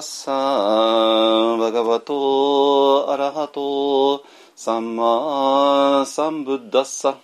[0.00, 4.24] ッサバガバトアラハト
[4.56, 7.18] サンマサンブッダッサ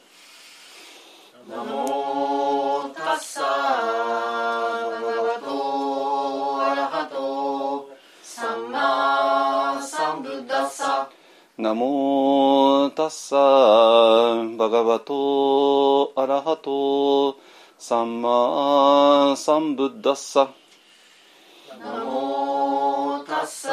[1.48, 7.88] ナモタッサバガバトアラハト
[8.22, 11.08] サンマサンブッダッサ
[11.56, 13.36] ナモタッサ
[14.58, 17.38] バガバトアラハト
[17.78, 20.65] サンマサンブッダッサナ
[23.56, 23.72] モタッ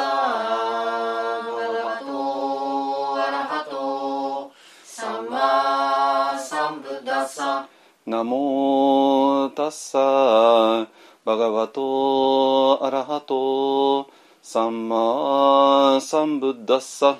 [1.76, 4.52] バトアラハト
[4.82, 7.68] サンマサンブッダッサ
[8.06, 10.88] ナモタッサ
[11.24, 14.10] バガバトアラハト
[14.42, 17.18] サンマサンブッダッサ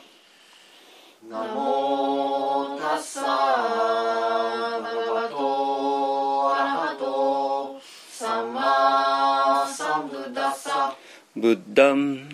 [1.28, 7.78] ナモタッサバガバトアラハト
[8.10, 10.96] サンマサンブッダッサ
[11.36, 12.33] ブッダン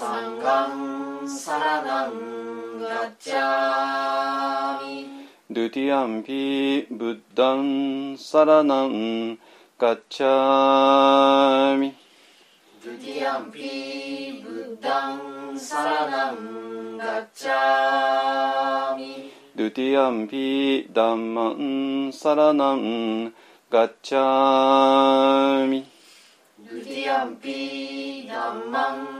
[0.00, 9.38] サンガンサラナンガッチャーミドゥティアンピブッダンサラナン
[9.78, 11.94] ガッチャーミ
[12.82, 23.34] ドゥティアンピブッダンサラナンガッチャーミドゥティアンピダンマンサラナン
[23.68, 25.84] ガッチャーミ
[26.58, 29.19] ドゥティアンピダンマン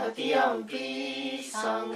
[0.00, 1.90] ミドゥティアンピサン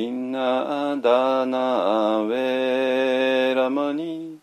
[0.00, 4.38] ィナダナウェラマニ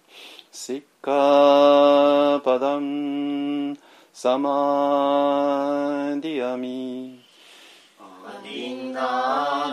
[0.51, 3.77] シッカパダン
[4.13, 7.19] サマディアミ
[7.99, 9.66] アディナ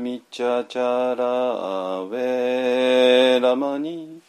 [0.00, 4.20] ミチャチャラウェラマニ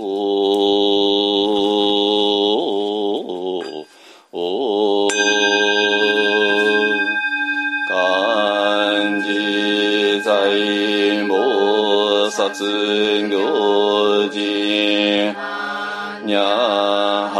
[7.88, 13.34] 漢字財菩薩行
[14.30, 14.38] 事
[16.24, 16.40] にゃ
[17.34, 17.36] は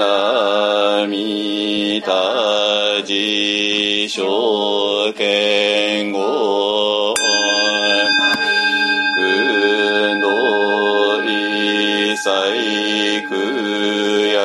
[0.00, 6.73] らみた辞書見を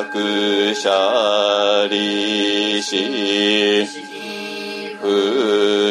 [0.02, 2.96] 百舎利子
[5.02, 5.06] 不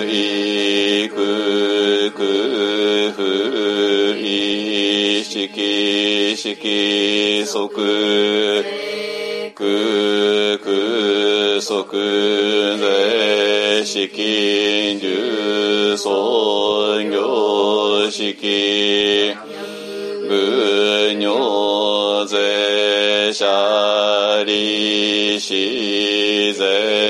[0.06, 5.44] 意そく不意き
[6.40, 7.68] ん即
[9.54, 11.84] 空空即
[17.02, 19.37] んぎょうしき
[25.40, 27.07] she's a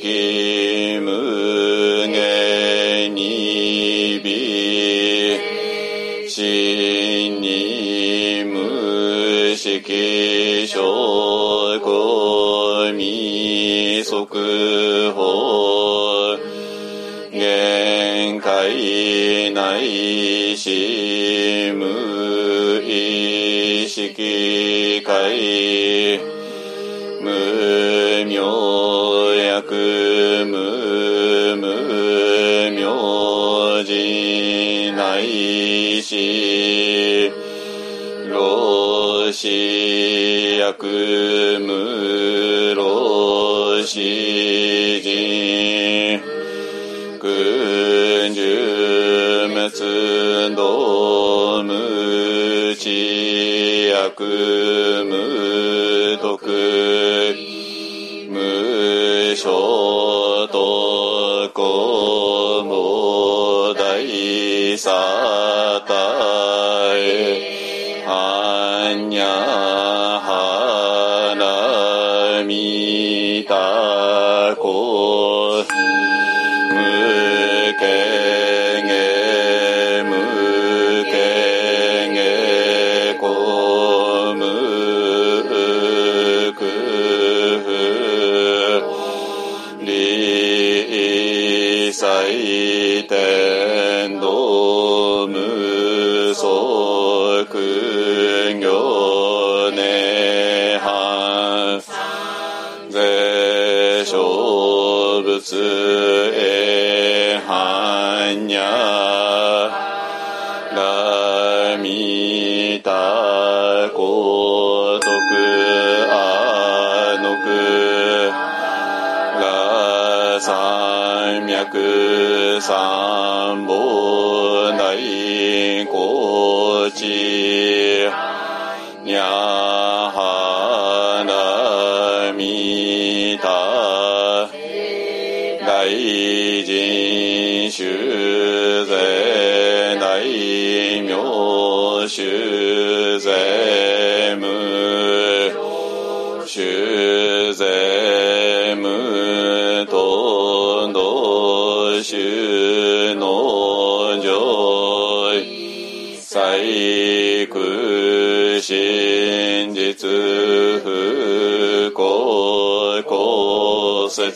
[0.00, 0.57] Ki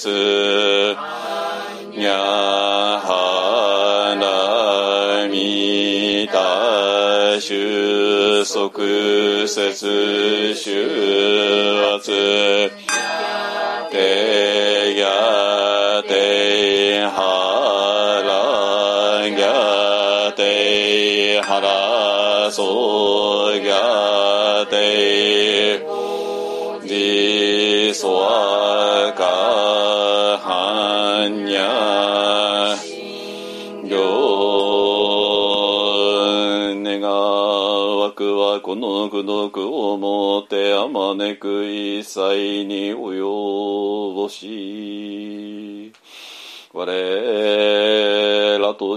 [0.02, 0.31] 子。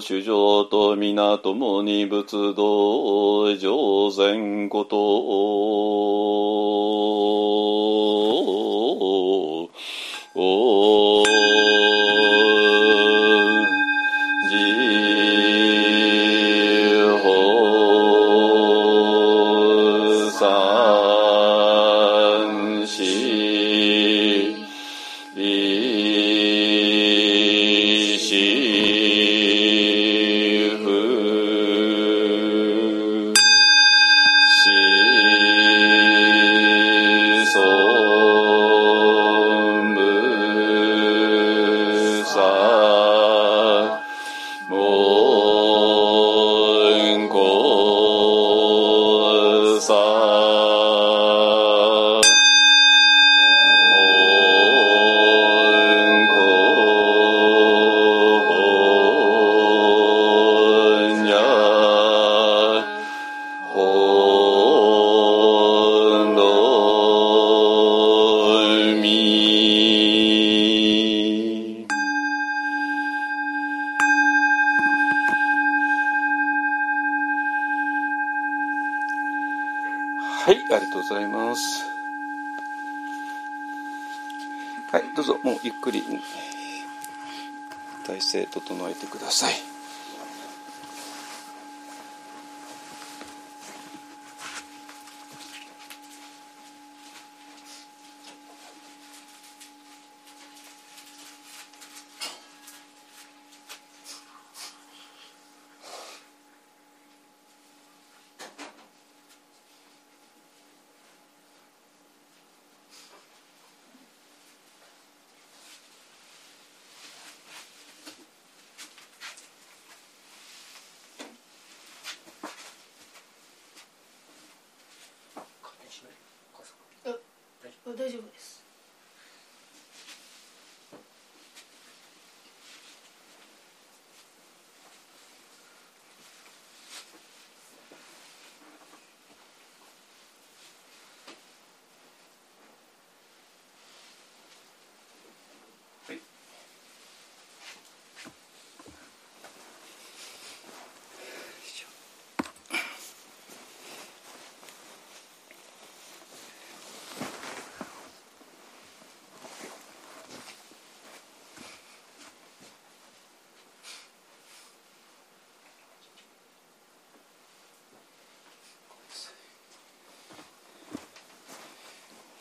[0.01, 5.34] 主上と皆共に仏道上善こと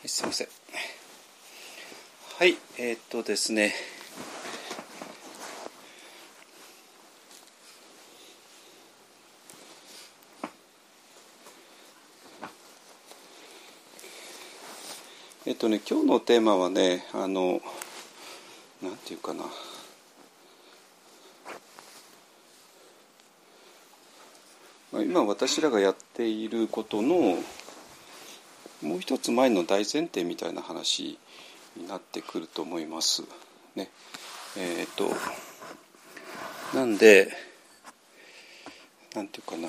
[0.05, 0.47] いすいません。
[2.37, 3.73] はい、えーっとですね。
[15.47, 17.61] えっとね、今日のテーマはね、あの、
[18.81, 19.45] なんていうかな。
[24.93, 27.37] 今私らがやっていることの
[28.85, 31.17] もう一つ前の大前提みたいな話
[31.75, 33.23] になってくると思います。
[33.75, 33.89] ね。
[34.57, 35.09] えっ、と
[36.73, 37.31] なんで
[39.15, 39.67] なんていうかな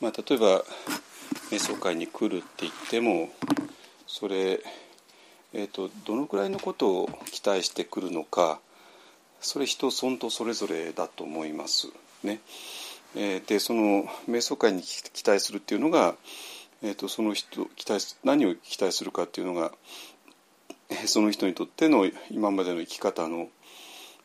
[0.00, 0.64] まあ例えば
[1.50, 3.30] 瞑想会に来るって言っても
[4.06, 4.60] それ
[5.54, 8.60] えー、とどのくらいのことを期待してくるのか
[9.40, 11.88] それ人そんとそれぞれだと思います。
[12.22, 12.40] ね
[13.16, 16.16] えーでその瞑想会に期待するっていうのが、
[16.82, 19.72] えー、とその人期待何を期待するかっていうのが
[21.06, 23.50] その人にとっての今までの生き方の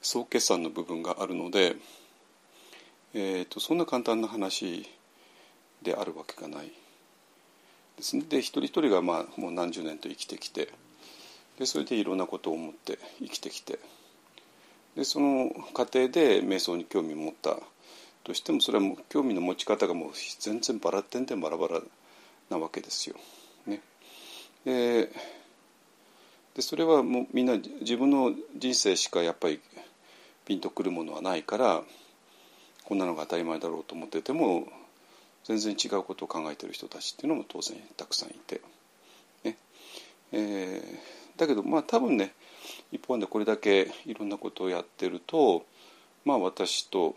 [0.02, 1.76] 総決算の部分があるので、
[3.14, 4.88] えー、とそんな簡単な話
[5.82, 6.72] であるわけがない
[7.98, 8.24] ですね。
[8.28, 10.70] で一人一人がまあもう何十年と生きてきて
[11.58, 13.80] でそれでいろんなことを思って生きてきて
[14.96, 17.58] でその過程で瞑想に興味を持った
[18.24, 21.82] としてもそれはもう興味の持ち方がもう全然バラ点々バラバラ
[22.54, 23.16] なわけですよ。
[23.66, 23.82] ね、
[24.66, 25.10] で
[26.56, 29.60] でそれはもうみんな自分の人生しかやっぱり
[30.46, 31.84] ピンとくるものはないから
[32.86, 34.68] こんなのが当たり前だろうと思ってても
[35.46, 38.62] 全然違うことを考えてる人たちっていうのも当然たくさんいて、
[39.44, 39.58] ね。
[40.32, 42.34] えー、だけどまあ多分ね
[42.92, 45.66] 一方でこれだけいろんなことをやってると
[46.24, 47.16] まあ私と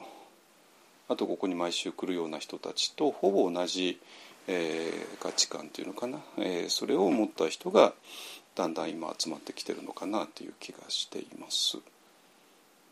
[1.09, 4.01] あとここに毎週来るような人たちとほぼ同じ、
[4.49, 7.93] えー、価値観というのかな、えー、それを持った人が
[8.55, 11.79] だんだん今集まってきてるのかなという気がしています。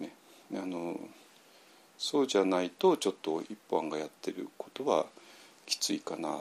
[0.00, 0.12] ね、
[0.56, 0.98] あの
[1.96, 5.06] そうじゃないとちょっと一般がやってることは
[5.64, 6.40] きついかなっ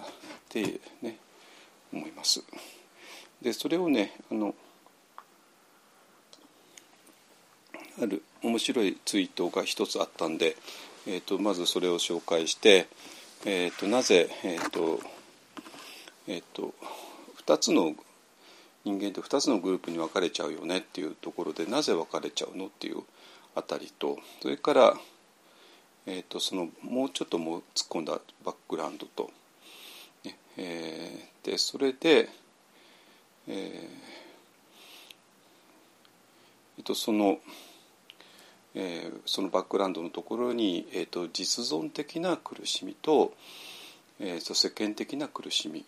[0.50, 1.18] てね
[1.94, 2.44] 思います。
[3.42, 4.56] でそれをねあの
[8.02, 10.58] ある面白いツイートが一つあったんで、
[11.08, 12.88] えーと、まずそれを紹介して、
[13.46, 15.02] えーと、なぜ、えーと
[16.28, 16.74] えー、と
[17.46, 17.94] 2つの
[18.86, 23.02] 人間って2つのグループに分かれちゃうよねっていうところでなぜ分かれちゃうのっていう
[23.56, 24.94] あたりとそれから、
[26.06, 28.14] えー、とそのもうちょっともう突っ込んだ
[28.46, 29.30] バックグラウンドと、
[30.24, 32.30] ねえー、でそれで、
[33.50, 37.40] えー、とその。
[38.76, 43.34] えー、そのバックグラウンドのところに、えーと、実存的な苦しみと,、
[44.20, 45.86] えーと世間的な苦しみ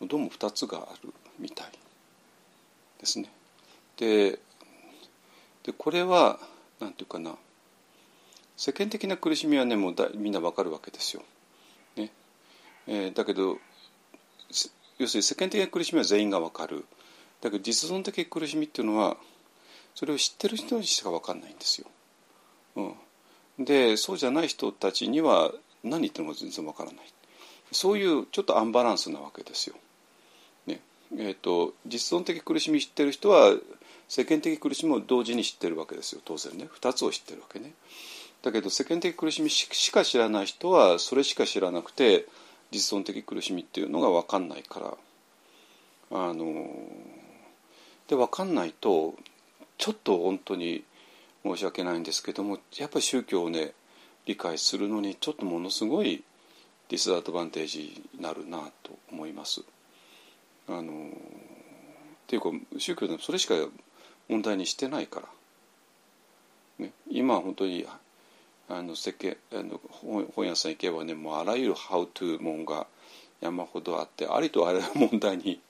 [0.00, 1.66] どうも2つがあるみたい
[2.98, 3.30] ですね。
[3.96, 4.38] で
[5.62, 6.40] でこれは
[6.80, 7.36] 何て言うかな
[8.56, 11.22] 世間的な苦しみはねもうだみんなわかるわけですよ。
[11.96, 12.10] ね
[12.86, 13.58] えー、だけど
[14.98, 16.84] 要するに世間的な苦しみは全員がわかる。
[17.40, 19.16] だけど実存的苦しみっていうのは
[19.94, 21.86] それを知ってる人にしかわかんないんですよ。
[22.76, 25.52] うん、でそうじゃない人たちには
[25.84, 27.12] 何言っても全然わからない。
[27.72, 29.76] そういうちょっとアンバランスなわけですよ。
[30.66, 30.80] ね
[31.16, 33.54] えーと、実存的苦しみ知ってる人は
[34.08, 37.72] 世間的苦しみを同時に知ってるわけですよ当然ね2つを知ってるわけね。
[38.42, 42.26] だけど世間的苦しみしか知らない人はそれしか知らなくて
[42.70, 44.94] 実存的苦しみっていうのが分かんないから
[46.10, 46.66] あの
[48.08, 49.14] で分かんないと
[49.82, 50.84] ちょっと本当に
[51.42, 53.72] 申し訳ないんですけどもやっぱり宗教をね
[54.26, 56.22] 理解するのにちょっとものすごい
[56.88, 59.62] ディスアドバンテージになるなと思います。
[60.68, 60.84] あのっ
[62.28, 63.56] ていうか宗教でもそれしか
[64.28, 65.22] 問題にしてないか
[66.78, 67.84] ら、ね、今本当に
[68.68, 69.80] あの世間あの
[70.36, 72.86] 本屋さん行けばねもうあらゆる「ハウトゥーもんが
[73.40, 75.60] 山ほどあってありとあらゆる問題に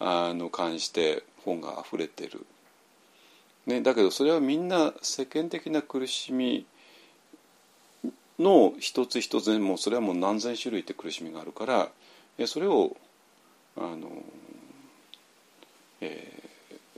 [0.00, 2.44] あの関して本が溢れてる、
[3.66, 6.66] ね、だけどそれはみんな世間的な苦しみ
[8.38, 11.66] の一つ一つもうそれはもう何千種類って苦しみがあるか
[12.38, 12.96] らそれを
[13.76, 14.10] あの、
[16.00, 16.28] え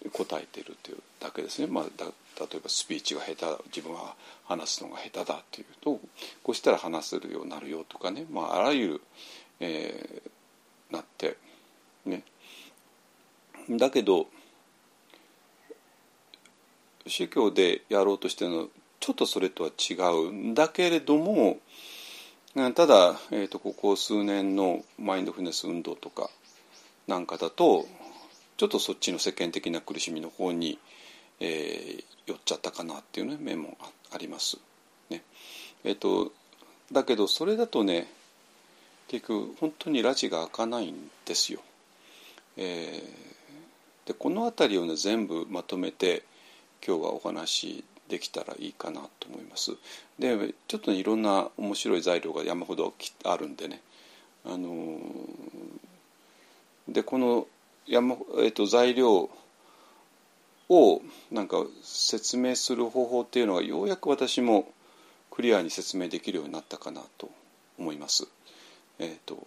[0.06, 2.06] ー、答えてるというだけですね、まあ、だ
[2.40, 6.00] 例えばスピーチが下手自分は話すのが下手だというと
[6.42, 9.00] こうしたら話せるようになるよとかね、まあ、あらゆる、
[9.60, 11.36] えー、なって
[12.06, 12.22] ね。
[13.70, 14.26] だけど
[17.06, 18.68] 宗教でやろうとしてるの
[19.00, 21.58] ちょっとそれとは違うんだけれども
[22.74, 26.30] ただ、えーとここ数年のマインドフルネス運動とか
[27.06, 27.86] なんかだと
[28.56, 30.78] ちょっとそっちの世間的な苦しみの方に、
[31.40, 33.76] えー、寄っちゃったかなっていうね面も
[34.12, 34.58] あります。
[35.10, 35.22] ね
[35.82, 36.32] えーと、
[36.92, 38.08] だけどそれだとね
[39.08, 41.60] 結局本当に拉致が開かないんですよ。
[42.56, 46.22] えー、でこの辺りをね全部まとめて
[46.86, 49.72] 今日はお話できたらいいかなと思います。
[50.18, 52.92] でちょっと、ね、いろんな面白い材料が山ほど
[53.24, 53.80] あるんでね
[54.44, 54.98] あの
[56.88, 57.46] でこの
[57.86, 59.30] 山、えーと、材料
[60.68, 64.70] をなんか説明する方法っていうのがようやく私も
[65.30, 67.30] クリアに説明できるようになったかなと
[67.78, 68.28] 思います。
[68.98, 69.38] えっ、ー、と。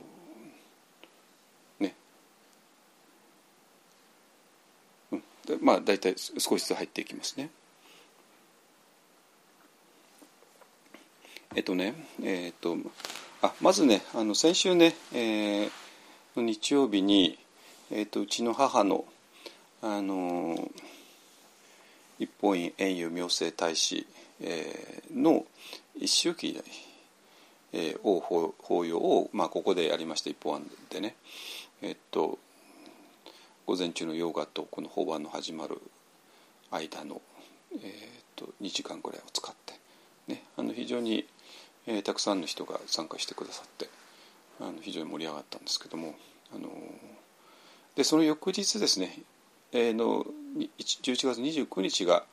[5.11, 5.25] うん、で
[5.61, 7.49] まあ大体少しずつ入っていきますね。
[11.55, 12.77] えっ、とねえっ、と
[13.41, 15.71] あまずねあの先週ね、えー
[16.41, 17.37] 日曜日に、
[17.91, 19.05] えーと、うちの母の、
[19.81, 20.71] あのー、
[22.19, 24.05] 一本院円遊明星大使、
[24.41, 25.45] えー、の
[25.95, 26.61] 一周忌、
[27.73, 31.15] えー、を法要を、まあ、ここでやりました一本案でね、
[31.81, 32.37] えっと、
[33.67, 35.81] 午前中のヨガとこの法案の始まる
[36.71, 37.21] 間の、
[37.73, 37.83] えー、っ
[38.37, 39.73] と2時間ぐらいを使って、
[40.27, 41.27] ね、あの非常に、
[41.85, 43.89] えー、たくさんの人が参加してくださって
[44.61, 46.15] あの非常に盛り上がったんですけども
[46.55, 46.69] あの
[47.95, 49.19] でその翌日ですね、
[49.73, 50.25] えー、の
[50.57, 52.23] 11月29日が、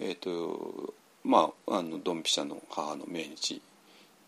[0.00, 3.62] えーとまあ、あのドンピシャの母の命日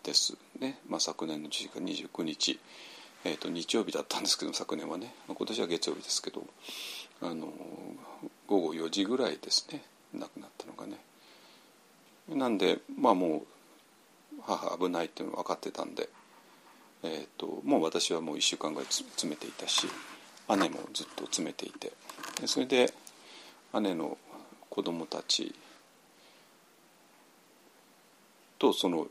[0.03, 2.59] ですね、まあ、昨年の11月29日、
[3.25, 5.13] えー、と日曜日だったんですけど昨年はね。
[5.27, 6.45] 今年は月曜日ですけど
[7.21, 7.51] あの
[8.47, 9.81] 午後4時ぐらいですね。
[10.13, 10.99] 亡くなったのがね。
[12.29, 16.07] なんでまあもう母危ないっていうの分かってたんで、
[17.03, 19.87] えーと、もう私はもう1週間ぐらい詰めていたし
[20.49, 21.91] 姉もずっと詰めていて。
[22.45, 22.93] それで
[23.73, 24.17] 姉の
[24.69, 25.55] 子供たち
[28.59, 29.07] とその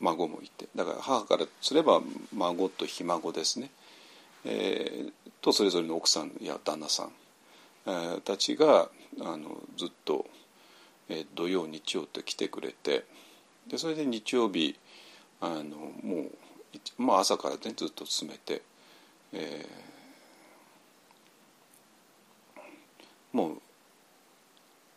[0.00, 0.68] 孫もいて。
[0.74, 2.00] だから母からすれば
[2.32, 3.70] 孫とひ孫ですね、
[4.44, 7.12] えー、とそれぞれの奥さんや旦那さん、
[7.86, 8.88] えー、たちが
[9.20, 10.26] あのずっと、
[11.08, 13.04] えー、土曜日曜って来てくれて
[13.66, 14.76] でそれで日曜日
[15.40, 16.26] あのも
[16.98, 18.62] う、まあ、朝からねずっと詰めて、
[19.32, 23.60] えー、もう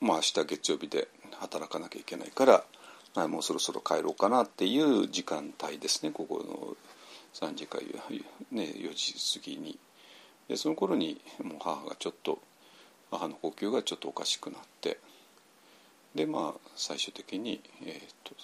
[0.01, 1.07] まあ明日月曜日で
[1.39, 2.63] 働かなきゃいけないから
[3.15, 6.11] あもうそろそろ帰ろうかなっていう時間帯ですね。
[6.11, 6.77] ここの
[7.33, 7.79] 3時か、
[8.51, 9.77] ね、4時過ぎに。
[10.47, 12.39] でその頃にもう母がちょっと
[13.09, 14.99] 母の呼吸がちょっとおかしくなって。
[16.15, 18.35] でまあ最終的に、えーと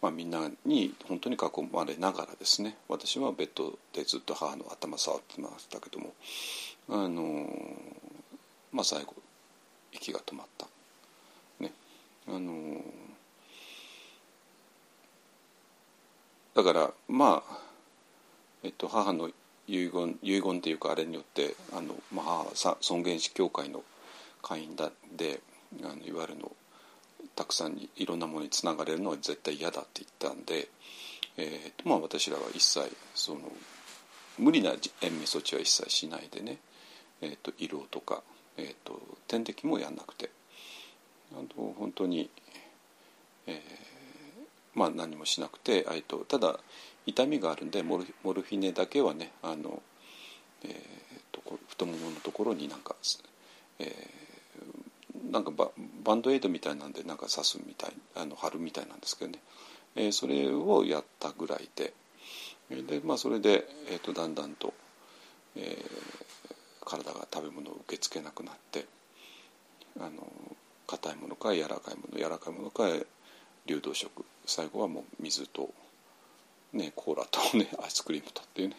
[0.00, 2.76] まあ、みんなに本当に囲まれながらですね。
[2.88, 6.12] 私はベッドでずっと母の頭触ってましたけども
[6.88, 7.48] あの
[8.72, 9.14] まあ最後
[9.92, 10.66] 息が止まった。
[11.60, 11.72] ね。
[12.28, 12.82] あの
[16.56, 17.58] だからまあ、
[18.62, 19.28] えっと、母の
[19.68, 23.82] 遺言遺言っていうかあれによってあの、まあ、母尊厳死協会の
[24.42, 25.40] 会員だで
[25.82, 26.50] あのいわゆるの
[27.34, 30.68] たくさんいろんなものにつながれるのは絶対嫌だって言ったんで、
[31.36, 33.40] えーとまあ、私らは一切その
[34.38, 34.70] 無理な
[35.02, 36.56] 延命措置は一切しないでね、
[37.20, 38.22] えーと、医療とか、
[38.56, 40.30] えーと、点滴もやんなくて
[41.32, 42.30] あの本当に、
[43.46, 43.75] えー
[44.76, 46.60] まあ、何もしなくてえとただ
[47.06, 49.82] 痛みがあるんでモルモルフィネだけはねあの、
[50.62, 50.70] えー
[51.32, 52.94] と、太もものところになんか、
[53.78, 55.70] えー、なんかバ
[56.04, 59.38] バンドエイドみたいなんでなんか刺すみたいあの貼るみたいなんですけどね、
[59.96, 61.92] えー、それをやったぐらいで。
[62.68, 64.74] で、まあ、それで、えーと、だんだんと、
[65.54, 68.86] えー、体が食べ物を受け付けなくなって
[70.00, 70.26] あの
[70.86, 72.88] 硬いものか柔らかいもの柔らかいものか
[73.66, 75.70] 流動食最後はもう水と、
[76.72, 78.76] ね、コーラと、ね、 アイスクリームとっていうね、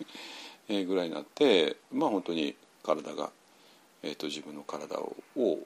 [0.70, 3.32] えー、ぐらいになってまあ本当に体が、
[4.02, 5.60] えーと、自分の体をを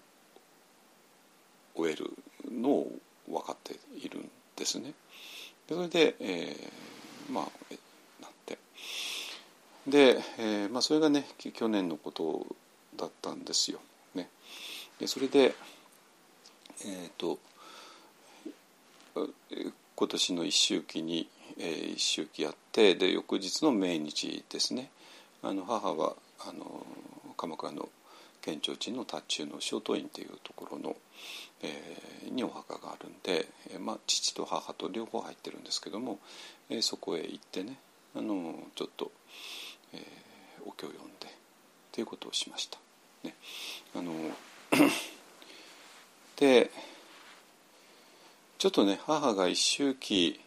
[1.76, 2.12] 終える
[2.52, 2.92] のを
[3.28, 4.94] 分かっているんですね。
[5.68, 7.44] でそれで、えー、まあ
[8.22, 8.58] なって
[9.88, 12.46] で、えーまあ、それがね去年のこと
[12.96, 13.80] だったんですよ。
[14.16, 14.30] ね、
[15.00, 15.56] でそれで
[16.84, 17.40] えっ、ー、と
[19.14, 21.28] 今年の一周期に、
[21.60, 24.90] えー、一周期やってで翌日の命日ですね
[25.44, 26.86] あの母はあの
[27.38, 27.90] 鎌倉の
[28.42, 30.96] 県庁地の達中の正刀院っていうところの、
[31.62, 36.20] えー、にお墓があるんで、えーまあ、父と母と両方入ってるんですけども、
[36.70, 37.78] えー、そこへ行ってね
[38.16, 39.12] あのちょっと、
[39.94, 40.02] えー、
[40.68, 41.28] お経を読んで
[41.92, 42.80] ということをしました。
[43.24, 43.36] ね、
[43.96, 44.14] あの
[46.38, 46.72] で
[48.62, 50.40] ちょっとね母が一周期、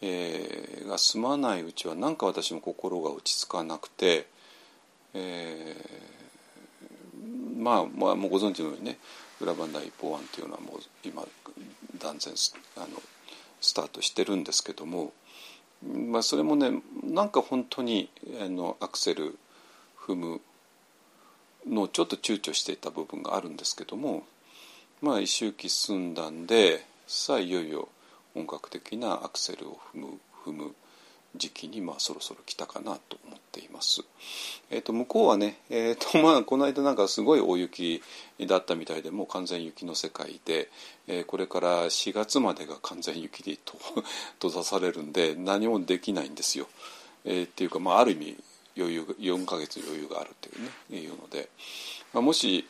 [0.00, 4.28] えー、が済まないうちはなんか私も心が落ち着かなくて、
[5.12, 8.98] えー、まあ、まあ、もうご存知のようにね
[9.40, 11.24] 裏番台一方案っていうのはもう今
[11.98, 12.32] 断然
[12.76, 12.86] あの
[13.60, 15.12] スタートしてるんですけども、
[15.84, 16.70] まあ、それもね
[17.02, 18.08] なんか本当に
[18.40, 19.36] あのアクセル
[19.98, 20.40] 踏む
[21.68, 24.22] のをちょっと躊躇していた部分があるんですけども
[25.00, 27.88] まあ一周期済んだんでさあいよいよ
[28.34, 30.74] 本格的なアクセルを踏む踏む
[31.36, 34.02] 時期にまあそろそろ来たかなと思っています。
[34.70, 38.02] えー、と向こうはね、えーと まあ、この間なんかすごい大雪
[38.40, 40.70] だったみたいでもう完全雪の世界で、
[41.06, 43.78] えー、これから4月までが完全雪でと
[44.40, 46.68] 閉ざされるんで何もできないんですよ。
[47.24, 48.36] えー、っていうか、まあ、ある意味
[48.76, 50.62] 余裕4ヶ月余裕があるっていう
[50.94, 51.48] ねいうので、
[52.12, 52.66] まあ、もし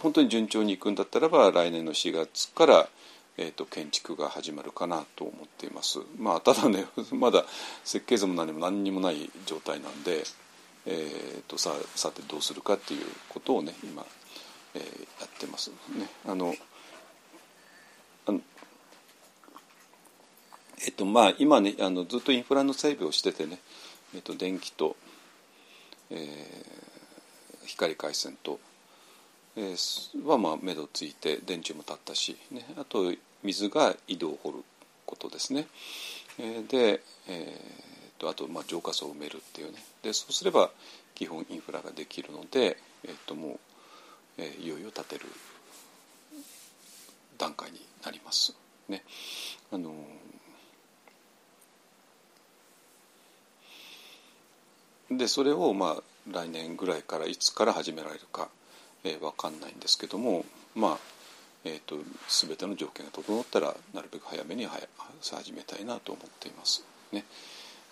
[0.00, 2.88] 本当に順調にいくんだったらば来年の4月から
[3.36, 5.98] えーと、建築が始まるかなと思っています。
[6.18, 7.44] まあ、ただね まだ
[7.84, 10.24] 設計図も何も何にもない状態なんで、
[10.86, 14.06] えーと、ささてどうするかっていうことをね今、
[14.74, 16.08] えー、やってますね。
[16.26, 16.54] あの
[20.86, 23.58] えっとまあ今ねあのずっとインフラの整備をしててね、
[24.14, 24.96] えっと、電気と、
[26.10, 28.60] えー、光回線と
[29.56, 33.12] えー、はまあ目処ついて電柱も立ったし、ね、あと
[33.42, 34.64] 水が井戸を掘る
[35.06, 35.66] ことですね。
[36.38, 40.70] えー、で、えー、とあとまあ浄化層を埋めるっていうねでそうすれば
[41.14, 43.58] 基本インフラができるので、えー、ともう、
[44.38, 45.26] えー、いよいよ建てる
[47.38, 48.54] 段階になります。
[48.88, 49.04] ね
[49.72, 49.94] あの
[55.10, 58.48] でそれをまあ来年ぐらいからいつから始められるか、
[59.04, 60.98] えー、分かんないんですけどもまあ
[61.66, 61.96] えーと、
[62.28, 64.66] 全ての条件が整ったらなるべく早めに
[65.22, 66.84] 始めたいなと思っています。
[67.10, 67.24] ね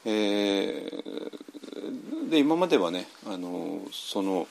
[0.05, 4.47] えー、で今まではねあのその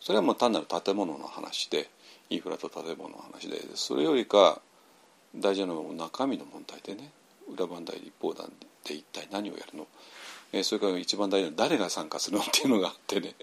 [0.00, 1.88] それはもう単なる建物の話で
[2.28, 4.60] インフラと建物の話でそれよりか
[5.34, 7.10] 大事なのは中身の問題でね
[7.48, 8.52] 裏番台立法団
[8.84, 9.86] で一体何をやるの、
[10.56, 13.34] え、それから一番大事なのは誰が参加するのっていうのがあってね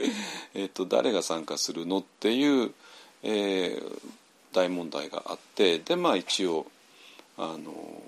[0.54, 2.74] えっと誰が参加するのっていう、
[3.22, 4.00] えー、
[4.52, 6.66] 大問題があってでまあ一応
[7.38, 8.02] あの、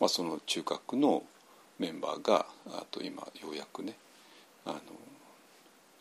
[0.00, 1.22] まあ、その中核の
[1.78, 3.96] メンバーがあと今ようやくね
[4.64, 4.80] あの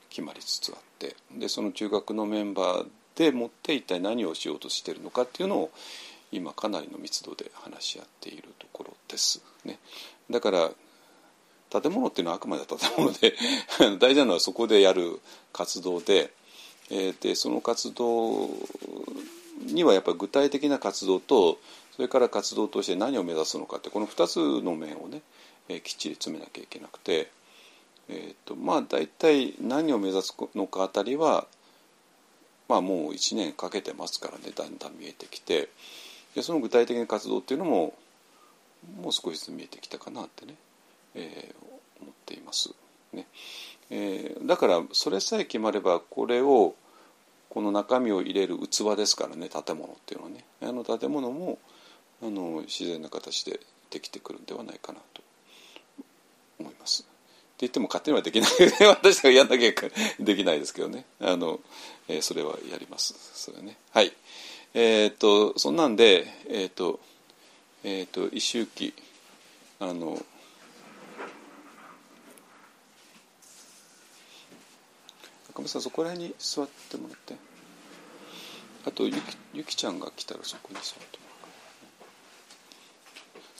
[0.09, 5.71] 決まりつつあってでその中核のメンバーでもって一体何をしようとしてるのかっていうのを
[6.31, 9.43] 今かなりの密度で話し合っているところです。
[9.65, 9.77] ね、
[10.31, 10.71] だから
[11.81, 13.36] 建物っていうのはあくまで建物で
[13.99, 15.19] 大事なのはそこでやる
[15.51, 16.31] 活動で
[16.89, 18.49] えー、でその活動
[19.65, 21.57] にはやっぱり具体的な活動と
[21.95, 25.21] それから活動として何を目指すのかってこの2つの面をね、
[25.69, 27.31] えー、きっちり詰めなきゃいけなくて、
[28.09, 31.47] えーとまあ大体何を目指すのかあたりは、
[32.67, 35.69] まあ、もう1年かけてますからねだんだん見えてきて
[36.36, 37.93] でその具体的な活動っていうのも
[39.01, 40.55] もう少しずつ見えてきたかなってね、
[41.15, 42.73] えー、思っています。
[43.13, 43.28] ね。
[43.89, 46.76] えー、だからそれさえ決まればこれを
[47.49, 50.45] この中身を入れる器ですからね建物っていうのはね。
[50.62, 51.60] あの建物も
[52.21, 53.60] あの自然な形で
[53.91, 55.21] できてくるんではないかなと。
[56.60, 57.04] 思います。
[57.04, 57.12] って
[57.60, 58.52] 言っても勝手にはできない
[58.88, 59.71] 私がやんなきゃ
[60.19, 61.06] できないですけどね。
[61.19, 61.60] あの、
[62.08, 63.13] えー、それはやります。
[63.34, 63.78] それね。
[63.91, 64.12] はい。
[64.73, 66.99] えー、っとそんなんでえー、っと
[67.84, 68.93] えっと一周期
[69.80, 70.23] あの
[75.53, 77.35] 中村さんそこら辺に座ってもらって。
[78.85, 79.15] あとゆき
[79.53, 81.29] ゆきちゃんが来たらそこに座ってもら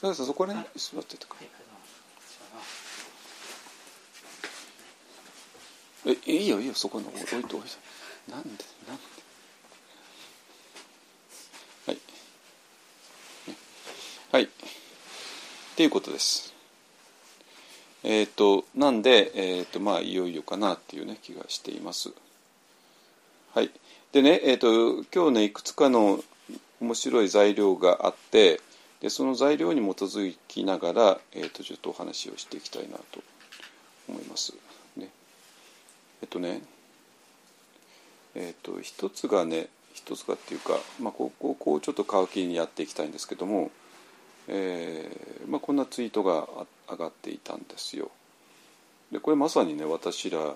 [0.02, 1.48] からさそこら辺に座っててくれ。
[6.26, 7.56] えいいよいいよそこに置いて置いて。
[8.30, 8.48] なんで
[8.88, 9.02] なんで。
[11.86, 11.98] はい。
[14.32, 14.42] はい。
[14.44, 14.48] っ
[15.76, 16.53] ていうことです。
[18.06, 22.10] えーと、なんで、えーとまあ、いよいよかなっていう、ね、気がしています。
[23.54, 23.70] はい
[24.12, 26.22] でね、えーと、今日ねいくつかの
[26.80, 28.60] 面白い材料があって
[29.00, 33.22] でその材料に基づきながら、えーと、ちょっとお話をしていきたいなと
[34.08, 34.52] 思います。
[34.96, 35.08] ね、
[36.22, 36.62] えっ、とね
[38.34, 43.70] えっ、と一つがね一つがっていうか、まあ、こここうちょっと乾きにやっていきたいんですけども、
[44.48, 48.10] えーまあ、こんなツイートがあっ上がっていたんですよ。
[49.12, 50.54] でこれまさにね私ら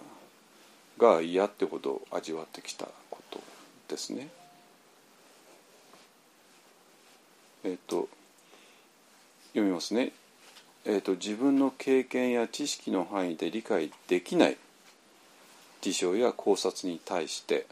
[0.98, 3.40] が嫌ってほど味わってきたこと
[3.88, 4.28] ですね。
[7.64, 8.08] えっ、と
[9.52, 10.12] 読みますね。
[10.84, 14.56] えーと、自分の経験や知識の範囲で理解できない
[15.82, 17.66] 事象や考察に対して、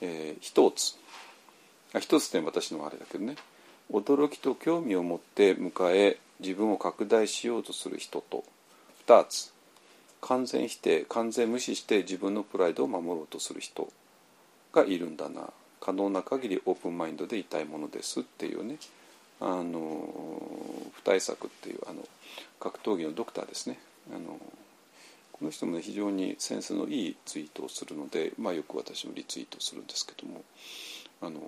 [0.00, 0.94] えー、一つ
[1.98, 3.34] 一つって私のあれだけどね
[3.90, 8.44] 驚きと興味を持って迎え自分を拡大しようとする人と。
[9.06, 9.52] 2つ。
[10.20, 13.92] 完全否定完全無視して自分のプライドを守ろうとする人
[14.72, 15.52] がいるんだな。
[15.80, 18.78] 可能な限りオープンマインドでいたいものですっていうね。
[19.40, 20.08] あの
[20.94, 22.08] 不対策っていうあの
[22.58, 23.78] 格闘技のドクターですね。
[24.14, 24.40] あの
[25.32, 30.42] この人もね非常にセンスのいいツイートをするので、まあ、よく私もリツイートするんですけども。
[31.20, 31.40] あの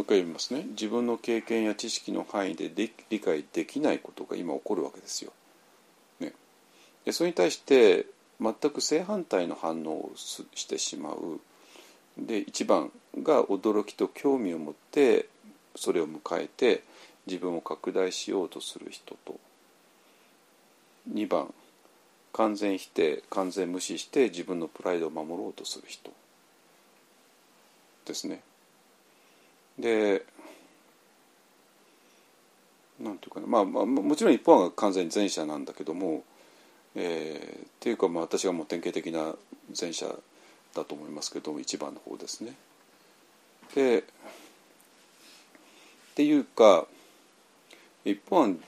[0.00, 2.70] う一回読みますね自分の経験や知識の範囲で
[3.10, 5.32] 理解できないことが今起こるわけですよ。
[6.20, 6.32] ね、
[7.04, 8.06] でそれに対して
[8.40, 11.40] 全く正反対の反応をしてしまう
[12.18, 12.90] で1番
[13.22, 15.28] が驚きと興味を持って
[15.76, 16.82] それを迎えて
[17.26, 19.38] 自分を拡大しようとする人と
[21.12, 21.52] 2番
[22.32, 26.10] 完全否定完全無視して自分のプライドを守ろうとする人
[28.06, 28.42] ですね。
[29.80, 30.24] で
[33.00, 36.22] なんていうかな、まあ、まあもちろん一方は完全に前者なんだけども、
[36.94, 39.34] えー、っていうかまあ私はもう典型的な
[39.78, 40.06] 前者
[40.74, 42.54] だと思いますけども一番の方ですね。
[43.74, 44.02] でっ
[46.14, 46.86] ていうか
[48.04, 48.58] 一方案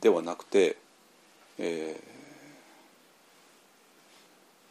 [0.00, 0.76] ではなくて、
[1.58, 2.10] えー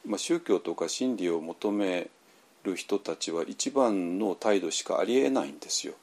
[0.10, 2.10] まあ、宗教とか真理を求め
[2.70, 5.94] る人たちは一番の態度しかありえないんですよ。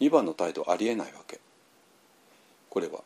[0.00, 1.40] 二番の態度ありえないわけ
[2.70, 3.00] これは。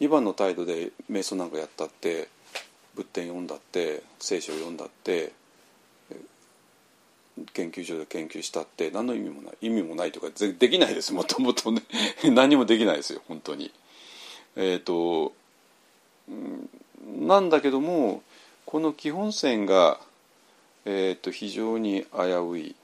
[0.00, 2.28] 2番の態度で瞑想なんかやったって
[2.94, 5.32] 仏典読んだって聖書読んだって
[7.54, 11.82] 研究所で研究したって何の意味もない意味もないとかできないですもともとね
[12.30, 13.72] 何もできないですよ本当に。
[14.56, 15.32] えっ、ー、と
[17.18, 18.22] なんだけども
[18.72, 20.00] この基本線が、
[20.84, 22.74] えーと、非常に危うい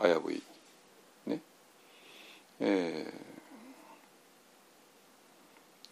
[0.00, 0.42] 危うい
[1.26, 1.40] ね
[2.60, 3.12] え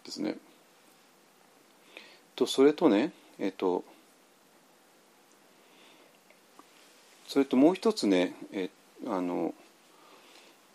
[0.03, 0.35] ーですね。
[2.35, 3.83] とそれとねえっ、と
[7.27, 8.69] それともう一つねえ
[9.07, 9.53] あの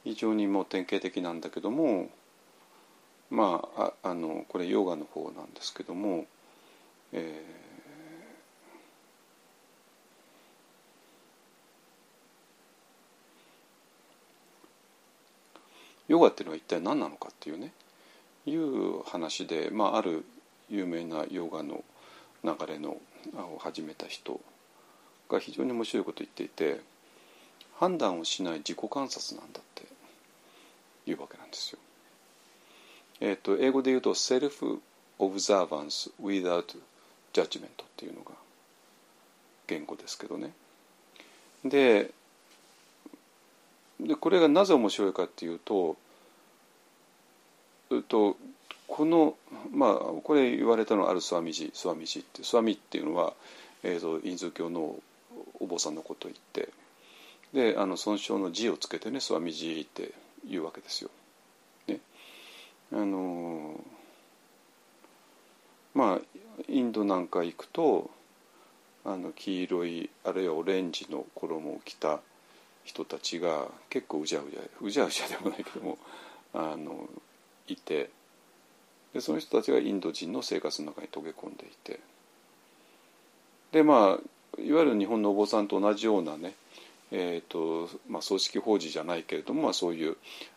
[0.04, 2.08] 非常にもう典型的なんだけども
[3.30, 6.26] まあああのこれヨガの方なんですけども、
[7.12, 7.59] えー、
[16.10, 17.70] ヨガっていうのは一体何なのかっていうね
[18.44, 20.24] いう話で、まあ、ある
[20.68, 21.84] 有名なヨガの
[22.42, 22.96] 流れの
[23.36, 24.40] を始めた人
[25.30, 26.80] が非常に面白いことを言っていて
[27.76, 29.86] 判断をしない自己観察なんだって
[31.08, 31.78] いうわけなんですよ。
[33.20, 34.80] えーと、英語で言うと「self
[35.20, 36.76] observance without
[37.32, 38.32] judgment」っていうのが
[39.68, 40.52] 言語ですけどね。
[41.64, 42.10] で
[44.06, 45.96] でこれがなぜ面白いかっていうと
[48.08, 48.36] と
[48.86, 49.34] この
[49.72, 53.32] まあこれ言われたのはあるスワミジスワミジってスワミっていうのは、
[53.82, 54.96] えーと、ヒンズ教の
[55.60, 56.72] お坊さんのことを言って
[57.72, 60.12] であの尊称の字をつけてねスワミジって
[60.48, 61.10] 言うわけですよ。
[61.88, 61.98] ね、
[62.92, 63.80] あの
[65.94, 68.10] まあインドなんか行くと
[69.04, 72.20] あの黄色いあるいはオレンジの衣を着た
[72.90, 75.98] 人たちが結構うじゃうじゃうじゃうじゃでもないけども
[76.52, 77.08] あの
[77.68, 78.10] いて
[79.14, 82.00] でその人たちがインド人の生活の中に溶け込んでいて。
[83.72, 86.54] でまあいわゆる日本のお坊さんと同じようなね
[87.12, 90.16] えーとまあ、葬式法事じゃないけれども、まあ、そういう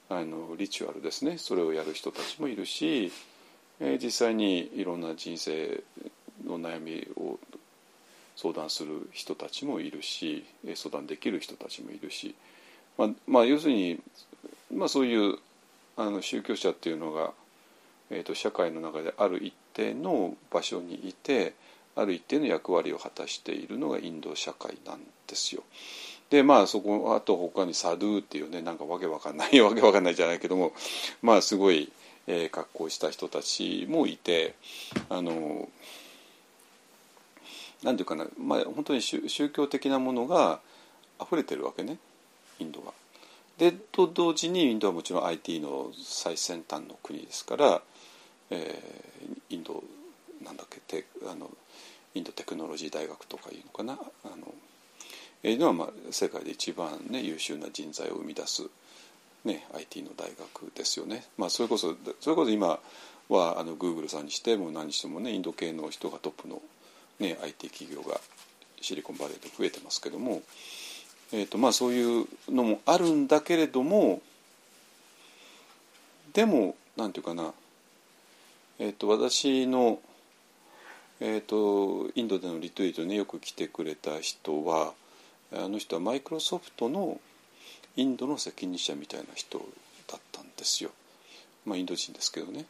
[0.09, 1.39] あのリチュアルですね。
[1.39, 3.11] それをやる人たちもいるし、
[3.79, 5.83] えー、実際にいろんな人生
[6.45, 7.39] の悩みを
[8.35, 12.35] 相談する人たちもいるし相談できる人たちもいるし、
[12.97, 13.99] まあまあ、要するに、
[14.73, 15.37] まあ、そういう
[15.95, 17.31] あの宗教者っていうのが、
[18.09, 21.53] えーと、社会の中である一定の場所にいて
[21.95, 25.63] ある一定の役割を果たしているのがインド社会なんですよ。
[26.29, 30.73] でまあそこあと他にサドゥっていうねなんかわけわかんない わけわかんないじゃないけども
[31.21, 31.91] まあすごい、
[32.25, 34.55] えー、格好した人たちもいて
[35.09, 35.69] あの
[37.83, 40.59] なんていうかな、まあ、本当に宗教的なものが
[41.21, 41.97] 溢れてるわけね
[42.59, 42.93] インドは。
[43.57, 47.81] でと同時にインドはもちろん IT の最先端の国ですから、
[48.49, 49.83] えー、インド
[50.43, 51.49] なんだっけテあの
[52.15, 54.53] インドテクノロジー大学とかいうのかなあの、
[55.43, 58.63] えー、のはまあ世界で一番、ね、優秀な人材を生み出す、
[59.45, 61.25] ね、IT の大学ですよね。
[61.37, 62.79] まあ、それこそそれこそ今
[63.29, 66.61] はあの Google さんにしても何にしてもねインド系の人がトップの、
[67.19, 68.19] ね、IT 企業が
[68.81, 70.41] シリコンバレーで増えてますけども。
[71.35, 74.21] えーとまあ、そういうのもあるんだけれども
[76.33, 77.53] でもなんていうかな、
[78.77, 79.99] えーと、私の、
[81.19, 84.93] えーと、インドでのリトリートによく来てくれた人は
[85.51, 87.19] あの人はマイクロソフトの
[87.95, 89.57] インドの責任者みたいな人
[90.07, 90.91] だったんですよ。
[91.65, 92.65] まあ、インド人ですけどね。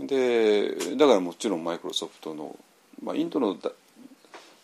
[0.00, 2.56] でだからもちろんマイクロソフトの、
[3.02, 3.56] まあ、インドの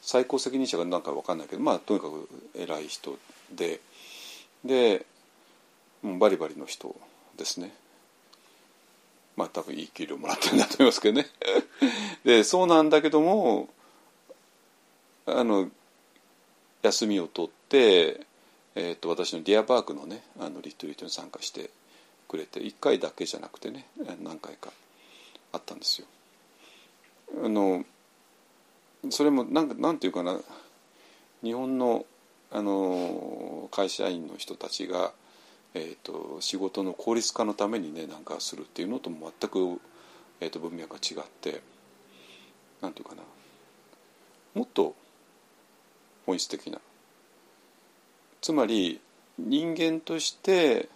[0.02, 3.18] 最高責任者が何か分かんないけどまあとにかく偉い人
[3.54, 3.80] で
[4.64, 5.06] で
[6.02, 6.94] もうバリバリの人
[7.38, 7.72] ですね
[9.36, 11.26] まあ多分いい給料もらってるんだと思いますけどね
[12.24, 13.68] でそうなんだけども
[15.26, 15.70] あの
[16.82, 18.20] 休みを取って、
[18.74, 21.70] えーと、私のディアバークのねあのリトリートに参加して
[22.28, 23.86] くれて1回だけじゃなくてね
[24.22, 24.70] 何回か
[25.52, 26.06] あったんですよ。
[27.42, 27.84] あの
[29.10, 30.38] それもなんかなんていうかな
[31.42, 32.06] 日本の
[32.50, 35.12] あの会社員の人たちが、
[35.74, 39.80] えーと、仕事の効率化のためにねなんかするっていうのとも全く、
[40.40, 41.62] えーと、文脈が違って
[42.80, 43.22] なんていうかな
[44.54, 44.94] もっと
[46.26, 46.78] 本質的な。
[48.40, 49.00] つまり
[49.36, 50.88] 人間として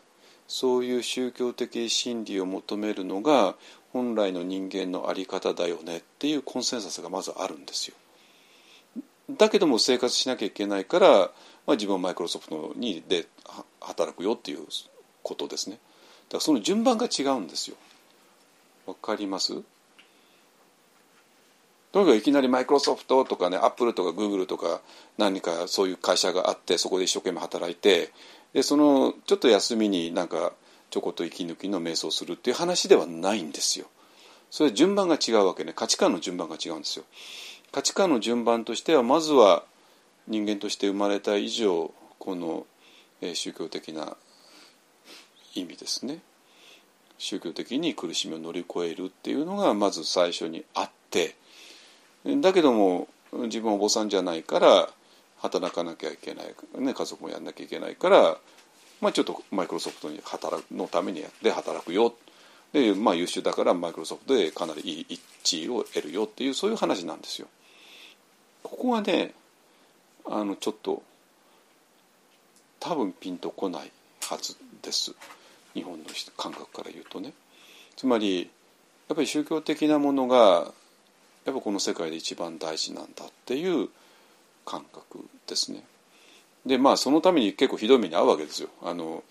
[0.47, 3.57] そういう宗教的真理を求めるのが
[3.93, 7.97] 本来の人間の在り方だよねっていうコンセンサスがまずあるんですよ。
[9.31, 11.29] だけども生活しなきゃいけないから、ま
[11.69, 13.27] あ、自分はマイクロソフトにで
[13.81, 14.61] 働くよっていう
[15.23, 15.79] ことですね。
[16.29, 17.77] だからその順番が違うんですよ。
[18.87, 19.53] わかります？
[21.91, 24.83] とにかくいきなりマイクロソフトとかねアップルとかグーグルとか
[25.17, 28.13] 何かそういう会社があってそこで一生懸命働いて
[28.53, 30.53] でそのちょっと休みになんか
[30.91, 33.87] ちょこっと息抜きの瞑想するっていう話ではないんですよ。
[34.51, 37.05] それ順番が違うわけね価値観の順番が違うんですよ。
[37.71, 39.65] 価値観の順番としてはまずは
[40.27, 42.67] 人間として生まれた以上この、
[43.21, 44.17] え、宗教的な
[45.55, 46.21] 意味ですね
[47.19, 51.35] 宗教的に苦しみを乗り越えるっていうのがまず最初にあって
[52.41, 54.89] だけども自分はお坊さんじゃないから
[55.39, 58.39] 働かなきゃいけない、ね、家族もやんなきゃいけないから、
[59.01, 62.15] まあ、ちょっとマイクロソフトに働のためにやって働くよ
[62.73, 67.49] で、まあ、優秀だからマイクロソフトでかなりいい地位を得るよっていうそういう話なんですよ。
[68.63, 69.33] ここがね
[70.27, 71.03] あのちょっと
[72.81, 73.91] 多分ピンとこない
[74.23, 75.15] はずです
[75.75, 76.05] 日本の
[76.37, 77.33] 感覚から言うとね。
[77.97, 78.51] つまり
[79.09, 80.73] やっぱり宗教的なものが
[81.47, 83.89] やっぱこの世界で一番大事なんだっていう
[84.67, 85.83] 感覚ですね。
[86.69, 88.69] でまあそのために結構ひどい目に遭うわけですよ。
[88.83, 89.25] あの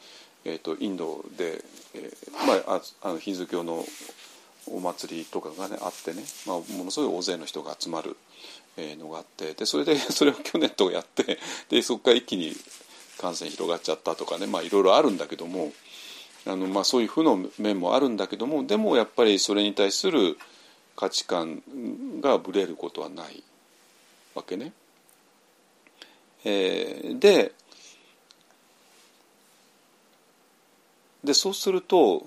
[0.46, 1.62] えーと、インドで、
[1.94, 3.84] えー、まあ、あのヒンズー教の
[4.68, 8.16] お祭りとかがねあってね、まあ、ものすごい大勢の人が集まる
[8.78, 9.54] のがあって。
[9.54, 11.38] でそれで それを去年とやって
[11.70, 12.56] でそこから一気に
[13.18, 14.48] 感染広がっちゃったとかね。
[14.48, 15.74] まあいろいろあるんだけども。
[16.46, 18.66] あの、まあ、そういう負の面もあるんだけども。
[18.66, 20.38] でもやっぱりそれに対する
[20.96, 21.62] 価値観
[22.22, 23.44] がぶれることはない
[24.34, 24.72] わけね。
[26.46, 27.54] えー、で
[31.24, 32.26] でそうすると、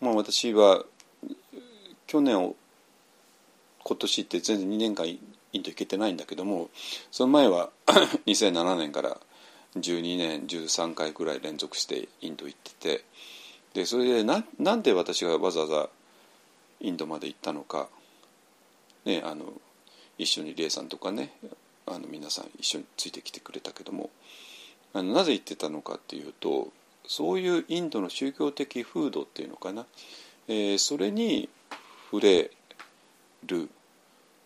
[0.00, 0.84] まあ、私は
[2.06, 2.56] 去年を
[3.84, 5.18] 今年って全然2年間イ
[5.58, 6.68] ンド行けてないんだけども
[7.10, 7.70] その前は
[8.26, 9.18] 2007年から
[9.76, 13.04] 12年13回ぐらい連続してインド行ってて
[13.74, 15.88] でそれでななんで私がわざわざ
[16.80, 17.88] インドまで行ったのか、
[19.04, 19.52] ね、あの
[20.18, 21.32] 一緒にリエさんとかね
[21.94, 24.10] あの皆さん一緒についてきてくれたけども
[24.94, 26.68] あのなぜ行ってたのかっていうと
[27.06, 29.86] そういうインドの宗教的風土っていうのかな、
[30.48, 31.48] えー、それに
[32.10, 32.50] 触れ
[33.46, 33.68] る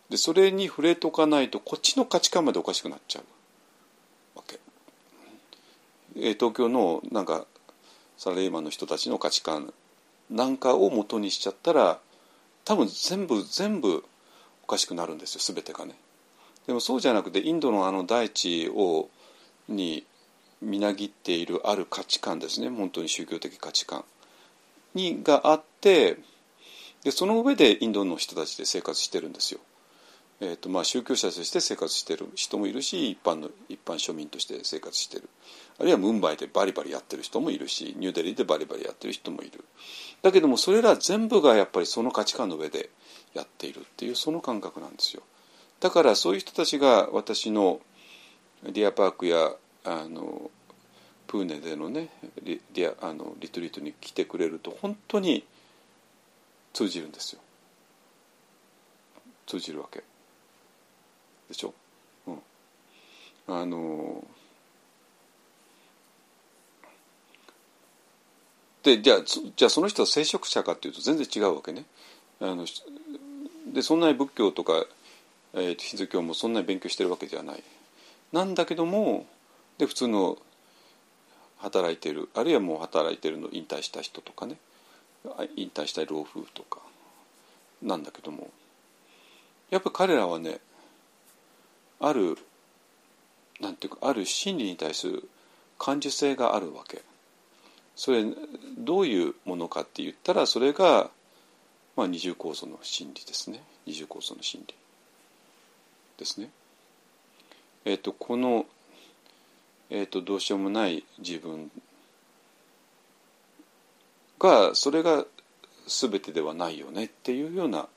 [0.09, 4.59] でそれに触れとかないとこっちの価値観までおかしくなっちゃうわけ。
[6.15, 7.45] えー、東京のなんか
[8.17, 9.73] サラリーマンの人たちの価値観
[10.29, 11.99] なんかを元にしちゃったら
[12.63, 14.03] 多分全部全部
[14.63, 15.95] おかしくなるんですよ全てがね。
[16.67, 19.09] でもそうじゃなくてインドのあの大地を
[19.69, 20.05] に
[20.61, 22.69] みなぎっているある価値観ですね。
[22.69, 24.03] 本当に宗教的価値観。
[24.93, 26.17] にがあって
[27.03, 29.59] でその上でインドの人たちで生活してるんですよ。
[30.39, 35.29] えーとまあ、宗教者として生活してる人もいるし一般の一般庶民として生活してる。
[35.79, 39.63] あるいはムンバイでバリバリやってる人もいるしニューデリーでバリバリやってる人もいる。
[40.21, 42.89] だけどもそれら全部がやっぱりその価値観の上で
[43.33, 45.23] やっているっていうその感覚なんですよ。
[45.79, 47.79] だからそういう人たちが私の
[48.63, 49.51] ディアパークや
[49.83, 50.49] あの
[51.27, 52.09] プーネでのね
[52.41, 55.45] リリアあのリトリートに来てくれると本当に
[56.73, 57.41] 通じるんですよ。
[59.45, 60.03] 通じるわけ。
[61.47, 61.73] でしょ、
[62.27, 62.39] うん、
[63.47, 64.25] あの
[68.83, 71.85] でじゃあじゃあその人は聖職者かっていうと全然違うわけね。
[72.39, 72.65] あの
[73.73, 74.85] でそんなに仏教とか、
[75.53, 77.63] えー、ヒンズー教もそんなに勉強してるわけじゃない。
[78.31, 79.25] なんだけども
[79.77, 80.37] で普通の
[81.57, 84.57] 働いてるあるいはもう働いてるの引退した人とかね。
[85.55, 86.79] 引退したい老夫婦とか。
[87.81, 88.49] なんだけども。
[89.69, 90.59] やっぱ彼らはね
[91.99, 92.37] ある
[93.59, 95.29] なんていうかある真理に対する
[95.77, 97.01] 感受性があるわけ。
[97.95, 98.25] それ
[98.77, 101.09] どういうものかって言ったらそれが、
[101.95, 103.63] まあ、二重構造の真理ですね。
[103.87, 104.75] 二重構造の真理。
[106.17, 106.49] ですね。
[107.85, 108.65] えっ、ー、とこの、
[109.89, 111.71] えーと、どうしようもない自分
[114.39, 115.25] がそれが
[115.87, 117.87] 全てではないよねっていうような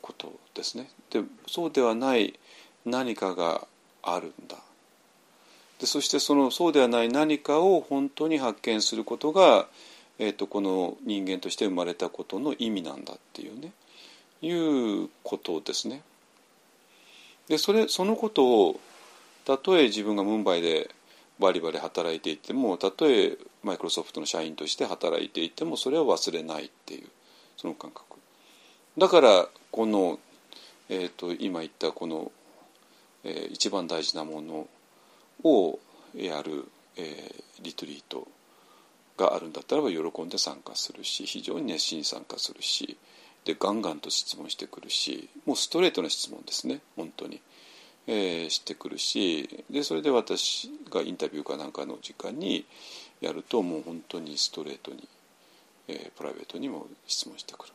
[0.00, 0.88] ことですね。
[1.10, 2.38] でそうではない
[2.84, 3.66] 何かが
[4.02, 4.56] あるんだ
[5.80, 9.66] でそしてそのそうではない何かを本当に発見することが、
[10.18, 13.72] えーと、この人間として生まれたことの意味なんだっていうね
[14.40, 16.02] いうことですね。
[17.48, 18.80] でそれそのことを
[19.44, 20.90] たとえ自分がムンバイで
[21.38, 27.08] バリバリ働いていてもたとえマイクロソフトの社員として働いていてもそれは忘れないっていう
[27.56, 28.18] その感覚。
[28.98, 30.18] だからこの、
[30.88, 32.32] えーと、今言ったこの、
[33.24, 34.68] えー、一番大事なもの
[35.44, 35.78] を
[36.14, 36.64] やる、
[36.96, 38.26] えー、リトリート
[39.18, 42.96] があるんだったらば喜んで参加するし非常に熱心に参加するし
[43.46, 47.40] でガンガンと質問してくるしもうストレートな質問ですね本当に。
[48.08, 52.64] えー、してくるしでそれで私がインタビューかなんかの時間に
[53.20, 55.08] やるともう本当にストレートに、
[55.88, 57.72] えー、プライベートにも質問してくる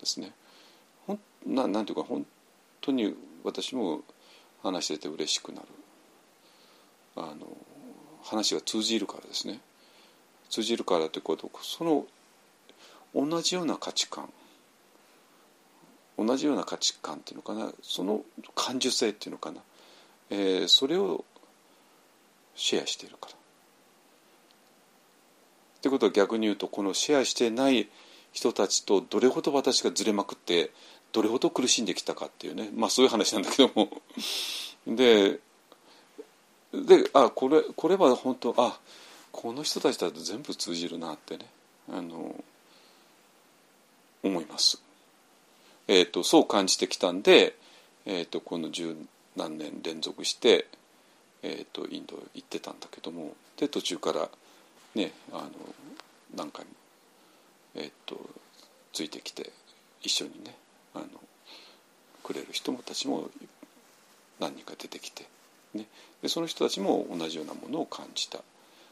[0.00, 0.32] ですね。
[1.06, 2.24] ほんななんていうか本
[2.80, 4.00] 当に私も
[4.62, 5.66] 話してて嬉しくなる
[7.16, 7.46] あの
[8.22, 9.60] 話が通じるからですね
[10.48, 12.06] 通じるからということその
[13.14, 14.30] 同じような価値観
[16.18, 17.72] 同じような価値観っていうのかな？
[17.82, 18.22] その
[18.54, 19.60] 感受性っていうのかな、
[20.30, 21.24] えー、それを
[22.54, 23.34] シェアしているから。
[23.34, 23.36] っ
[25.82, 27.88] てことは逆に言うとこのシェアしてない
[28.32, 30.70] 人たちとどれほど私がずれまくって
[31.12, 32.70] どれほど苦しんできたかっていうね。
[32.74, 33.90] まあそういう話なんだけども。
[34.86, 35.40] で
[36.72, 38.80] であこれこれは本当あ
[39.30, 41.46] この人たちだと全部通じるなってね。
[41.88, 42.42] あの
[44.22, 44.83] 思います。
[45.88, 47.54] えーと、そう感じてきたんで、
[48.06, 48.96] えーと、この十
[49.36, 50.66] 何年連続して、
[51.42, 54.28] えーと、インド行ってたんだけどもで途中から
[54.94, 55.50] ねあの
[56.36, 56.70] 何回も、
[57.74, 58.18] えー、と
[58.92, 59.50] ついてきて
[60.02, 60.54] 一緒にね
[60.94, 61.06] あの
[62.22, 63.28] くれる人もたちも
[64.40, 65.24] 何人か出てきて、
[65.74, 65.86] ね、
[66.22, 68.38] でその人たちも同じようなものを感じた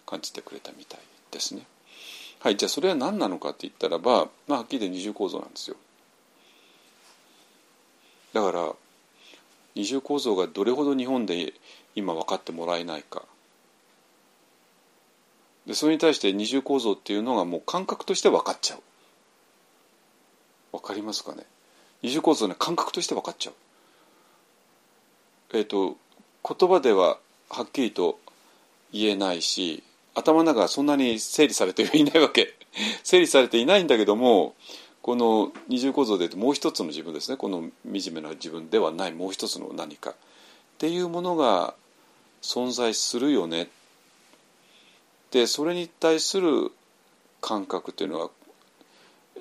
[0.04, 1.62] 感じてくれたみたいですね。
[2.40, 5.76] はいじゃあそれは何なのかって言ったらば、まあ、はっきり言って二重構造なんですよ。
[8.32, 8.72] だから
[9.74, 11.52] 二重構造がどれほど日本で
[11.94, 13.22] 今分かってもらえないか。
[15.66, 18.82] でそれに対して二重構造っていうのがもう感覚として分かっちゃう。
[20.72, 21.44] 分かりますかね？
[22.02, 23.54] 二重構造ね感覚として分かっちゃう。
[25.56, 25.96] えっ、ー、と
[26.58, 27.18] 言葉では
[27.48, 28.18] はっきりと
[28.92, 29.82] 言えないし
[30.14, 32.54] 頭の中がそんなに整理されていないわけ。
[33.04, 34.54] 整理されていないんだけども
[35.02, 37.36] この二重構造でもう一つの自分ですね。
[37.36, 39.12] この惨めな自分ではない。
[39.12, 40.14] もう一つの何かっ
[40.78, 41.74] ていうものが
[42.40, 43.68] 存在するよね。
[45.32, 46.70] でそれに対する
[47.40, 48.30] 感覚っていうのは、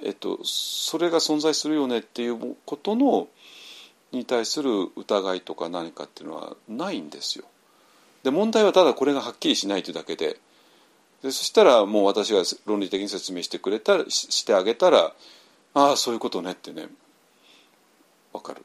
[0.03, 3.27] えっと、それが存在するよねっていうことの
[4.11, 7.45] に対する疑いとか何かっていうのはないんですよ。
[8.23, 10.39] で問題はただこれがはっきりしないというだけで。
[11.21, 15.13] でそしたらもう私が論理的に説明してくれたらしてあげたら
[15.73, 16.87] ああそういうことねってね
[18.33, 18.63] 分かる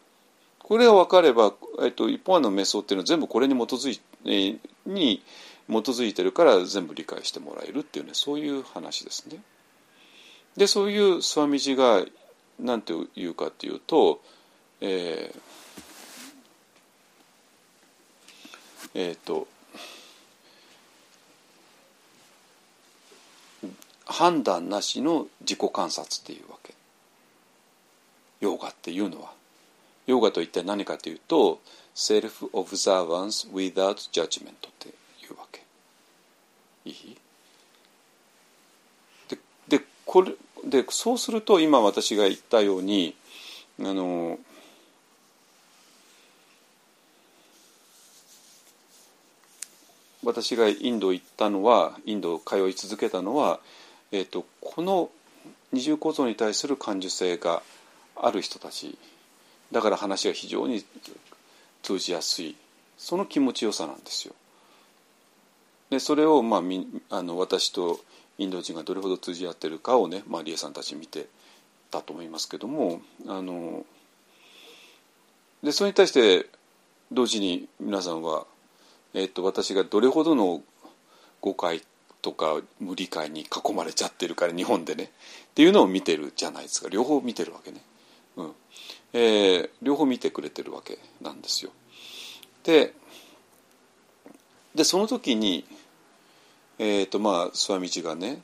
[0.59, 5.22] これが分かれば、えっと、一方の瞑想っていうのは全部これに基づい,、えー、に
[5.68, 9.38] 基づいてるから全部理解してもらえるっていうねそういう話ですね。
[10.57, 12.04] でそういうスワミジが
[12.59, 14.20] 何て言うかっていうと、
[14.80, 15.40] えー、
[18.94, 19.46] えー、と
[24.07, 26.75] 判断なしの自己観察っていうわけ。
[28.41, 29.32] ヨガっていうのは。
[30.07, 31.61] ヨガと一体何かというと
[31.95, 34.93] セルフ・オブザーバンス・ウィザート・ジャッジメントってい
[35.28, 35.62] うわけ。
[36.84, 37.16] いい？
[39.28, 40.32] ででこれ
[40.64, 43.16] でそうすると今私が言ったように
[43.80, 44.39] あの
[50.22, 53.61] 私がインド行ったのはインド通い続けたのは、
[54.12, 55.11] えーとこの
[55.72, 57.62] 二重構造に対する感受性が
[58.22, 58.98] ある人たち
[59.72, 60.84] だから話が非常に
[61.82, 62.56] 通じやすい
[62.96, 64.34] その気持ちよさなんですよ。
[65.90, 68.00] でそれを、まあ、みあの私と
[68.38, 71.26] インド人がどれほど通じ合ってるかをね、まあ、リエさんたち見て
[71.90, 73.84] たと思いますけどもあの
[75.62, 76.46] でそれに対して
[77.12, 78.46] 同時に皆さんは、
[79.14, 80.60] え、っと私がどれほどの
[81.40, 81.82] 誤解
[82.20, 85.08] とか無理解に囲まれちゃってるから日本でねっ
[85.54, 87.80] ていうのを見てるじゃないですか両方見てるわけね。
[89.18, 91.70] えー、両方見てくれてるわけなんですよ。
[92.64, 92.92] で
[94.74, 95.64] でその時に、
[96.78, 98.42] えーとまあ、スワミチがね、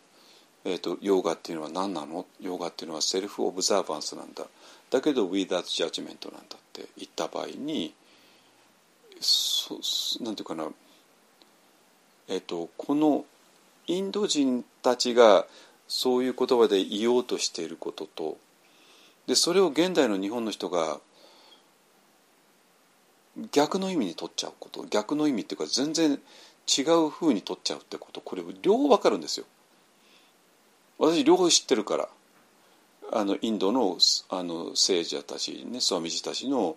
[0.65, 2.25] えーと、ヨーガっていうのは何なの？
[2.41, 4.47] ヨーガっていうのはセルフ・オブザーバンスなんだ。
[4.89, 6.87] だけど without judgment なんだって。
[6.97, 7.93] 言った場合に
[9.21, 9.79] そ
[10.25, 10.69] なんていうかな。
[12.29, 13.27] えっ、ー、とこの
[13.89, 15.47] インド人たちが
[15.87, 18.39] そういう言葉で言おうとしていることと
[19.27, 21.01] でそれを現代の日本の人が
[23.53, 24.85] 逆の意味に取っちゃうこと。
[24.85, 26.21] 逆の意味っていうか全然
[26.67, 28.21] 違う風に取っちゃうってこと。
[28.21, 29.47] これ両方わかるんですよ。
[30.99, 32.09] 私両方知ってるから。
[33.15, 33.99] あのインドの
[34.31, 36.77] あの聖者たちねスワミジたちの、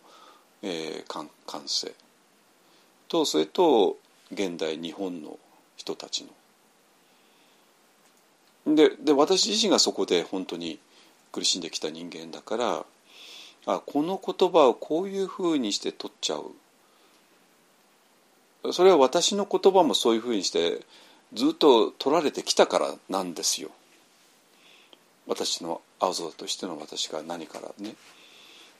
[0.61, 1.93] えー、感感性。
[3.07, 3.97] とそれと
[4.31, 5.39] 現代日本の
[5.77, 6.25] 人たち
[8.65, 8.75] の。
[8.75, 10.79] でで私自身がそこで本当に
[11.35, 12.85] 苦しんできた人間だから
[13.65, 16.51] あこの言葉をこういうふうにして取っちゃう。
[18.71, 20.81] それは私の言葉もそういうふうにして
[21.33, 23.69] ずっと取られてきたからなんですよ。
[25.27, 27.95] 私の青空としての私が何からね。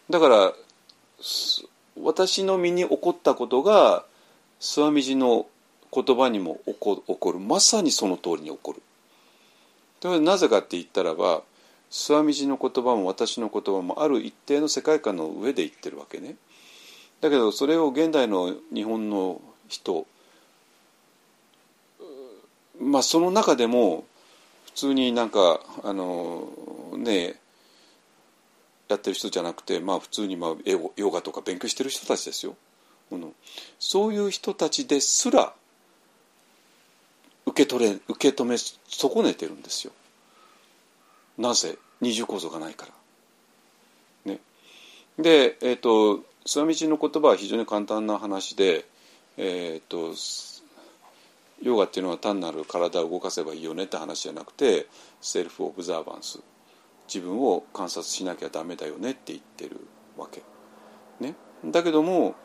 [0.09, 0.53] だから
[2.01, 4.05] 私の身に起こったことが
[4.59, 5.45] 諏訪道
[5.93, 7.39] の言葉にも起こる。
[7.39, 8.81] まさにその通りに起こる。
[10.01, 11.41] でなぜかって言ったらば
[11.91, 16.35] 諏訪道の言葉も私の言葉もある一定の世界観の上で言ってるわけね
[17.21, 20.05] だけどそれを現代の日本の人
[22.79, 24.05] まあその中でも
[24.65, 26.49] 普通になんかあの
[26.97, 27.35] ね
[28.87, 30.53] やってる人じゃなくてまあ普通にまあ
[30.95, 32.55] ヨガとか勉強してる人たちですよ。
[33.79, 35.53] そういう人たちですら
[37.45, 39.93] 受け取れ受け止め損ねてるんですよ。
[41.37, 42.87] なぜ二重構造がないか
[44.25, 44.31] ら。
[44.33, 44.39] ね、
[45.17, 48.85] で、えーと、諏訪道の言葉は非常に簡単な話で、
[49.37, 50.13] えーと、
[51.61, 54.87] ヨガっていうのは単なる体を動かせばいいよねって話じゃなくて
[55.21, 56.39] セルフ・オブザーバンス
[57.07, 59.79] 自分を観察しなきゃダメだよねって言ってる
[60.17, 60.43] わけ。
[61.19, 62.35] ね、だけども、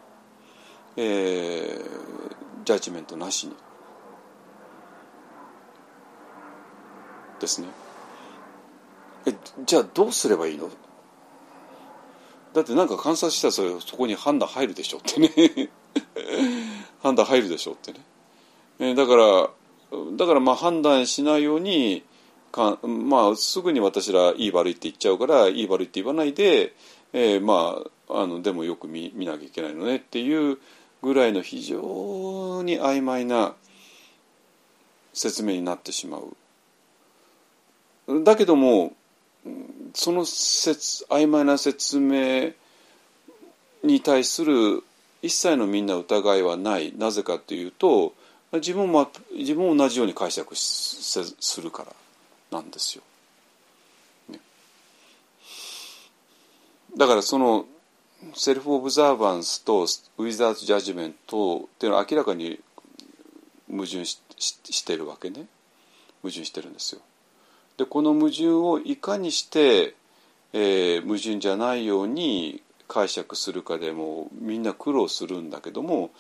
[0.96, 3.54] えー、ジャッジメントなしに
[7.40, 7.68] ですね。
[9.26, 9.34] え
[9.66, 10.70] じゃあどうすればいいの？
[12.54, 15.30] だってなんか観察したらそれそこに判断入るでしょってね。
[17.02, 18.00] 判断入るでしょってね、
[18.78, 19.50] えだから
[20.16, 22.04] だからまあ判断しないように
[22.52, 26.74] かまあすぐに私らいい悪いって言っちゃうからいい悪いって言わないで、
[27.12, 30.58] えー、まああのでもよく見見なきゃいけないのねっていう
[31.02, 33.54] ぐらいの非常に曖昧な
[35.12, 36.36] 説明になってしまう。
[38.24, 38.92] だけども
[39.94, 42.52] その説曖昧な説明
[43.82, 44.82] に対する
[45.22, 48.14] 一切のみんな疑いはないなぜかというと
[48.52, 53.02] 自分も自分も同じように解釈するからなんですよ。
[54.28, 54.40] ね、
[56.96, 57.66] だからその
[58.34, 59.82] セルフ・オブザーバンスと
[60.18, 62.60] ウィザーズ・ジャッジメントっていうのは明らかに
[63.70, 65.46] 矛盾ししてるわけね
[66.22, 67.00] 矛盾してるんですよ。
[67.80, 69.94] でこの矛盾をいかにして、
[70.52, 76.10] えー、矛盾じゃないように解釈するかでもみんな苦労するんだけども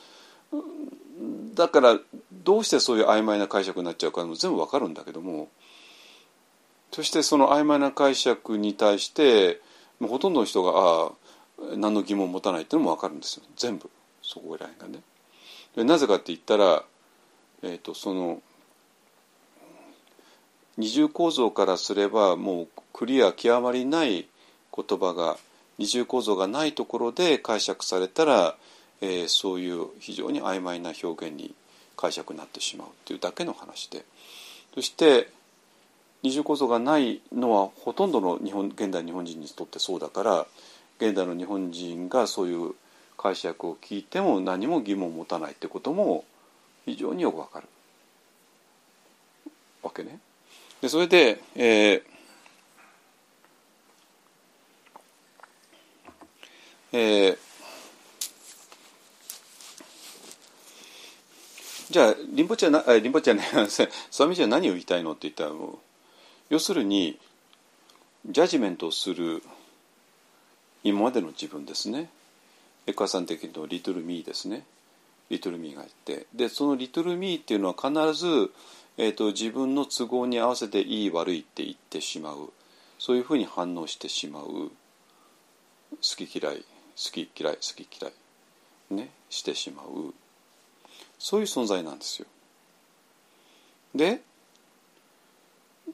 [1.54, 1.98] だから
[2.32, 5.48] どうしてそういう曖昧な解釈になっちゃうかも全部わかるんだけども
[6.92, 9.60] そしてその曖昧な解釈に対して
[9.98, 13.90] もうほとんどの人がああ何の疑問を持たないっていうのも分かるんですよ全部
[14.22, 14.98] そこら辺が
[15.76, 15.84] ね。
[15.84, 16.84] なぜかって言ったら、
[17.62, 18.40] えーとその
[20.80, 24.26] 二重構造からすればもうクリア極まりない
[24.74, 25.36] 言葉が
[25.76, 28.56] 二重構造がないところで解釈されたら、
[29.02, 31.54] えー、そういう非常に曖昧な表現に
[31.98, 34.06] 解釈になってしまうっていうだけの話で
[34.74, 35.28] そして
[36.22, 40.46] 二重構造がないのはほとんどの日本現代日本人にとってそうだから
[40.96, 42.72] 現代の日本人がそういう
[43.18, 46.24] 解釈を聞いても何も疑問を持たないってことも
[46.86, 47.66] 非常によくわかる
[49.82, 50.18] わけね。
[50.80, 52.02] でそれで、えー
[56.92, 57.38] えー、
[61.90, 65.52] じゃあリンポチはなリンポチはね スワミジは何を言いたいのって言ったら
[66.48, 67.18] 要するに
[68.26, 69.42] ジャッジメントをする
[70.82, 72.10] 今までの自分ですね。
[72.86, 74.64] エクアさん的にリトルミーですね。
[75.28, 76.26] リトルミーがいて。
[76.34, 78.50] でそのリトルミーっていうのは必ず
[79.02, 82.52] えーと、自分の都合に合わせていい悪いって言ってしまう。
[82.98, 84.44] そういうふうに反応してしまう。
[84.44, 84.70] 好
[86.02, 86.64] き嫌い好
[87.10, 88.12] き嫌い好き嫌い。
[88.90, 90.12] ねしてしまう。
[91.18, 92.28] そういう存在なんですよ。
[93.94, 94.20] で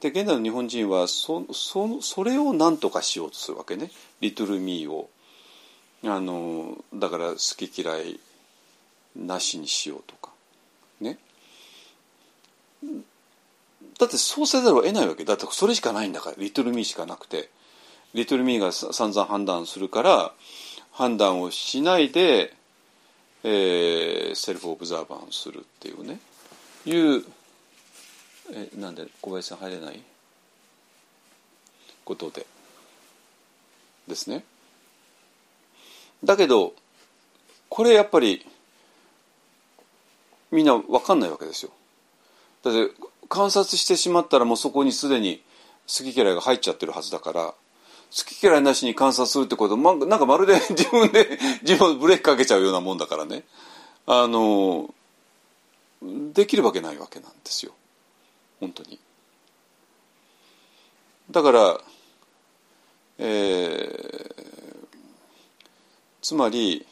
[0.01, 3.89] で現代の日本人はそそそれを何とかしようとするわけね。
[4.19, 5.09] リトルミーを。
[6.03, 8.19] あのだから好き嫌い
[9.15, 10.36] なしにしようとか。
[12.83, 15.25] だってそうせざるを得ないわけ。
[15.25, 16.35] だってそれしかないんだから。
[16.37, 17.49] リトルミーしかなくて。
[18.13, 20.33] リトルミーが散々判断するから
[20.91, 22.53] 判断をしないで、
[23.43, 26.19] えー、セルフオブザーバーをするっていうね。
[26.85, 27.25] いう
[28.51, 30.01] えなんで小林さん入れない？
[32.05, 32.45] ことで。
[34.07, 34.45] ですね。
[36.23, 36.73] だけど
[37.69, 38.45] これやっぱり
[40.49, 41.71] みんな分かんないわけですよ。
[42.71, 42.93] だって
[43.29, 45.41] 観察してしまったらもうそこにすでに
[45.87, 47.55] 好き嫌いが入っちゃってるはずだから好
[48.25, 53.43] き嫌いなしに観察するってことまなんかまるで 自分で自分ブレーキかけちゃうようなもんだからね。
[54.05, 54.93] あの
[56.01, 57.73] できるわけないわけなんですよ。
[58.59, 58.99] 本当に。
[61.31, 61.81] だから
[63.19, 64.85] えー、
[66.21, 66.85] つまり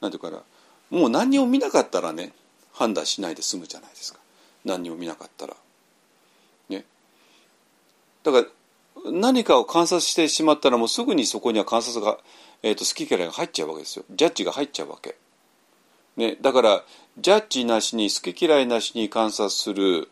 [0.00, 0.42] なんていうかな
[0.90, 2.32] もう何にも見なかったらね
[2.72, 4.18] 判断しないで済むじゃないですか。
[4.68, 5.56] 何にも見なかったら。
[6.68, 6.84] ね。
[8.22, 8.44] だから
[9.10, 12.18] 何かを観察してしまったらもうすぐにそこには観察が、
[12.62, 15.16] えーと、好き嫌いが入っちゃうわけですよジャッジが入っちゃうわけ。
[16.16, 16.84] ね、だから
[17.18, 20.08] ジャッジなしに好き嫌いなしに観察する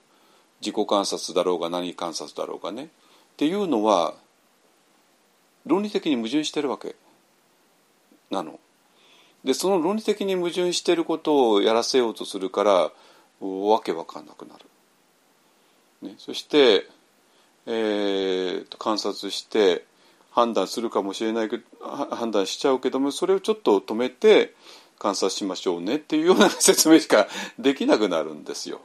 [0.61, 2.89] 自己観察だろうが何観察だろうがねっ
[3.37, 4.15] ていうのは
[5.67, 6.95] 論理的に矛盾してるわけ
[8.31, 8.59] なの。
[9.45, 12.93] でその論理的に矛盾してることをやらせようとするから
[13.41, 14.65] わけわかんなくなる。
[16.03, 16.87] ね、そして、
[17.67, 19.85] えー、観察して
[20.31, 24.55] 判断するかもしれないけど判断しちゃうけどもそれをちょっと止めて
[24.99, 27.27] 観察しましょうねっていうような説明しか
[27.59, 28.81] できなくなるんですよ。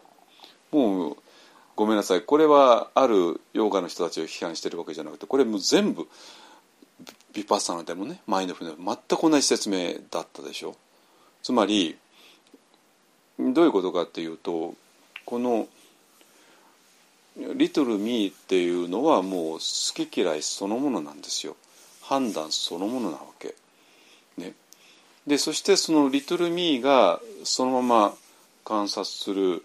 [0.72, 1.18] もう
[1.76, 6.08] ごめんなさいこれはあるヨガの人たちを批判してるわけじゃなくてこれもう全部
[7.34, 8.78] ビパッサナでもねマインドフルネス
[9.10, 10.76] 全く同じ説明だったでしょ
[11.44, 11.98] つまり
[13.54, 14.76] どういうことかっていうと
[15.26, 15.68] この
[17.56, 21.56] 「リトル・ミー」っていうのはもう好き嫌いそのものなんですよ。
[22.02, 23.56] 判断そのものなわけ。
[24.38, 24.54] ね、
[25.26, 28.18] でそしてその「リトル・ミー」がそのまま
[28.64, 29.64] 観察する、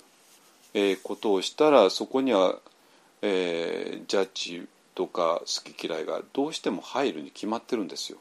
[0.74, 2.58] えー、ことをしたらそこには、
[3.22, 8.18] えー、ジャッジとか好き嫌いがどうしても入るに決まってるんですよ。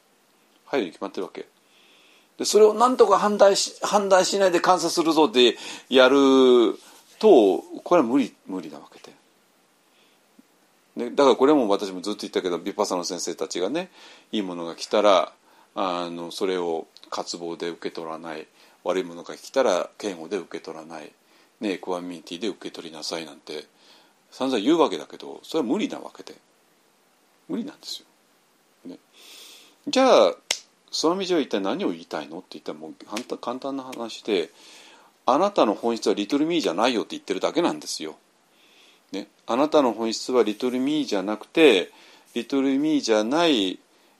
[0.65, 1.45] 入るに決まってるわけ。
[2.38, 5.57] でそれを何とか判断し判断しないで観察するぞって
[5.89, 6.17] やる
[7.19, 8.99] とこれは無理無理なわけ
[10.97, 13.89] で、ね、だからこれも私もずっと言ったけどビパサの先生たちがね
[14.31, 15.31] いいものが来たら
[15.75, 18.47] あのそれを渇望で受け取らない。
[18.86, 21.11] 悪いものが来たら嫌悪で受け取らない、
[21.59, 23.65] ね、エクワミニティで受け取りなさいなんて
[24.31, 26.36] 散々言うわけだけどそれは無理なわけで。
[27.47, 28.07] 無理なんですよ。
[28.91, 28.97] ね、
[29.88, 30.36] じゃあ
[30.95, 32.39] その道は一体何を言いたいの？
[32.39, 34.49] って言ったらもう簡単な話で
[35.25, 38.15] あなたの本質はリトルミーじゃないよって言ってるだけなんですよ。
[39.11, 41.91] ね、あなたの本質はリトルミーじゃなくて
[42.33, 43.77] リトルミーじゃない、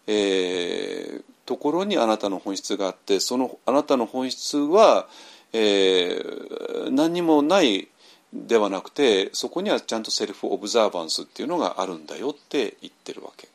[0.07, 5.07] えー、ところにあなたの本質があってそのあなたの本質は、
[5.53, 7.88] えー、何にもない
[8.34, 13.47] ではなくてそこにはちゃんとセルフオブザーバンスっていうのがあるんだよって言ってるわけ。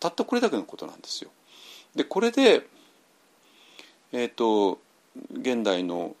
[0.00, 1.30] たったこれだけのことなんですよ。
[1.94, 2.66] でこれで
[4.12, 4.78] えっ、ー、と
[5.32, 6.14] 現代の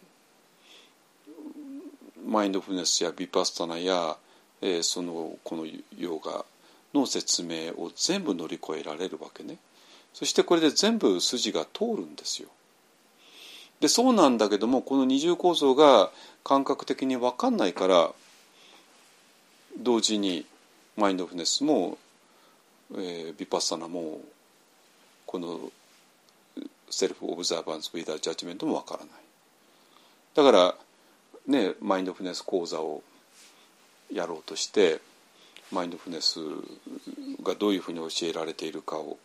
[2.26, 4.16] マインドフルネスやビパスタナや、
[4.60, 5.66] えー、そのこの
[5.96, 6.44] ヨガ
[6.92, 9.56] の説明を全部乗り越えられるわけね。
[10.12, 12.48] そしてこれで全部筋が通るんですよ。
[13.80, 16.10] でそうなんだけどもこの二重構造が
[16.42, 18.10] 感覚的に分かんないから
[19.78, 20.44] 同時に
[20.96, 21.96] マインドフルネスも、
[22.96, 24.20] えー、ビパッサナも
[25.28, 25.60] この
[26.88, 29.08] セルフオブザーバンス・ウィダー・ジャッジメントも分からない。
[30.34, 30.74] だから
[31.46, 33.02] ねマインドフルネス講座を
[34.10, 35.02] やろうとして
[35.70, 36.40] マインドフルネス
[37.42, 39.18] がどういうふうに教えられているかを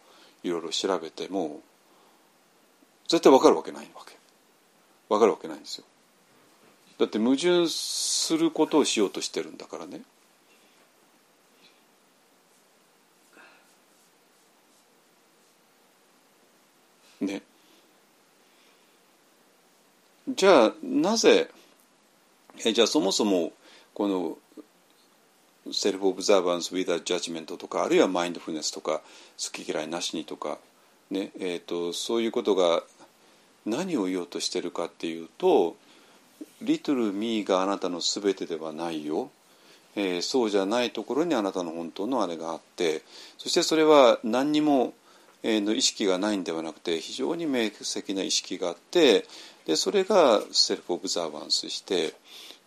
[0.43, 1.62] いろいろ調べても
[3.08, 4.18] 絶対分かるわけないわけ。
[5.08, 5.86] 分かるわけないんですよ。
[6.99, 10.01] だって矛盾することをしようとしてるんだからね。
[20.30, 21.49] じゃあなぜ
[22.65, 23.51] えじゃあそもそも
[23.93, 24.38] この
[25.71, 29.01] セルフ・オブザーバンス・ウィダー・ジャッジメントとかあるいはマインドフルネスとか
[29.43, 30.59] 好き嫌いなしにとか、
[31.09, 32.84] ねえーとそういうことが
[33.65, 35.76] 何を言おうとしてるかっていうと
[36.61, 39.32] 「リトル・ミーがあなたの全てではないよ」
[39.95, 43.03] えー、そうじゃないところにあなたの本当のあれがあって
[43.38, 44.93] そしてそれは何にも、
[45.43, 49.26] えー、の意識がないんではなくて非常に明晰な意識があって
[49.66, 52.14] でそれがセルフ・オブザーバンスして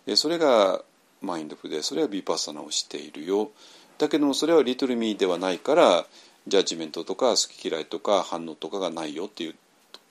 [0.05, 0.81] でそれが
[1.21, 3.51] マインドフでそれはビパッサナをしているよ。
[3.97, 6.05] だけどもそれはリトル・ミーではないから
[6.47, 9.55] ジャッジメントとか好き嫌いとか反応とかがないよっていう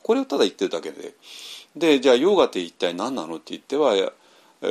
[0.03, 1.14] これをただ言ってるだけで。
[1.76, 4.12] でじゃあヨーガって一体何なのって言っては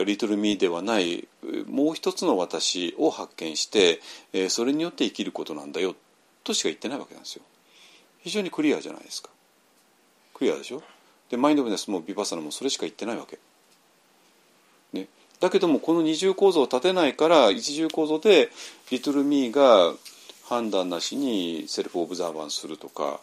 [0.06, 1.28] リトルミーではない
[1.68, 4.02] もう一つの私を発見して
[4.50, 5.96] それによって生きることなんだよ
[6.44, 7.44] としか言ってないわけなんですよ。
[8.24, 9.30] 非常にクリアじゃないですか。
[10.34, 10.82] クリアでしょ？
[11.30, 13.40] でマインドフルネスもビパッサナもそれしか言ってないわけ、
[14.94, 15.08] ね、
[15.40, 18.50] だけどもこの二重構造を立てないから一重構造で
[18.92, 19.94] リトルミーが
[20.48, 23.20] 判断なしにセルフオブザーバンするとか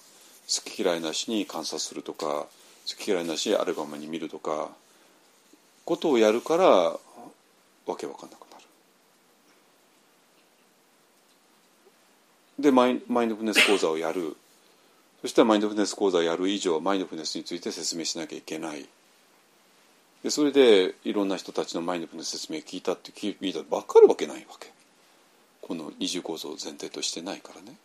[0.48, 2.46] 好き嫌いなしに観察するとか好
[2.98, 4.70] き嫌いなしアルバムに見るとか
[5.84, 6.98] ことをやるからわ
[7.96, 8.64] けわかんなくなる。
[12.58, 14.36] でマイマインドフルネス講座をやる。
[15.22, 18.86] そしたらマインドフルネス講座やる以上マインドフルネスについて説明しなきゃいけない。
[20.24, 24.72] でそれでいろんな人たちのマインドフルネス説明聞いたって聞いたら分かるわけないわけ。
[25.60, 27.76] この二重構造を前提としてないからね。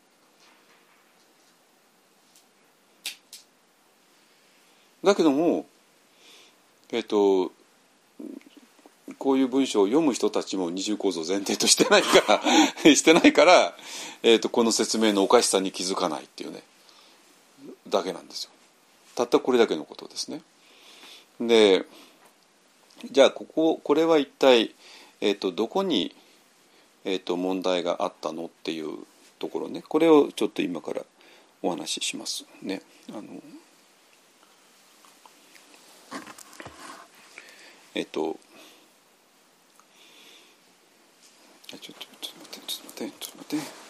[5.03, 5.67] だけども
[6.91, 7.51] えっ、と
[9.19, 12.41] こういう文章を読む人たちも二重構造前提としてないか
[12.83, 13.77] ら してないから、
[14.23, 16.63] えーと、この説明のおかしさに気づかないっていうね。
[17.89, 18.51] だけなんですよ。
[19.15, 20.41] たったこれだけのことですね。
[21.39, 21.85] で
[23.11, 24.73] じゃあこここれは一体、
[25.21, 26.15] えーと、どこに、
[27.05, 29.05] えーと問題があったのっていう
[29.39, 31.03] ところねこれをちょっと今から
[31.61, 32.81] お話ししますね。
[33.09, 33.23] あの
[37.95, 38.37] えっと
[41.69, 41.99] ちょっとちょっと
[42.39, 43.87] 待ってちょっと待ってちょっと待って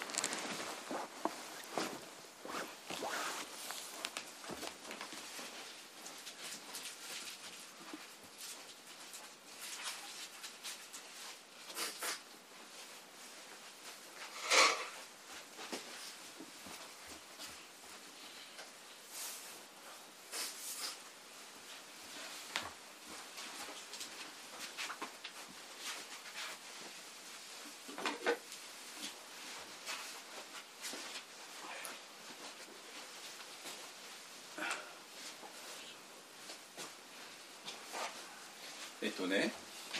[38.99, 39.51] えっとね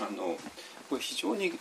[0.02, 0.36] あの
[0.90, 1.52] これ非常にい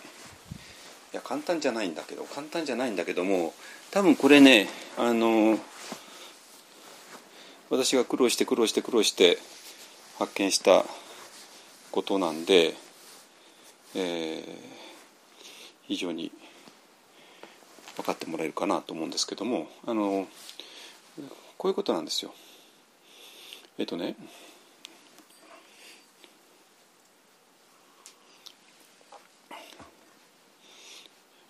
[1.12, 3.54] や簡単じゃないんだけど簡単じゃないんだけども
[3.90, 4.68] 多分これね
[4.98, 5.58] あの
[7.70, 9.38] 私が苦労して苦労して苦労して
[10.18, 10.84] 発見した
[11.90, 12.74] ことなんで、
[13.94, 14.44] えー、
[15.84, 16.30] 非常に
[17.96, 20.26] 分かってもらえるかなと思うんですけどもあの
[21.58, 22.34] こういうことなんですよ。
[23.78, 24.16] えっとね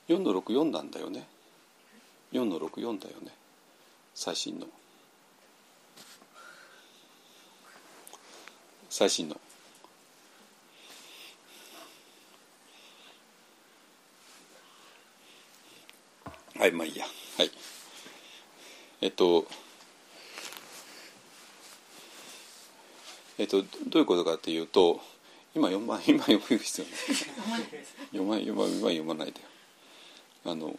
[0.08, 1.26] 4の64なんだよね。
[2.32, 3.32] 4の64だよね。
[4.14, 4.66] 最新の。
[8.88, 9.40] 最新の。
[16.58, 17.04] はいまあいいや。
[17.36, 17.50] はい。
[19.00, 19.46] えっと
[23.38, 25.00] えっとどういうことかっていうと
[25.54, 26.86] 今読ま今読む必要
[27.48, 27.64] ない
[28.12, 29.46] 読ま読ま今読まないでよ
[30.46, 30.76] あの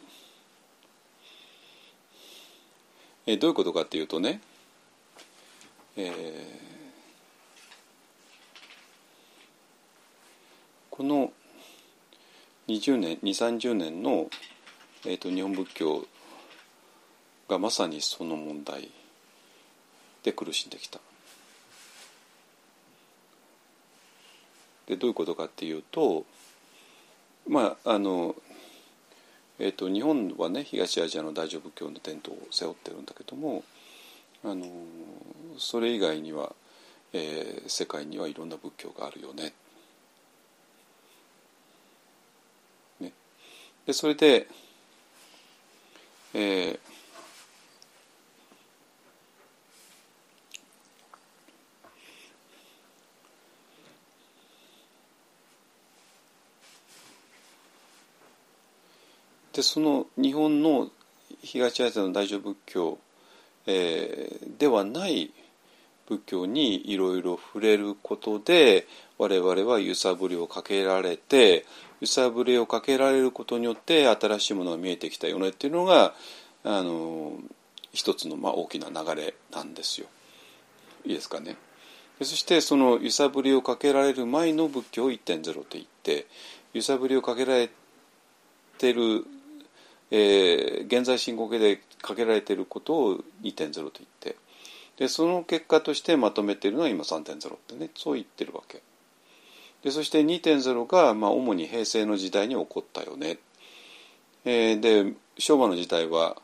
[3.26, 4.40] えどういうことかっていうとね、
[5.98, 6.14] えー、
[10.90, 11.34] この
[12.70, 14.28] 20年2 3 0年の、
[15.06, 16.08] えーと、日本仏教
[17.50, 18.90] がまさにその問題
[20.24, 21.00] で苦しんできた。
[24.86, 26.24] でどういうことかっていうと
[27.46, 28.36] まああの
[29.60, 33.64] えーと、日本はね東アジアの大乗仏教の伝統を背負ってるんだけども
[34.44, 34.66] あの
[35.58, 36.54] それ以外には、
[37.12, 39.54] えー、世界にはいろんな仏教があるよね。
[43.00, 43.12] ね
[43.88, 44.48] でそれで、
[46.36, 46.80] えー、
[59.58, 60.92] でその日本の
[61.42, 63.00] 東アジアの大乗仏教、
[63.66, 65.32] えー、ではない
[66.08, 68.86] 仏教にいろいろ触れることで
[69.18, 71.66] 我々は揺さぶりをかけられて
[72.02, 76.14] 揺さぶりをかけられることによって新しいものが見えてきたよねっていうのが
[76.64, 77.32] あの
[77.92, 80.06] 一つのまあ大きな流れなんですよ。
[81.04, 81.58] いいですかね。
[82.20, 86.28] そしてその揺さぶりをかけられる前の仏教1.0って言って
[86.76, 87.72] 揺さぶりをかけられ
[88.78, 89.26] てる
[90.12, 94.36] えー、現在進行形でかけられていることを2.0と言って。
[94.98, 98.82] でその結果としてまとめているのは今3.0ってねそう言ってるわけ。
[99.84, 103.38] でそして2.0が、まあ、主に平成の時代に起こったよね。
[104.44, 106.38] えー、で昭和の時代は、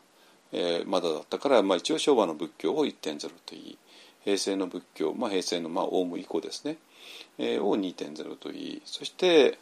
[0.51, 3.78] えー、まだだったから、まあ、一応昭和の仏教を1.0と言い
[4.24, 6.78] 平成の仏教、まあ、平成の、まあ、オウム以降ですね、
[7.38, 9.57] えー、を2.0と言いそして、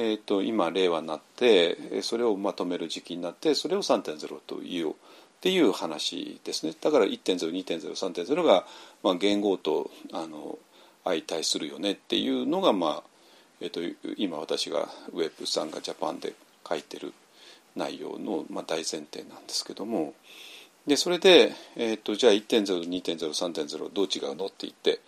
[0.00, 4.96] えーと、今令和になってそれをまとめる時期になってそれを3.0と言おうっ
[5.40, 6.72] ていう話ですね。
[6.80, 8.64] だから1.02.03.0が、
[9.02, 10.56] まあ、言語とあの
[11.02, 13.02] 相対するよねっていうのが、まあ
[13.60, 13.80] えーと、
[14.16, 16.32] 今私がウェブさんがジャパンで
[16.68, 17.12] 書いてる
[17.74, 20.14] 内容の、まあ、大前提なんですけども。
[20.86, 25.00] でそれで、えーと、じゃあ1.02.03.0どう違うのって言って、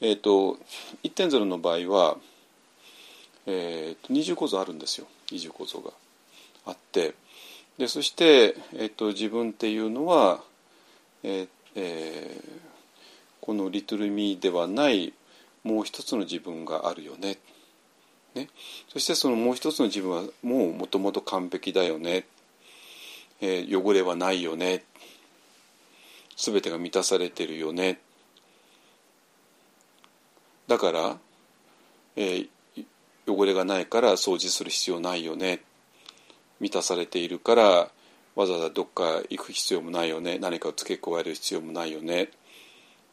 [0.00, 0.58] えーと、
[1.02, 2.16] 1.0の場合は、
[3.46, 5.06] えーと、二重構造あるんですよ。
[5.30, 5.90] 二重構造が
[6.66, 7.14] あって。
[7.78, 10.42] でそして、えー、と自分っていうのは、
[11.22, 12.60] えーえー、
[13.40, 15.14] この「リトル・ミー」ではない
[15.64, 17.38] もう一つの自分があるよね。
[18.34, 18.48] ね。
[18.88, 22.26] そしてそのもう一つの自分はもうもともと完璧だよね、
[23.40, 24.84] えー、汚れはないよね。
[26.36, 28.00] 全てが満たされてるよね。
[30.66, 31.18] だから、
[32.16, 32.48] えー、
[33.32, 35.60] 汚れがないから掃除する必要ないよね。
[36.60, 37.90] 満たされているから
[38.34, 40.38] わざわざどっか行く必要もないよね。
[40.38, 42.30] 何かを付け加える必要もないよね、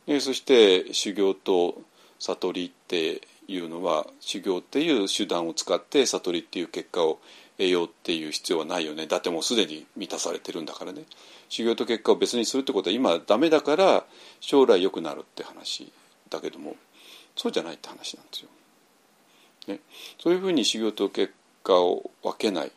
[0.08, 1.82] え、そして修行と
[2.20, 7.20] 悟りっていうのは修行っていう手段を使って悟りっていう結果を
[7.58, 9.08] 得ようっていう必要はないよね。
[9.08, 11.04] だってもうすでに満たされてるんだからね。
[11.50, 14.06] 修行と結果を別にするってことは今ダメだから
[14.40, 15.92] 将来良くなるって話
[16.30, 16.76] だけども
[17.36, 18.50] そうじゃないって話なんですよ。
[19.70, 19.80] ね、
[20.20, 22.72] そういうふうに修行と結果を分けない。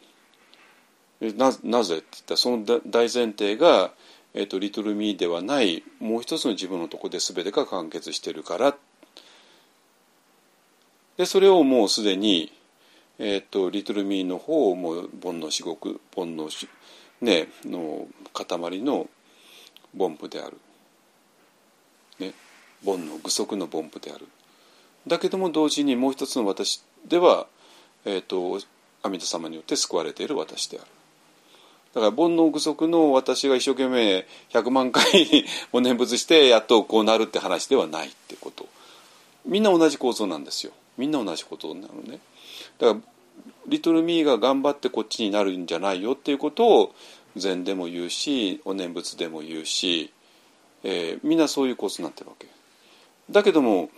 [1.21, 3.93] ななぜって言ったらその大前提が、
[4.35, 8.77] えーと、リトルミーではないもう一つの自分のとこで全てが完結してるから。
[11.17, 12.53] でそれをもうすでに、
[13.19, 16.69] えーと、リトルミーの方をもう煩悩至極煩悩
[17.21, 19.07] ね、の塊の
[19.97, 20.59] 凡夫である、
[22.19, 22.33] ね、
[22.85, 24.27] 煩悩具足の凡夫である。
[25.07, 27.47] だけども同時にもう一つの私では、
[28.05, 28.61] えーと、
[29.03, 30.89] 阿弥陀様によって救われている私である。
[31.95, 38.67] だから煩悩具足の私が一生懸命100万回 お念仏してやっとこうなるって話ではないってこと。
[39.45, 40.73] みんな同じ構造なんですよ。
[40.97, 42.21] みんな同じことなのね。
[42.79, 43.01] だから
[43.67, 46.95] リトルミーが頑張ってこっちになるんじゃないよっていうことを
[47.37, 50.13] 禅でも言うしお念仏でも言うし、
[50.83, 52.47] えー、みんなそういうコースになってるわけ。
[53.31, 53.91] だけども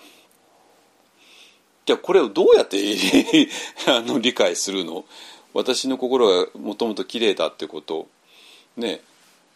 [1.86, 2.78] じゃあこれをどうやって
[3.86, 5.04] あの理解するの？
[5.52, 8.08] 私の心がもともと綺麗だってこと。
[8.76, 9.02] ね。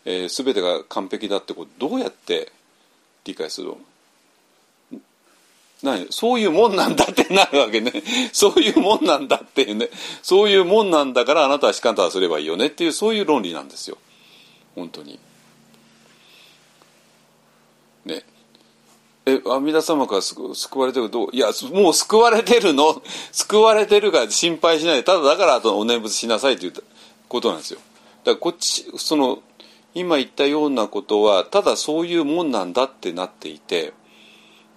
[0.05, 1.89] えー、全てが完璧だってこと。
[1.89, 2.53] どうやって
[3.25, 3.79] 理解するの？
[5.83, 6.07] 何？
[6.11, 7.93] そういうもんなんだってなるわけね。
[8.33, 9.89] そういうもんなんだっていうね。
[10.23, 12.67] そういうもんなんだからあなたは仕方すればいいよね。
[12.67, 13.97] っていうそういう論理なんですよ。
[14.75, 15.19] 本当に。
[18.05, 18.25] ね。
[19.29, 23.03] え阿弥陀様から救われてるどういやもう救われてるの？
[23.33, 26.73] 救われてるから心配しないでただだからあとお念仏しなさいという
[27.29, 27.81] ことなんですよ。
[28.25, 29.43] だからこっちその
[29.95, 33.93] 今言ったようなことはただそういうもんなんだってなっていて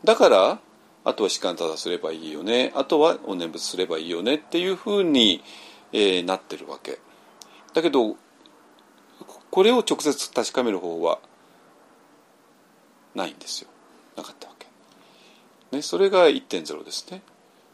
[0.03, 0.59] だから
[1.03, 5.43] あとは士官ただすればいいよねあとはお念仏すればいいよねっていうふうに、
[5.91, 6.99] えー、なってるわけ。
[7.73, 8.17] だけど
[9.49, 11.19] これを直接確かめる方は
[13.15, 13.70] ないんですよ。
[14.15, 14.67] なかったわけ、
[15.75, 17.21] ね、それが1.0ですね。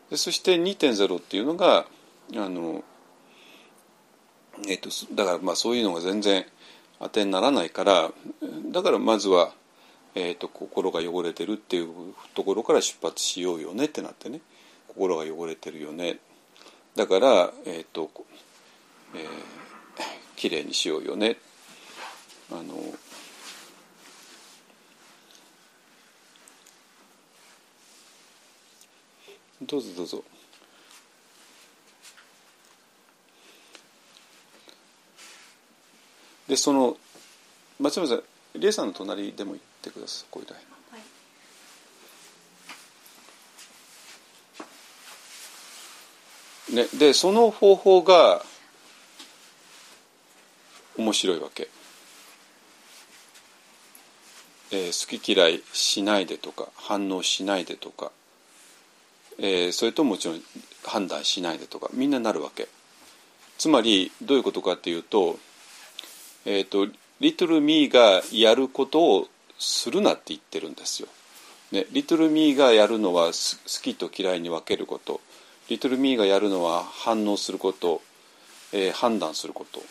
[0.09, 1.85] でそして2.0っていうのが
[2.35, 2.83] あの
[4.67, 6.45] えっ、とだからまあそういうのが全然
[6.99, 8.11] 当てにならないから
[8.71, 9.51] だからまずは
[10.19, 11.89] えーと、心が汚れてるっていう
[12.33, 14.41] ところから出発しようよねってなってね。
[14.87, 16.17] 心が汚れてるよね。
[16.95, 18.09] だから、えーと
[19.13, 19.27] えー、
[20.35, 21.37] きれいにしようよね。
[22.51, 22.63] あの
[29.61, 30.23] どうぞどうぞ。
[36.47, 36.97] でその
[37.79, 38.23] 松山さん
[38.55, 40.63] リエさんの隣でも行ってくださいこういう台、は
[46.71, 48.41] い、ね、でその方法が
[50.97, 51.67] 面白いわけ、
[54.71, 58.11] えー、好き嫌いしないでとか反応しないでとか、
[59.39, 60.41] えー、それともちろん
[60.83, 62.67] 判断しないでとかみんななるわけ。
[63.57, 65.39] つまりどういうことかっていうと,、
[66.45, 66.87] えーと
[67.19, 69.27] リトルミーがやることを
[69.57, 71.07] するなって言ってるんですよ。
[71.71, 73.33] ね、リトルミーがやるのは好
[73.81, 75.19] きと嫌いに分けること。
[75.67, 78.01] リトルミーがやるのは反応すること、
[78.71, 79.81] えー判断すること。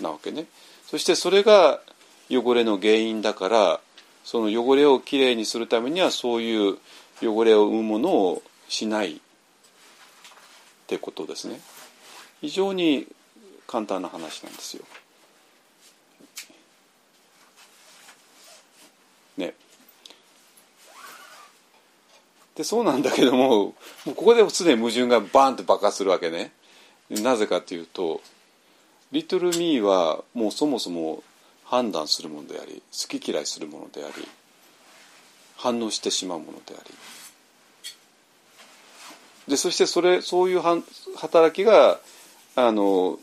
[0.00, 0.46] なわけね。
[0.90, 1.80] そしてそれが
[2.28, 3.80] 汚れの原因だから
[4.24, 6.78] その汚れをきれいにするためにはそういう
[7.22, 9.18] 汚れを生むものをしないっ
[10.86, 11.60] てことですね
[12.40, 13.06] 非常に
[13.66, 14.84] 簡単な話なんですよ。
[19.36, 19.54] ね。
[22.54, 23.74] でそうなんだけどもも
[24.06, 26.52] うここですでに矛盾がバーンと爆発するわけね。
[27.10, 28.20] なぜかというと
[29.12, 31.22] リトルミーはもうそもそも
[31.64, 34.26] 判断するものであり好き嫌いするものであり
[35.56, 36.94] 反応してしまうものであり
[39.48, 40.84] でそしてそれそういうはん
[41.16, 41.98] 働きが
[42.56, 43.18] あの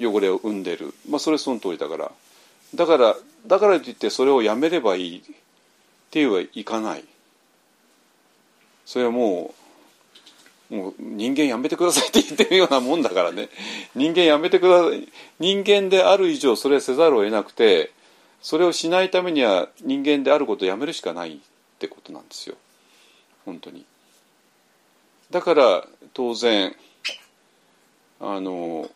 [0.00, 2.10] 汚れを生んでる、まあ、それその通りだから。
[2.74, 3.16] だから
[3.46, 5.18] だからといってそれをやめればいい。
[5.18, 7.04] っていうはいかない。
[8.86, 9.54] それはも
[10.70, 12.08] うもう人間やめてください。
[12.08, 13.48] って言ってるようなもんだからね。
[13.94, 15.08] 人間やめてください。
[15.38, 17.92] 人間である以上それせざるを得なくて
[18.40, 21.38] それをしないためには人間であることをやめるしかないっ
[21.78, 22.56] てことなんですよ。
[23.44, 23.84] 本当に。
[25.30, 26.74] だから当然
[28.20, 28.90] あの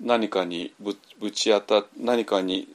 [0.00, 2.68] 何かにぶぶち当た何かに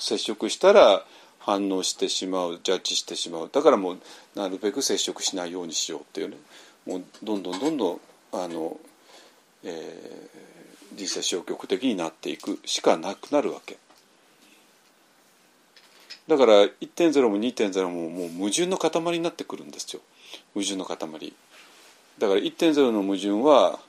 [0.00, 1.04] 接触したら
[1.38, 3.50] 反応してしまうジャッジしてしまう。
[3.52, 3.98] だからもう
[4.34, 6.36] なるべく接触しないようにしようっていうね。
[6.86, 8.00] もうどんどんどんどん
[8.32, 8.78] あの、
[9.62, 13.78] えー、実際消極的になっていくしかなくなるわけ。
[16.28, 20.02] だから1.0も2.0ももう矛盾の塊になってくるんですよ。
[20.54, 21.32] 矛盾の塊。
[22.22, 23.80] だから1.0の矛盾は、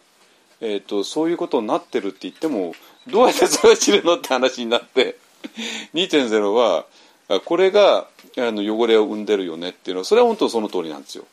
[0.60, 2.74] えーと、そういうことになってるって言っても
[3.08, 5.18] どうやってそれを知るのって話になって
[5.94, 6.88] 2.0は
[7.46, 8.08] これが
[8.38, 11.26] あの汚れを生んでるよねっていうのはそれは本当その通りなんですよ。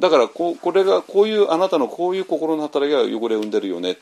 [0.00, 3.98] だからここれがこういうあなたのこういう心の働きが汚れを生んでるよね。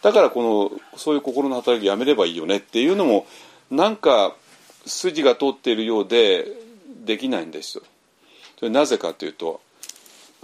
[0.00, 3.26] だからこのそういう心の働きやめればいいよねっていうのも
[3.70, 4.34] なんか
[4.86, 6.46] 筋が通っているようで
[7.04, 7.84] できないんですよ。
[8.58, 9.60] それなぜかというと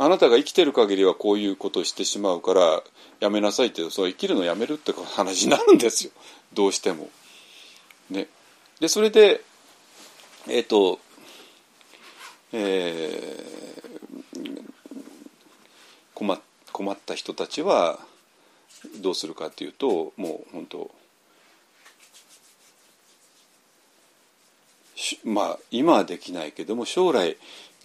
[0.00, 2.82] あなたが生きてる限りはこういうことをしてしまうから
[3.18, 6.12] やめなさいってそう生きるのやめるって話になるんですよ
[6.54, 7.10] どうしても。
[8.08, 8.28] ね、
[8.80, 9.42] でそれで
[10.46, 11.00] えっ、と
[12.52, 14.62] えー、
[16.14, 16.40] 困
[16.72, 17.98] 困った人たちは
[19.00, 20.90] どうするかというともう本当
[25.24, 27.36] まあ今はできないけども将来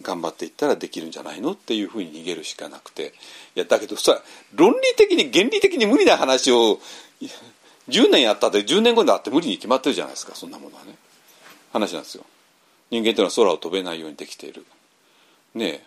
[0.02, 3.14] 頑張っていったらできるんじゃないのっていうふうに逃げるしかなくて。
[3.56, 4.20] いやだけどさ
[4.54, 6.80] 論理的に原理的に無理な話を
[7.88, 10.96] 10年やったって10年後になって無理に決まってるじゃないですかそんなものはね。
[11.72, 12.24] 話なんですよ。
[12.90, 14.64] 人間というのは空を飛べないようにできている。
[15.54, 15.84] ねえ。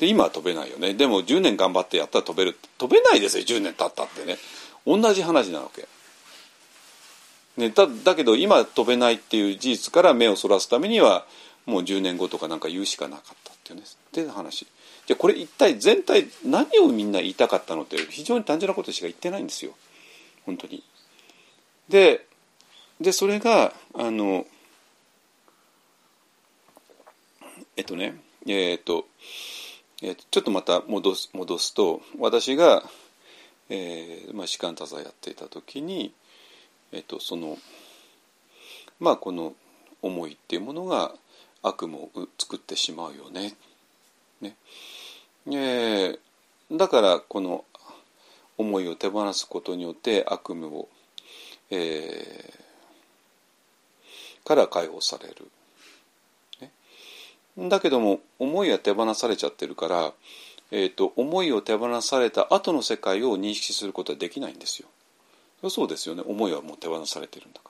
[0.00, 0.94] で今は飛べないよね。
[0.94, 2.56] でも10年頑張ってやったら飛べる。
[2.78, 4.38] 飛べないですよ10年経ったってね。
[4.86, 5.86] 同じ話なわけ。
[7.56, 11.26] ね、だだけど今飛べないっていう事実から目をそらすためには
[11.70, 14.66] もう10年後とかなんか言うしかなかったっていうねって話
[15.06, 19.72] じゃこれ一体全体何をみんな言いたかったのって非常に単純なことしか言ってないんですよ
[20.46, 20.82] 本当に
[21.88, 22.26] で
[23.00, 24.46] でそれがあの
[27.76, 28.16] えっとね
[28.46, 29.06] えっと、
[30.02, 32.82] えっと、ちょっとまた戻す戻すと私が、
[33.68, 36.12] えーまあ、士官多座やっていた時に
[36.92, 37.56] えっと、その
[38.98, 39.54] まあこの
[40.02, 41.12] 思いっていうものが
[41.62, 43.54] 悪夢を作ってしまうよね。
[44.40, 44.56] ね
[45.46, 46.18] えー、
[46.76, 47.64] だからこの
[48.58, 50.88] 思いを手放すことによって悪夢を、
[51.70, 55.50] えー、から解放される。
[57.56, 60.12] ね、だけども思いは手放されちゃってるから、
[60.70, 64.88] えーと思いを手放された後の世界を認識することはできないんですよ。
[65.68, 67.69] そうですよね思いはもう手放されてるんだか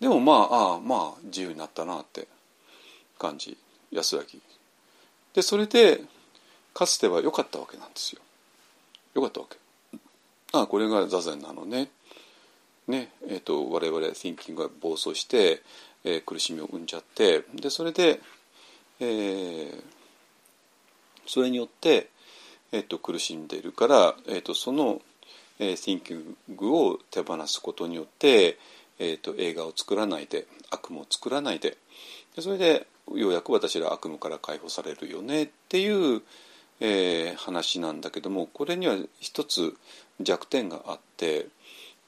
[0.00, 2.28] でもまあああまあ自由になったなって
[3.18, 3.56] 感じ
[3.90, 4.40] 安らぎ。
[5.34, 6.02] でそれで
[6.74, 8.20] かつては良かったわけなんですよ。
[9.14, 9.56] 良かったわけ。
[10.52, 11.90] ああこれが座禅なのね。
[12.88, 15.62] ねえーと、我々 thinking が暴走して、
[16.04, 18.20] えー、苦しみを生んじゃってでそれで、
[19.00, 19.82] えー、
[21.26, 22.10] それによって、
[22.70, 25.00] えーと、苦しんでいるから、えーとその
[25.58, 28.58] えー、Thinking を手放すことによって、
[28.98, 31.76] えーと、映画を作らないで悪夢を作らないで
[32.34, 36.22] でそれでようやく私ら悪夢から解放されるよねっていう、
[36.80, 39.74] えー、話なんだけどもこれには一つ
[40.20, 41.46] 弱点があって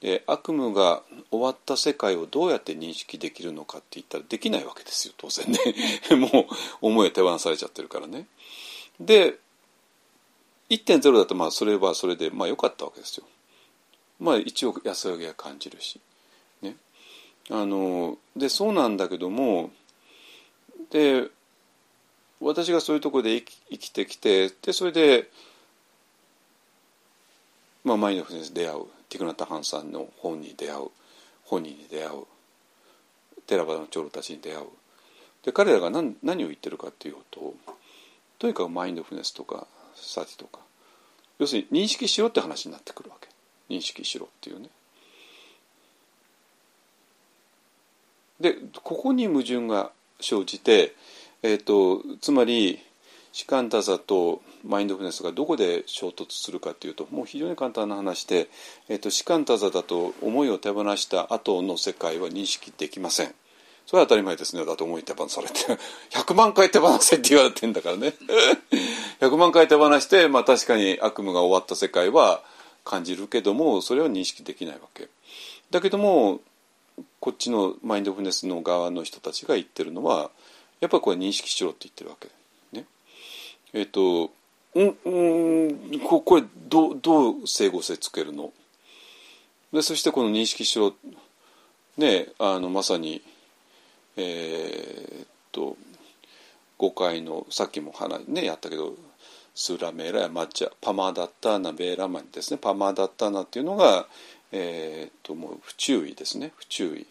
[0.01, 5.59] で悪夢が終わった世界をどうやって認識できるのかって言ったらできないわけですよ当然ね
[6.15, 6.45] もう
[6.81, 8.27] 思い手放されちゃってるからね。
[8.99, 9.37] で
[10.69, 13.25] 1.0だとまあそれはそれでまあ良かったわけですよ。
[14.19, 15.99] まあ一応安らぎは感じるし。
[17.51, 19.71] あのでそうなんだけども
[20.91, 21.27] で
[22.41, 25.29] 私がそういうところで生き生きてきてでそれで、
[27.83, 28.83] まあ、マインドフルネス出会う。
[29.09, 30.87] ティクナタ・ハンさんの本に出会う。
[31.43, 32.23] 本人に出会う。
[33.47, 34.67] テラバダの長老たちに出会う。
[35.43, 37.53] で彼らが何何を言ってるかっていうと
[38.39, 40.59] とにかくマインドフルネスとかサティとか
[41.39, 43.27] 要するに認識しろって話になってくるわけ。
[43.69, 44.69] 認識しろっていうね。
[48.39, 49.91] でここに矛盾が
[50.21, 50.95] 生じて、
[51.43, 52.79] えーと、つまり
[53.31, 58.49] シカンタザとマインドフルネスがどこで衝突するかというともう非常に簡単な話で、
[58.89, 63.33] えーと、シカンタザだと思いを手放した後の世界は認識できません。
[63.85, 64.63] それは当たり前ですね。
[64.65, 65.53] だと思い手放されて
[66.13, 68.13] 100万回手放せって言われてんだからね。
[69.19, 72.43] 100万回手放して、まあ、確かに悪夢が終わった世界は
[72.83, 75.09] 感じるけどもそれは認識できないわけ。
[75.71, 76.41] だけども
[77.19, 80.31] こっちのマインドフルネスの側の人たちが言ってるのは
[80.79, 82.29] やっぱりこれ認識しろって言ってるわけ。
[82.77, 82.85] ね。
[83.73, 84.31] えっ、ー、と
[84.75, 88.51] うんうんここれどどう整合性つけるの？
[89.73, 90.93] でそしてこの認識しろ
[91.97, 93.21] ねあのまさに
[94.15, 95.77] えー、っと
[96.79, 98.93] 5回のさっきも話ねやったけど
[99.59, 102.57] スーラメーラやマッチャパマダッターナベーラマンですね。
[102.57, 104.07] パマダッターナっていうのが、
[104.51, 106.51] えー、っともう不注意ですね。
[106.55, 107.07] 不注意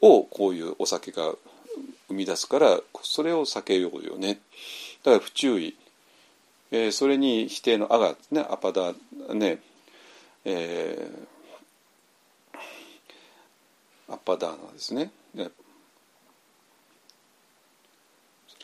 [0.00, 1.34] をこういうお酒が
[2.08, 4.40] 生み出すからそれを避けようよね。
[5.02, 5.76] だから不注意、
[6.70, 8.94] えー、それに否定の「あ」がねアパダ
[9.34, 9.60] ね
[10.44, 15.12] えー、アパダーナですね。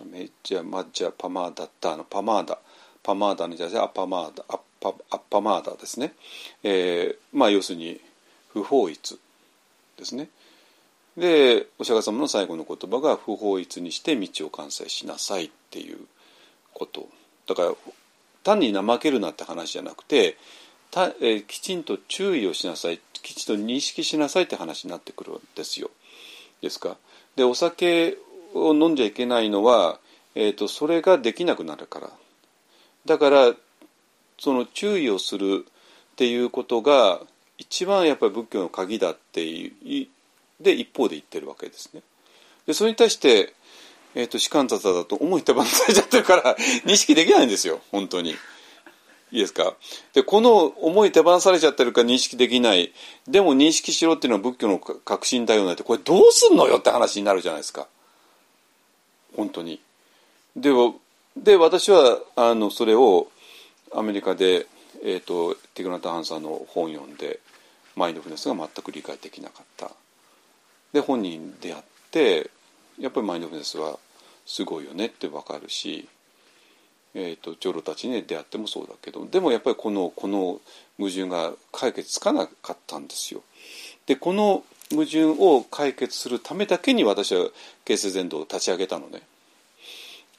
[0.04, 2.58] めっちゃマッチャパマーダッターのパマーダ。
[3.02, 4.44] パマーダに対してアパマーダ。
[4.48, 6.12] アパアッパマーダですね、
[6.62, 8.00] えー、まあ要するに
[8.52, 9.18] 不法一
[9.96, 10.28] ですね
[11.16, 15.98] でお釈迦様の最後の言葉が不法一にして道を完成しなさいっていう
[16.72, 17.08] こと
[17.46, 17.72] だから
[18.44, 20.36] 単に怠けるなって話じゃなくて
[20.90, 25.90] た、えー、きちんと注意をしなさいきちんと認識しなさいって話になってくるんですよ。
[26.62, 26.96] ですか？
[27.36, 28.16] でお酒
[28.54, 29.98] を飲んじゃいけないのは、
[30.34, 32.10] えーと、それができなくなるから
[33.06, 33.54] だから
[34.38, 35.66] その注意をする
[36.12, 37.20] っていうことが
[37.58, 39.68] 一番やっぱり仏教の鍵だってい
[40.04, 42.02] うで一方で言ってるわけですね。
[42.66, 43.54] でそれに対して
[44.14, 48.30] えーと、士官雑だと思い手放されちゃってるから 認識できないんですよ本当に。
[49.30, 49.76] いいですか？
[50.14, 52.92] でこの思い手放されちゃってるから認識できない
[53.26, 57.86] でも認識しろっていうのは仏教の核心だよねってこれどうすんのよって話になるじゃないですか。
[59.36, 59.80] 本当に。
[60.56, 60.70] で
[61.36, 63.28] で私はあのそれを
[63.94, 64.66] アメリカで、
[65.02, 67.40] えーと、ティグナタ・ハンさんの本読んで
[67.96, 69.90] マインドフルネスが全く理解できなかった。
[70.92, 72.50] で本人出会って
[72.98, 73.98] やっぱりマインドフルネスは
[74.46, 76.08] すごいよねって分かるし、
[77.14, 80.60] えーと、長老たちに出会ってもそうだけどでもやっぱりこのこの
[80.98, 83.42] 矛盾が解決つかなかったんですよ。
[84.06, 87.48] でこの矛盾を解決するためだけに私は
[87.84, 89.22] 形成全道を立ち上げたのね。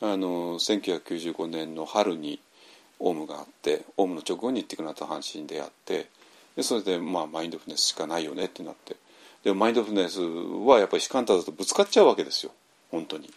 [0.01, 2.39] あの1995年の春に
[2.99, 6.07] オウムがあってオウムの直後にティクナと阪神でやって
[6.55, 8.97] でそれで、まあ、マインドフネスしかないよねってなって。
[9.43, 12.51] でもマインドフネスはやっぱりシカンタだとぶつかっちゃうわけですよ。
[12.91, 13.31] 本当に。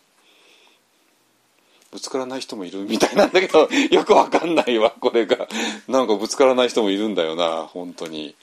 [1.93, 5.47] ぶつからない人もいるみたいなんだけど よくわかんないわこれが。
[5.87, 8.35] なんかぶつからない人もいるんだよな本当に。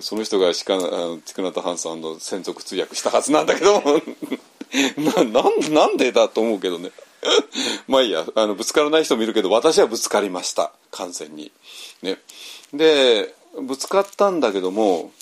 [0.00, 3.82] その人がシカティクナタ・ハンさんの専属通訳したはずなんだけど
[4.96, 6.90] なななんでだと思うけどね。
[7.88, 11.52] まあいいやあのぶつからない人もいるけど私はぶつかりました完全に。
[12.02, 12.18] ね、
[12.72, 15.12] でぶつかったんだけども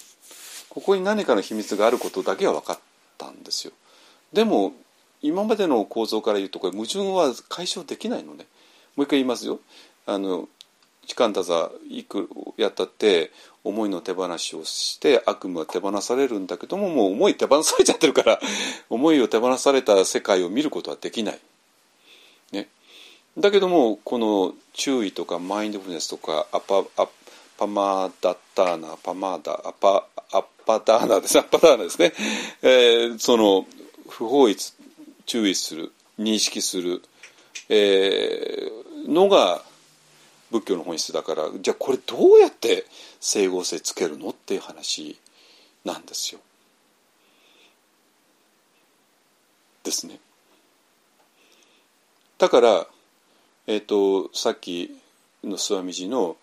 [0.68, 2.78] ここに何かの秘密があることだけは分かっ
[3.16, 3.72] たんですよ。
[4.32, 4.74] でも
[5.22, 8.46] 今までの構造から言うとこれ矛盾は解消できないのね。
[8.96, 9.60] もう一回言いますよ。
[10.06, 10.48] あの
[11.06, 11.42] 時間だ
[11.88, 13.30] いくやったって
[13.62, 18.40] 思いの手放しをして悪夢は手放されるんだけどももう思い手放されちゃってるから
[18.90, 21.40] 思いを手放された世界を見ることはできない。
[22.54, 22.68] ね、
[23.36, 27.08] だけどもこの注意とかマインドフルネスとかアパア
[27.56, 32.12] パマダッターナパマーダアパアッパダーナですアパダーナですね、
[32.62, 33.66] えー、その
[34.08, 34.74] 不法一
[35.26, 37.02] 注意する認識する、
[37.68, 39.62] えー、のが
[40.50, 42.86] 仏教の本質だからじゃあこれどうやって
[43.20, 45.18] 整合性つけるのっていう話
[45.84, 46.40] なんですよ。
[49.82, 50.18] ですね。
[52.38, 52.86] だから、
[53.66, 54.96] えーと、さっき
[55.42, 56.36] のスワミジの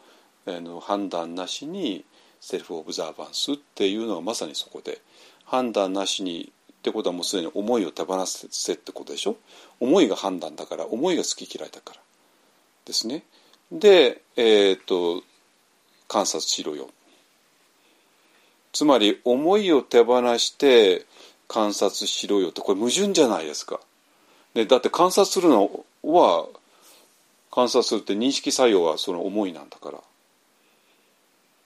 [0.48, 2.04] あの判断なしに
[2.40, 5.00] セルフオブザーバンスっていうのがまさにそこで
[5.46, 9.36] 判断なしにってことはもうすでに思いを手放せってことでしょ？
[9.80, 12.02] 思いが判断だから思いが好き嫌いだから。
[12.86, 13.24] ですね。
[13.72, 15.22] でえっ、と
[16.08, 16.90] 観察しろよ
[18.74, 21.06] つまり思いを手放して
[21.48, 23.80] 観察しろよってこれ矛盾じゃないですか。
[24.54, 26.48] でだって観察するのは
[27.52, 30.00] 観察するって認識作用はその思いなんだから。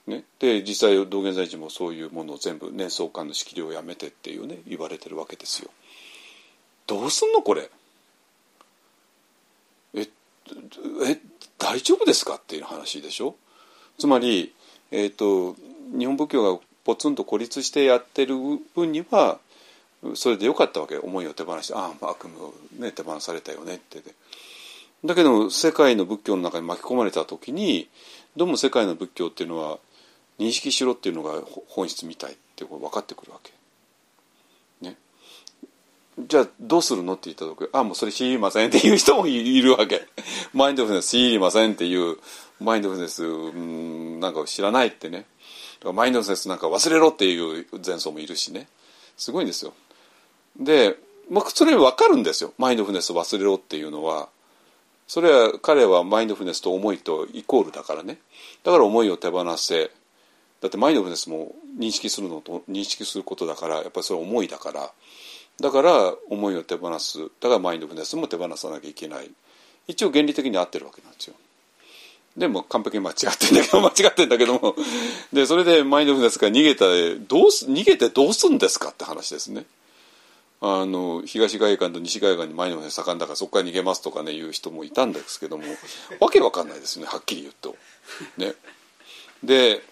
[0.07, 5.72] ね、で実際道元在寺もそういうものを全部年相関の仕切りをやめてっていうね言われてるわけですよ。
[6.86, 7.72] どうすんのこれ？
[9.95, 10.07] え
[11.07, 11.20] え
[11.57, 13.36] 大丈夫ですかっていう話でしょ？
[13.98, 14.53] つまり、
[14.91, 15.56] えーと、
[15.98, 18.36] 日本仏教がポツンと孤立してやってる
[18.76, 19.40] 分には
[20.14, 24.02] それでよかったわけ思いを手放してああ悪夢を、ね、手放されたよねって
[25.03, 27.88] だけど世界の仏教の中に巻き込まれた時に
[28.36, 29.80] どうも世界の仏教っていうのは
[30.40, 33.53] 認識しろっていうのが本質みたいって分かってくるわけ。
[34.82, 34.98] ね、
[36.19, 40.06] じゃあどうするのって言った時ああもうそれ知りませんっていう人もいるわけ。
[40.53, 42.18] マインドフルネス知りませんっていう
[42.60, 45.26] マインドフルネスうんなんか知らないってね。
[45.94, 48.68] マインドフルネスなんか忘れろっていう前奏もいるしね。
[49.18, 49.73] すごいんですよ。
[50.60, 50.98] で、
[51.30, 52.53] まあ、それ分かるんですよ。
[52.57, 54.30] マインドフネス忘れろっていうのは。
[55.07, 58.18] それは彼はマインドフネスと思いとイコールだからね。
[58.64, 59.91] だから思いを手放せ。
[60.61, 64.91] だってマインドフネスも認識するのと認識することだからやっぱりそれは思いだから。
[65.61, 67.19] だから思いを手放す。
[67.40, 69.30] だからマインドフネスも手放さなきゃいけない。
[69.88, 71.36] 一応原理的に合ってるわけなんですよ。
[72.36, 74.76] でも完璧に間違ってんだけど 間違ってんだけども。
[75.32, 76.86] でそれでマインドフネスから逃げた
[77.27, 79.65] どうす逃げてどうすんですかって話ですね。
[80.61, 85.64] あの東外岸と西外岸に前の方盛んだからそこから逃げますとかね言う人もいたんですけども
[86.19, 87.76] わけわかんないですねはっきり言うと。
[88.38, 88.53] ね、
[89.44, 89.84] で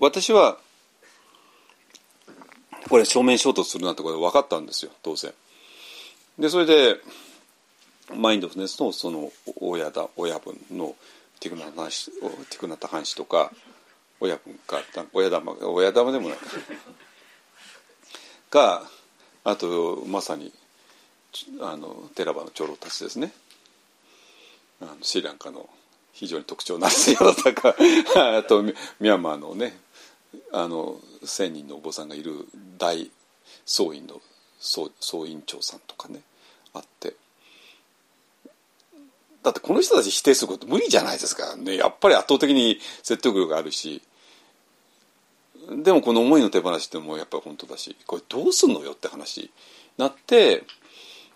[0.00, 0.58] 私は
[2.88, 5.32] これ正面衝突するなんてこと分かったんですよ当然。
[6.38, 7.00] でそれで
[8.14, 10.96] マインドフルネスのその親だ親分の
[11.38, 13.52] ティクナタ話ティクナタ藩士とか
[14.20, 14.82] 親分か
[15.12, 16.38] 親玉親玉でもない
[18.50, 18.82] か
[19.44, 20.52] あとまさに
[21.60, 23.32] あの寺場の長老たちですね。
[24.82, 25.68] あのスリランカの
[26.12, 27.74] 非常に特徴のある世の中
[28.38, 29.78] あとミャンマーのね
[30.52, 32.46] あの1,000人のお坊さんがいる
[32.78, 33.10] 大
[33.64, 34.20] 総院の
[34.58, 36.20] 総総院長さんとかね
[36.74, 37.14] あって。
[39.42, 41.56] だってこの人たち否定すること無理じゃないですか。
[41.56, 44.02] ねやっぱり圧倒的に説得力があるし
[45.70, 49.50] でもこの思いの手放しってもうやっぱり本当だしこれどうすんのよって話に
[49.98, 50.64] なって、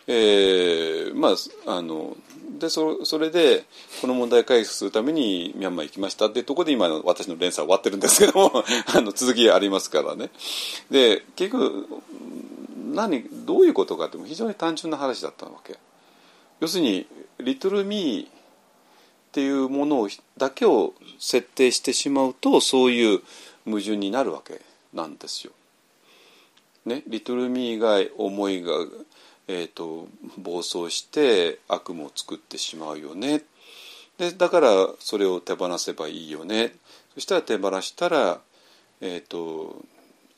[0.09, 1.35] えー、ま
[1.66, 2.16] ああの
[2.59, 3.65] でそそれで
[4.01, 10.31] この問題解決するためにミャンマー行きましたっていうところで今の私の連載終わってるんですけども あの続きありますからね。
[10.90, 11.86] で結局
[12.93, 15.78] 何どういうことかって非常に単純な話だったわけ。
[16.61, 17.06] 要するに
[17.40, 18.31] 「リトル・ミー」っ
[19.32, 23.23] ていうものをだけを設定してしまうとそういう
[23.65, 24.61] 矛盾になるわけ
[24.93, 25.53] なんですよ。
[26.86, 28.73] ね、リトルミーが思いが、
[29.49, 33.43] えーと、暴走して悪夢を作ってしまうよね
[34.19, 36.74] でだからそれを手放せばいいよね
[37.15, 38.41] そしたら手放したら、
[39.01, 39.82] えーと、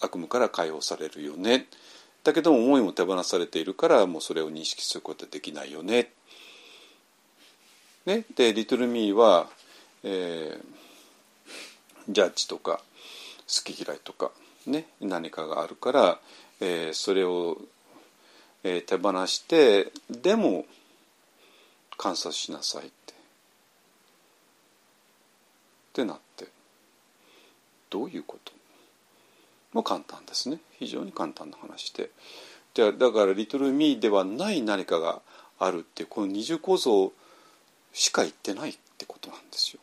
[0.01, 1.67] 悪夢から解放されるよね
[2.23, 6.11] だけども思いも手放されているからもうそれを認識することはできないよね。
[8.05, 9.49] ねでリトルミーは、
[10.03, 12.81] えー、ジャッジとか
[13.65, 14.31] き嫌いとか、
[14.67, 16.21] ね、何かがあるから、
[16.61, 17.59] えー、それを、
[18.65, 20.67] えー、手放してでも
[21.97, 23.15] 観察しなさいって。
[25.97, 26.47] ってなって
[27.89, 28.53] どういうこと？
[29.73, 32.11] も簡単ですね非常に簡単な話で
[32.75, 35.23] でだから「リトル・ミー」ではない何かが
[35.59, 37.13] あるっていうこの二重構造
[37.95, 39.81] しか言ってないってことなんですよ。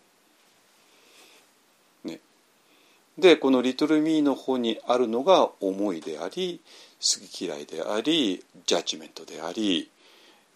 [3.17, 6.61] でこの「リトル・ミー」の方にあるのが思いであり
[6.99, 9.89] 好き嫌いでありジャッジメントであり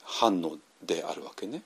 [0.04, 1.62] 反応であるわけね。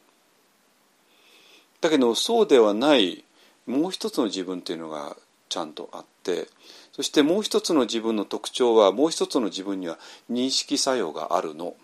[1.79, 3.23] だけどそうではない
[3.65, 5.15] もう一つの自分っていうのが
[5.49, 6.47] ちゃんとあって
[6.91, 9.97] そしてもう一つの自分の特徴はもう一つの自分には
[10.29, 11.75] 認識作用があるの。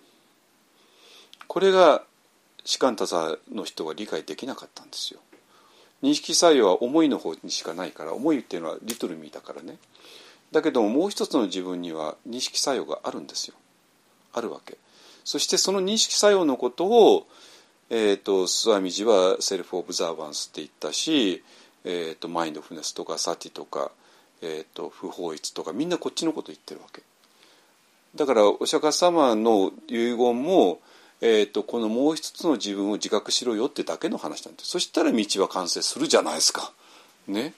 [1.47, 2.03] これが
[2.65, 5.21] 士官多座の人は理解できなかったんですよ。
[6.03, 9.77] 認識作用は思いの方にしかないから思いっていうのはリトルミーだからね。
[10.51, 13.55] だけどももう一つの自分には認識作用があるんですよ。
[14.33, 14.77] あるわけ。
[15.23, 17.27] そしてその認識作用のことを
[17.89, 21.41] えー、とスワミジはセルフ・オブザーバンスって言ったし、
[21.85, 23.91] えー、とマインドフネスとかサティとか、
[24.41, 27.01] えー、と不法律とかみんなこっちのこと言ってるわけ。
[28.15, 30.79] だからお釈迦様の遺言も、
[31.21, 36.71] えー、とこのもう一つの自分を自覚しろよってだけの話なんでそしたら道は完成するじゃないですか。
[37.27, 37.53] ね。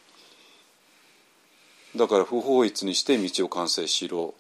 [1.96, 4.34] だから不法律にして道を完成しろ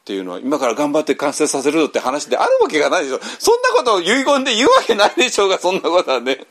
[0.00, 3.20] っていうのは今から頑張って完成させるって話であるわけがないでしょ。
[3.38, 6.46] そんなことを遺言で言うわけないでしょうがそんなことはね。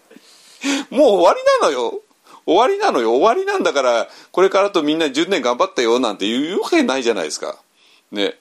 [0.90, 2.02] もう終わりなのよ。
[2.46, 3.12] 終わりなのよ。
[3.12, 7.58] 終わりなんだからこれからとみんな10年頑張ったよなんて言うわけないじゃないですか。
[8.12, 8.36] ね。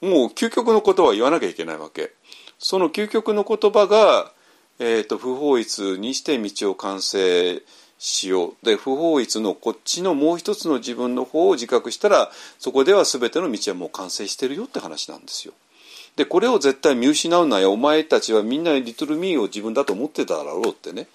[0.00, 2.12] もう究極の言葉は言わなきゃいけないわけ。
[2.62, 4.32] その究極の言葉が、
[4.78, 7.60] えーと、不法律にして道を完成
[7.98, 15.54] しようで不法律のこっちのもう一つの自分の方を自覚したらそこでは全ての道はもう完成してるよって話なんですよ。
[16.14, 21.08] でこれを絶対見失うなよお前たちはみんなリトルミーを自分だと思ってただろうってね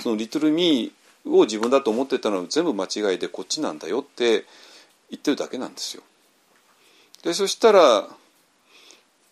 [0.00, 4.44] そのリトルミーを自分だと思ってたのは全部間違いでこっちなんだよって
[5.10, 6.02] 言ってるだけなんですよ。
[7.22, 8.08] でそしたら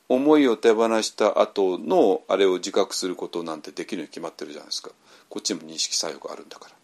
[0.08, 4.90] 思いを手放した後のあれを自覚することなんてできるに決まってるじゃないですか
[5.28, 6.74] こっちにも認識作用があるんだから。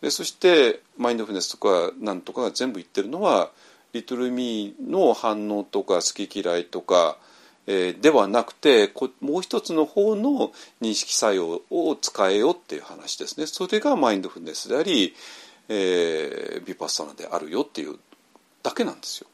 [0.00, 3.50] でそしてマインドフルネスとかなんとかが全部言ってるのは
[3.92, 7.18] リトルミーの反応とか好き嫌いとか、
[7.66, 15.14] えー、ではなくてもう一つの方の認識作用を使えよっていう話ですねそれがマインドフルネスであり、
[15.68, 17.96] えー、ビパッサナであるよっていう
[18.62, 19.28] だけなんですよ。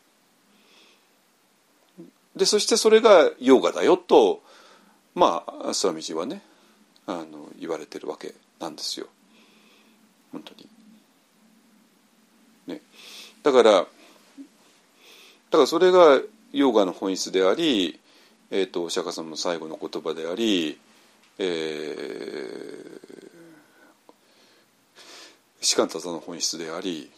[2.38, 4.42] でそしてそれがヨガだよと
[5.14, 6.40] まあスワミジはね
[7.06, 9.06] あの言われてるわけなんですよ。
[10.32, 10.68] 本当に。
[12.66, 12.80] ね、
[13.42, 13.86] だからだ
[15.52, 16.20] からそれが
[16.52, 17.98] ヨガの本質であり、
[18.50, 20.78] えーと、お釈迦様の最後の言葉であり、
[21.38, 23.00] えー、
[25.60, 27.10] 士官多座の本質であり、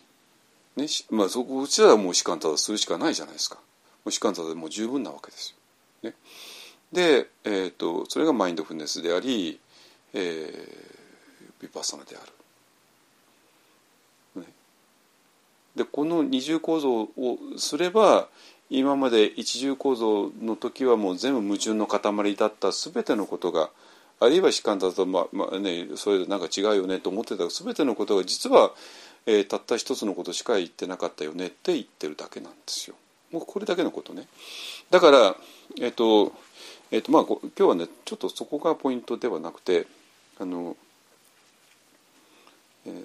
[0.76, 3.58] ねまあ、そこうちらはもう士官多座するしかないじゃないですか。
[4.04, 5.54] もう士官多座でも十分なわけです
[6.02, 6.10] よ。
[6.10, 6.16] ね、
[6.92, 9.60] で、えーと、それがマインドフルネスであり、
[10.14, 12.32] えー、ビパサナである。
[15.76, 18.28] でこの二重構造をすれば
[18.68, 23.70] 今まで一重構造の時はもう全部矛盾の塊だった全てのことが
[24.20, 28.72] あるいは主観だと、まあまあね、それなんか違うよねと思ってた全てのことが実は、
[29.26, 32.96] えー、たった一つのことしか言ってなかったよねって言ってるだけなんですよ。
[33.32, 34.26] もうこれだけのことね。
[34.90, 35.36] だから、
[35.80, 36.32] えっ、と
[36.92, 39.86] えーとまあ、今日はねちょっとそこがポイントではなくて
[40.38, 40.76] あの、
[42.86, 43.04] えー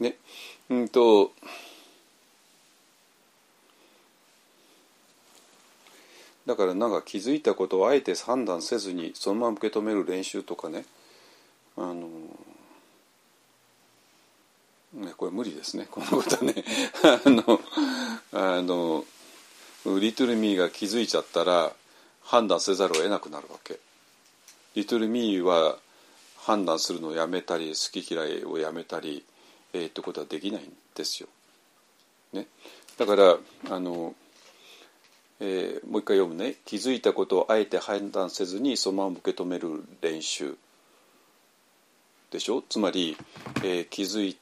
[0.00, 0.16] ね
[0.70, 1.32] うんと
[6.46, 10.84] だからなんか気づいたことをあえて判断せずにそのまま受け止める練習とかね。
[11.76, 12.08] あの
[14.94, 15.86] ねこれ無理ですね。
[15.90, 16.64] このことはね。
[17.02, 17.60] あの
[18.32, 19.04] あの
[20.00, 21.72] リトルミーが気づいちゃったら
[22.22, 23.78] 判断せざるを得なくなるわけ。
[24.74, 25.78] リトルミーは
[26.38, 29.24] 判断するのをやめたり好き嫌いをやめたり
[29.74, 31.28] えー、ってことはできないんですよ。
[32.32, 32.46] ね、
[32.96, 33.36] だから
[33.70, 34.14] あの、
[35.46, 36.54] えー、もう一回読むね。
[36.64, 40.56] 気づいたことをあえて判断せずにそのまま受け止める練習。
[42.30, 42.62] でしょ？
[42.66, 43.18] つまり、
[43.62, 44.38] えー、気づい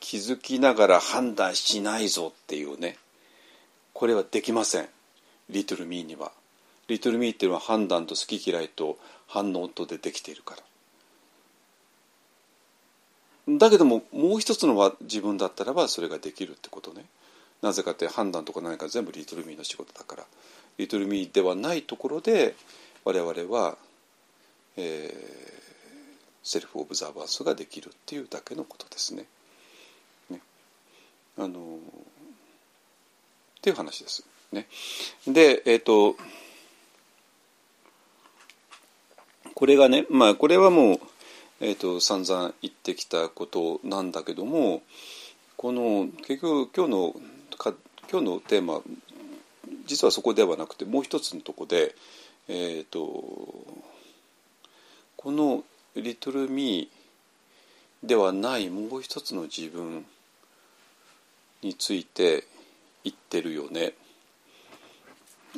[0.00, 2.96] 気づきながら判断しないぞっていうね。
[3.92, 4.88] これはできません。
[5.50, 6.32] リトルミーには。
[6.88, 10.56] リトルミーっていうのは判断と好き嫌いと反応とでできているか
[13.46, 13.58] ら。
[13.58, 17.04] だけどももう一つのは自分だったらばそれができるってことね。
[17.62, 20.24] なぜかって判断とか何か全部リトルミーの仕事だから
[20.78, 22.54] リトルミーではないところで
[23.04, 23.76] 我々は、
[24.76, 25.14] えー、
[26.42, 29.24] セルフ・オブザーバンスができるっていうだけのことですね。
[30.30, 30.40] ね
[31.38, 31.60] あのっ
[33.62, 34.24] ていう話です。
[34.52, 34.66] ね、
[35.28, 36.16] でえっ、ー、と
[39.54, 41.00] これがねまあこれはもう
[41.62, 44.82] えーと、散々言ってきたことなんだけども
[45.58, 47.14] この結局今日の
[47.60, 47.74] か
[48.10, 48.80] 今日のテーマ
[49.86, 51.94] 実はそこではなくてもう一つのとこで、
[52.48, 52.98] えーと、
[55.16, 55.62] この
[55.94, 60.06] 「リトル・ミー」ではないもう一つの自分
[61.60, 62.44] について
[63.04, 63.92] 言ってるよね。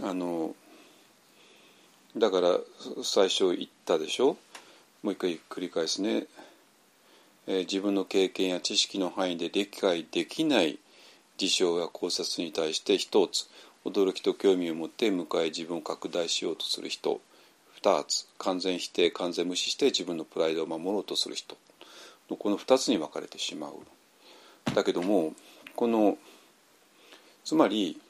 [0.02, 0.56] あの
[2.16, 2.58] だから
[3.04, 4.36] 最初言ったでしょ？
[5.04, 6.26] もう一回繰り返すね。
[7.46, 10.80] えー自分の経験や知識の範囲で理解できない
[11.36, 13.48] 事象や考察に対して一つ
[13.84, 17.20] 驚きと興味を持って迎え自分を拡大しようとする人
[17.74, 21.56] 二つ完全否定完全無視して自分のプライドを守ろうとする人
[22.30, 23.72] のこの二つに分かれてしまう。
[24.74, 25.34] だけども
[25.74, 26.16] この
[27.44, 28.00] つまり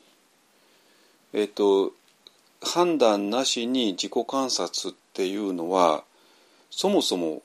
[1.32, 1.92] えっ、と
[2.60, 6.04] 判断なしに自己観察っていうのは
[6.70, 7.42] そもそも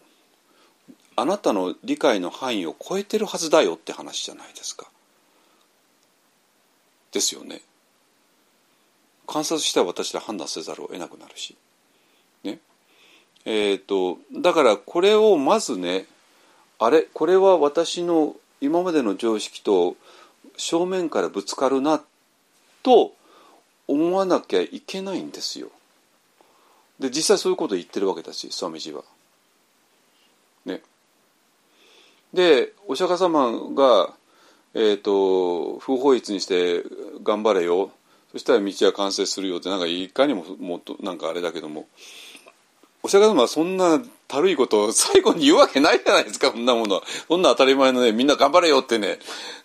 [1.15, 4.87] あなたの理解の範囲を超えてるはずだよって話じゃないですか。
[7.11, 7.61] ですよね。
[9.27, 11.55] 観察したら私ら判断せざるを得なくなるし。
[12.43, 12.59] ね。
[13.45, 16.05] えっ、とだからこれをまずね
[16.79, 19.95] あれこれは私の今までの常識と
[20.55, 22.01] 正面からぶつかるな
[22.83, 23.13] と
[23.87, 25.69] 思わなきゃいけないんですよ。
[26.99, 29.03] で実際そういうことを言ってるわけだしスワミジは。
[30.65, 30.81] ね。
[32.33, 34.13] でお釈迦様が、
[34.73, 36.83] えー、と不法律にして
[37.23, 37.91] 頑張れよ。
[38.31, 41.87] そしたら道は完成するよってなんかいかにももっとなんかあれだけども。
[43.03, 47.03] お釈迦様はそんなたるいことを最後に言うわけないじゃないですかそんなものは。
[47.27, 49.19] そんな当たり前のねみんな頑張れよってね。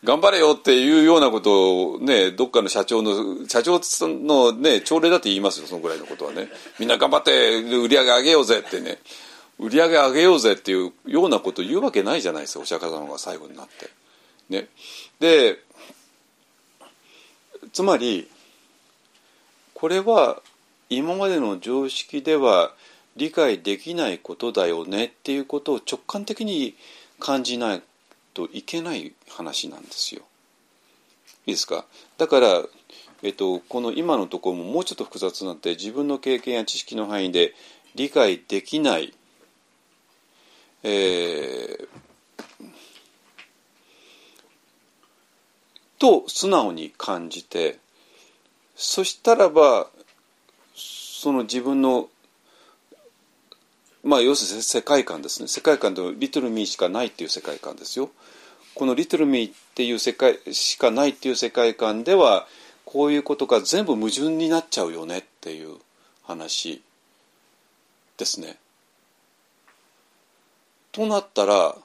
[0.05, 6.49] 頑張れよっていうようなことをねどっかの社長の社長のね朝礼だって言いますよそのぐらいのことはね。
[6.79, 8.99] みんな頑張って売り上げ上げようぜってね。
[9.59, 13.91] 売り上げ上げようぜっていうようなことを言うわけないじゃないですかお釈迦様が最後になって。
[14.53, 14.69] ね、
[15.19, 15.59] で
[17.73, 18.29] つまり
[19.73, 20.43] これは
[20.91, 22.75] 今までの常識では
[23.17, 26.75] 理解できないことだよねっていうことを直感的に
[27.19, 27.83] 感じない
[28.35, 30.23] といけない話なんですよ。
[31.47, 31.87] いいですか？
[32.19, 32.63] だから、
[33.23, 37.55] えっと、この今のところももうちょっと複雑になって自分の経験や知識の範囲で
[37.95, 39.15] 理解できない、
[40.83, 41.89] えー
[46.03, 47.79] と素直に感じて
[48.75, 49.87] そしたらば
[50.75, 52.09] その自分の
[54.03, 58.11] まあ要するに世界観ですね世界観でリトルミーしかないっていう世界観ですよ
[58.75, 62.49] このリトルミーっていう世界しかないっていう世界観では
[62.85, 65.77] こういうことが全部矛盾になっちゃうよねっていう
[66.25, 66.83] 話
[68.19, 68.57] ですね。
[70.91, 71.77] となったら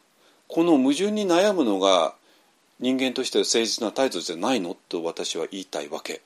[0.48, 2.16] この矛盾に悩むのが
[2.80, 6.22] 人間として誠実な態度じゃないのと私は言いたいわけ。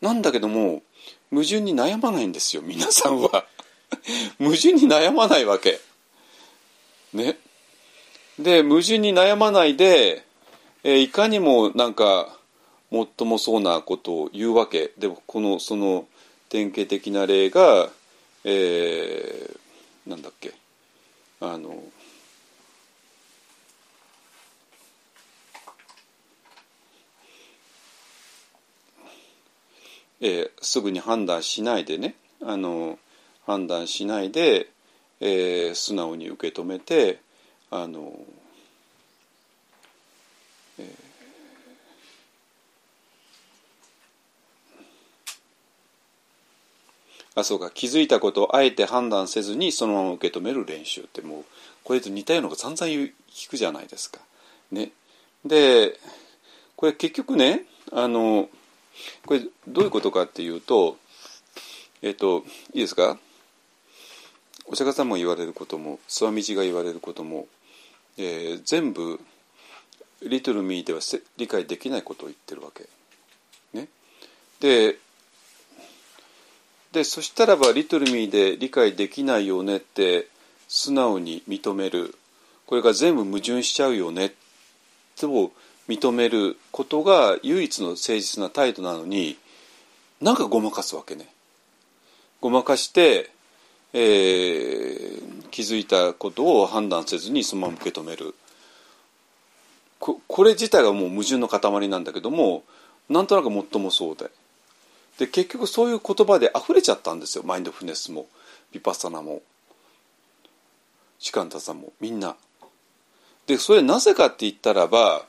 [0.00, 0.82] なんだけども
[1.30, 3.46] 矛盾に悩まないんですよ皆さんは。
[4.38, 5.80] 矛盾に悩まないわけ。
[7.12, 7.38] ね。
[8.38, 10.24] で矛盾に悩まないで、
[10.84, 12.38] えーいかにもなんか
[12.90, 16.06] もっともそうなことを言うわけでもこのその
[16.48, 17.90] 典型的な例が、
[18.44, 19.60] えー
[20.06, 20.52] なんだっけ
[21.40, 21.82] あの
[30.20, 32.98] えーすぐに判断しないでねあの
[33.46, 34.68] 判断しないで、
[35.20, 37.20] えー素直に受け止めて
[37.70, 38.12] あの、
[40.78, 41.10] えー
[47.36, 51.44] あそうか気づいたことをあえて判断せずにそのまま受け止める練習ってもう
[51.84, 52.92] これと似たようなのが散々
[53.30, 54.18] 聞くじゃないですか。
[54.70, 54.90] ね、
[55.44, 55.98] で
[56.76, 58.48] これ結局ねあの
[59.26, 60.96] これどういうことかっていうと
[62.02, 63.18] えっといいですか？
[64.66, 67.48] お釈迦様も言われることも諏訪道が言われることも、
[68.16, 69.20] えー全部
[70.22, 71.00] リトルミーでは
[71.38, 72.88] 理解できないことを言ってるわけ。
[73.72, 73.88] ね、
[74.60, 74.98] で
[76.92, 80.28] でそしたらばリトルミーで理解できないよねって
[80.68, 82.14] 素直に認める。
[82.66, 84.34] これが全部矛盾しちゃうよね。
[85.16, 85.52] と
[85.88, 89.36] 認めることが唯一の誠実な態度なのに
[90.20, 91.28] なんかごまかすわけね。
[92.40, 93.30] ごまかして、
[93.92, 98.34] えー気づいたことを判断せずにそのまま受け止める
[99.98, 102.64] ここれ自体がもう矛盾の塊なんだけども
[103.08, 104.30] なんとなく最もそうで
[105.18, 108.26] で結局そういう言葉で溢れちゃったんですよマインドフネスも
[108.72, 109.42] ビパッサナも
[111.18, 112.36] シカンタさんもみんな。
[113.46, 115.26] でそれなぜかって言ったらば、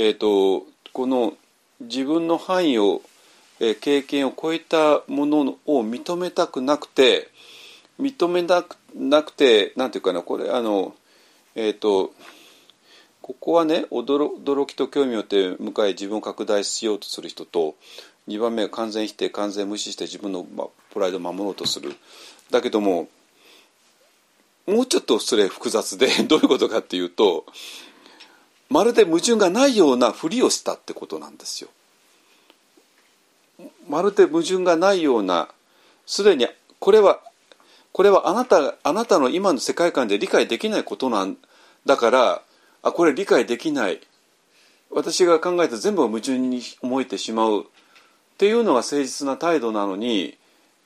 [0.00, 1.34] えー、とこの
[1.80, 3.02] 自分の範囲を、
[3.58, 7.28] えー経験を超えたものを認めたくなくて
[8.00, 10.94] 認めなくなくてなんていうかなこれあの
[11.56, 12.12] えっ、と
[13.22, 17.74] ここはね驚きと興味をって向かい自分を拡大しようとする人と
[18.28, 21.96] 2番目は完全否定完全無視して自分のまプライドを守ろうとする。
[22.52, 23.08] だけども
[24.68, 27.46] もうちょっとそれ複雑でどういうことかっていうと
[28.70, 31.70] まるで矛盾がないようなふりをしたってことなんですよ。
[33.88, 35.48] まるで矛盾がないような
[36.06, 36.46] すでに
[36.78, 37.20] これは
[37.92, 41.36] これはあなたあなたの今の世界観で理解できないことなん
[41.86, 42.42] だから
[42.82, 44.00] あこれ理解できない
[44.90, 47.64] 私が考えた全部が矛盾に思えてしまうっ
[48.38, 50.38] ていうのが誠実な態度なのに、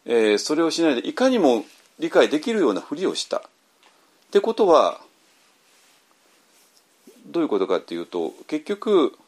[0.06, 1.64] えー、それをしないでいかにも
[1.98, 3.38] 理解できるようなふりをした。
[3.38, 3.42] っ
[4.30, 5.00] てことは
[7.32, 9.18] どういうことかっていうと結局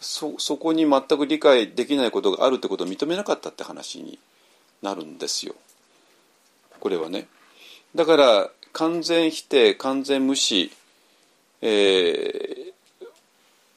[0.00, 4.18] そそこに全く理解できないことがあるってことを認めなかったって話に
[4.82, 5.54] なるんですよ。
[6.80, 7.26] これはね。
[7.94, 10.70] だから完全否定完全無視、
[11.62, 12.72] え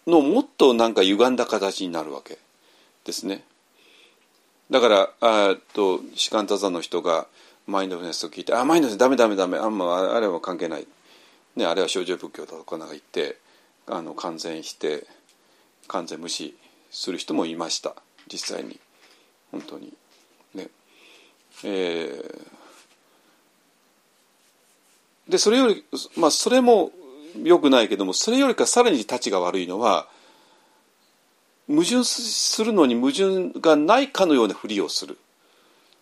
[0.05, 2.37] ー、のもっとなんか歪んだ形になるわけ
[3.05, 3.43] ですね。
[4.69, 7.27] だからあと士官多座の人が
[7.65, 10.87] マインドフルネスを聞いて「あマインドフルネスダメダメダメあんまあれは関係ない」
[11.59, 13.37] ね、あれは少女仏教だとかなんか言って
[13.85, 15.05] あの完全否定
[15.89, 16.55] 完全無視
[16.89, 17.95] する人もいました。
[18.31, 18.79] 実際に。
[19.51, 19.93] 本当に。
[20.55, 20.69] ね。
[21.65, 25.83] えー、でそれより
[26.15, 26.91] まあそれも
[27.43, 30.07] よくないけどもそれよりかさらに立ちが悪いのは
[31.67, 35.17] 矛盾するのに矛盾がないかのようなふりをする。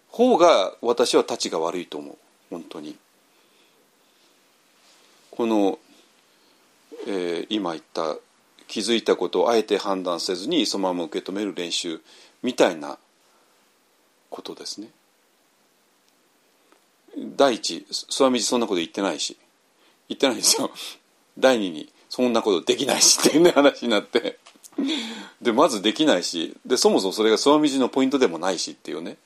[0.10, 2.18] 方が私は立ちが悪いと思う。
[2.52, 2.96] 本当に。
[5.38, 5.78] この、
[7.06, 8.16] えー、今言った
[8.68, 12.02] 気づいたことをあえて判断せずにそのまま受け止める練習
[12.42, 12.98] みたいな
[14.32, 14.90] ことですね。
[17.16, 19.38] 第一諏訪道そんなこと言ってないし。
[20.10, 20.72] 言ってないんですよ。
[21.38, 23.20] 第二にそんなことできないし。
[23.20, 24.40] っていうね話になって。
[25.40, 26.58] でまずできないし。
[26.66, 29.18] でそもそもそれが諏訪道のポイントでもないしっていうね。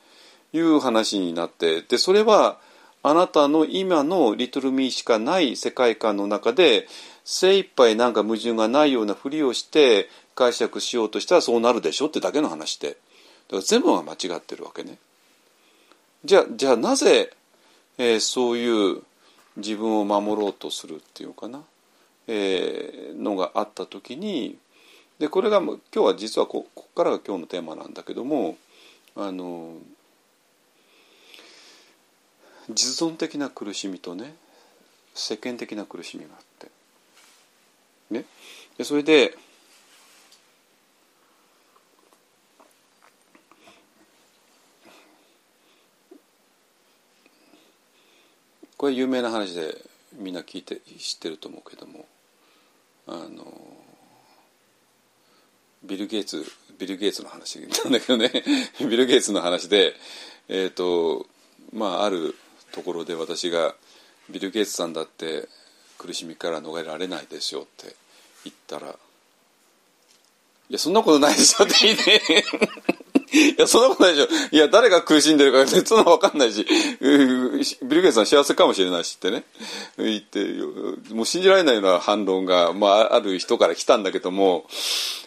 [0.51, 1.83] いう話になって。
[1.83, 2.59] でそれは
[3.03, 6.87] あなたの今のリトルミーしかない世界観の中で
[7.23, 12.97] 精一杯なんか矛盾がないようなふりをして解釈しようとしたらそうなるでしょってだけの話でだか
[13.57, 14.97] ら全部が間違ってるわけね。
[16.23, 17.31] じゃあじゃあなぜ、
[17.97, 19.01] えー、そういう
[19.57, 21.63] 自分を守ろうとするっていうかな、
[22.27, 24.57] えー、のがあった時に
[25.17, 28.57] でこれが今日は実はこここからが今日のテーマなんだけども
[29.15, 29.73] あの
[32.73, 34.35] 実存的な苦しみとね
[35.13, 36.71] 世間的な苦しみがあって。
[38.11, 38.25] ね。
[38.77, 39.35] でそれで
[48.77, 49.77] これ有名な話で
[50.13, 52.07] みんな聞いて知ってると思うけども
[53.05, 53.45] あの
[55.83, 56.43] ビル・ゲイツ
[56.79, 58.31] ビル・ゲイツの話なんだけどね。
[58.79, 59.95] ビル・ゲイツの話で
[60.47, 61.27] えっ、ー、と
[61.71, 62.35] まあある
[62.71, 63.75] ところで私が
[64.29, 65.47] ビル・ゲイツさんだって
[65.97, 67.95] 苦しみから逃れられないでしょうって
[68.43, 68.95] 言ったら
[70.69, 73.01] 「いやそんなことないでしょ」って言って。
[73.31, 74.27] いや、そんなことないでしょ。
[74.51, 76.65] いや、誰が苦しんでるか、そんなわかんないし、
[77.81, 79.45] ビル・ゲイツさん幸せかもしれないしってね、
[79.97, 80.43] 言って、
[81.13, 84.65] もう信じられないような反論が、まあ、ある人から来たんだけども、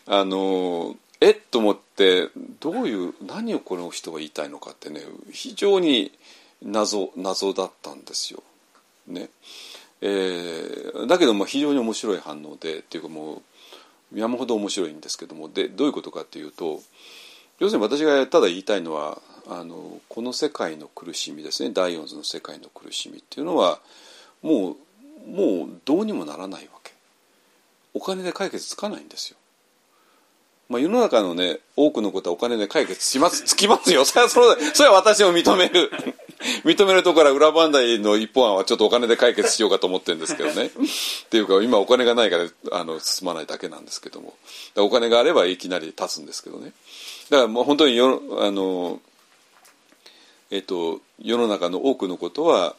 [0.07, 2.29] あの、えっと思って、
[2.61, 5.03] どういう、何をこの人が言いたいのかってね、
[5.33, 6.13] 非常に、
[6.65, 8.43] 謎謎だったんですよ。
[9.07, 9.29] ね。
[10.01, 13.43] えー、だけども非常に面白い反応でっていうかも
[14.13, 16.81] う山ほど面白いんですけどもでどういうことかっていうと
[17.59, 19.19] 要するに私がただ言いたいのは
[19.49, 21.71] あのこの世界の苦しみですね。
[21.73, 23.79] 第四図の世界の苦しみっていうのは
[24.43, 24.77] も
[25.27, 26.93] うもうどうにもならないわけ。
[27.95, 29.37] お金で解決つかないんですよ。
[30.69, 34.05] まあ、世の中のね多くのことはお金で解決しますつきますよ。
[34.05, 35.91] それはそれそれは私も認める。
[36.65, 40.67] 認めるところは裏番台の一本案はちょっとお金で解決しようかと思ってるんですけどね。
[41.27, 44.37] っていうか今お金がないからあの進まないだけなんですけども。
[44.77, 46.73] お金があればいきなり立つんですけどね。
[47.31, 49.01] だからもう本当によあの、
[50.51, 52.77] えっと、世の中の多くのことは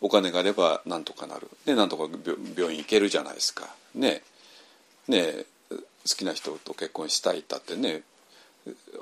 [0.00, 1.48] お金があればなんとかなる。
[1.64, 2.08] でなんとか
[2.56, 3.68] 病院行けるじゃないですか。
[3.94, 4.22] ね。
[5.08, 5.46] ね。
[5.70, 8.02] 好きな人と結婚したいったってね。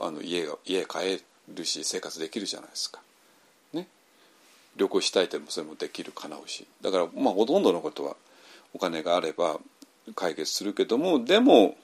[0.00, 1.22] あの家が家帰
[1.54, 3.00] るし生活できるじゃないですか。
[4.76, 8.16] 旅行したいってもそれもできるかなうしだからまあほとんどのことは
[8.72, 9.58] お金があれば
[10.14, 11.76] 解決するけどもでも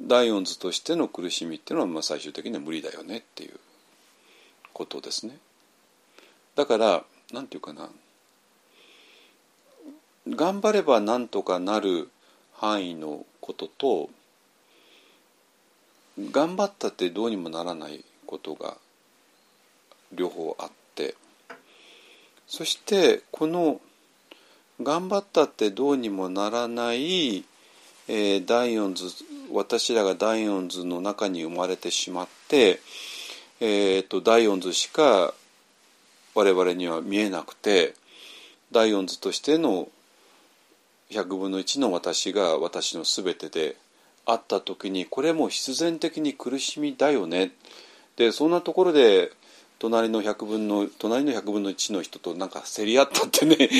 [0.00, 3.58] 第四図としての苦しみっていうのはまあ最終的には無理だよねっていう
[4.72, 5.38] ことですね。
[6.54, 7.90] だからなんていうかな
[10.28, 12.08] 頑張ればなんとかなる
[12.54, 14.10] 範囲のことと
[16.30, 18.76] 頑張ったってどうにもならないことが
[20.12, 21.14] 両方あって
[22.48, 23.80] そしてこの
[24.82, 27.44] 頑張ったってどうにもならない、
[28.08, 29.04] えーダイオンズ
[29.52, 32.80] 私らがダイオンズの中に生まれてしまって、
[33.60, 35.34] えー、とダイオンズしか
[36.34, 37.94] 我々には見えなくて
[38.72, 39.88] ダイオンズとしての
[41.10, 43.76] 100分の1の私が私の全てで
[44.26, 47.52] あった時にこれも必然的に苦しみだよね。
[48.16, 49.32] でそんなところで
[49.78, 53.70] 隣の100分の隣の100分の1の人となんか競り合ったってね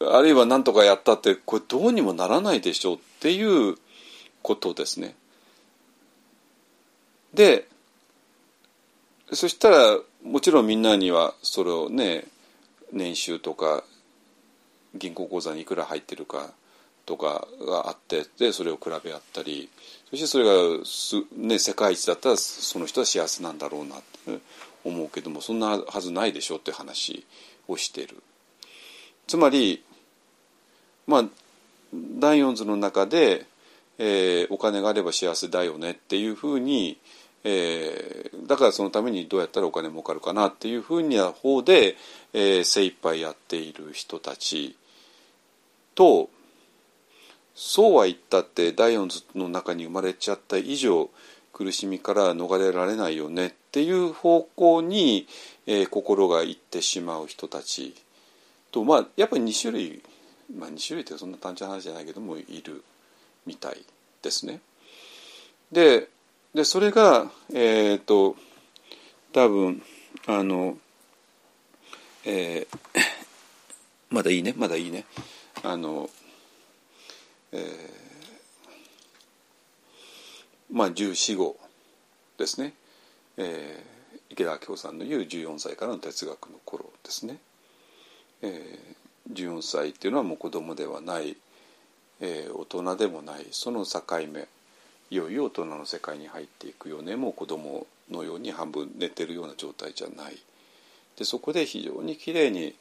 [0.00, 3.78] あるいは何とかやったってこれどうにもならないでしょうっていう
[4.42, 5.14] ことですね。
[7.32, 7.68] で
[9.32, 12.26] そしたらもちろんみんなにはそれをね
[12.92, 13.84] 年収とか
[14.94, 16.52] 銀行口座にいくら入ってるか
[17.06, 19.70] とかがあってでそれを比べ合ったり
[20.10, 24.11] そしてそれがす、ね、世界一だったらその人は幸せなんだろうなって
[24.84, 27.24] 思うけどもそんなはずないでしょって話
[27.68, 28.22] をしてる。
[29.26, 29.82] つまり
[31.06, 31.24] まあ
[31.92, 33.46] ダイオンズの中で、
[33.98, 36.98] えーお金があれば幸せだよねっていうふうに、
[37.44, 41.96] えーだからそのためにどうやったらお金儲かるかなっていうふうな方で、
[42.32, 44.76] えー精一杯やっている人たち
[45.94, 46.30] と
[47.54, 51.10] そうは言ったってダイオンズの中に生まれちゃった以上
[51.62, 55.26] 苦しみから逃れられないよねっていう方向に、
[55.66, 57.94] えー心がいってしまう人たち
[58.72, 60.02] とまあやっぱり2種類
[60.56, 62.82] まあ2種類ってそんな単純な話じゃないけどもいる
[63.46, 63.84] みたい
[64.22, 64.60] ですね。
[65.70, 66.08] で
[66.54, 68.36] でそれがえっ、と
[69.32, 69.82] 多分
[70.26, 70.76] あの
[72.24, 73.00] えー
[74.10, 75.04] まだいいねまだいいね
[75.62, 76.10] あの
[77.52, 78.01] えー
[80.72, 81.56] まあ14号
[82.38, 82.72] ですね、
[83.36, 83.92] えー
[84.30, 87.36] 池田明子さんの言う14歳からの哲学の頃ですね。
[88.40, 91.36] えー14歳っていうのはもう子供ではない、
[92.20, 94.48] えー大人でもないその境目
[95.10, 97.14] いよいよ大人の世界に入っていくよね。
[97.14, 100.38] もう子供のように半分寝てるような状態じゃない。
[101.18, 102.74] でそこで非常にきれいに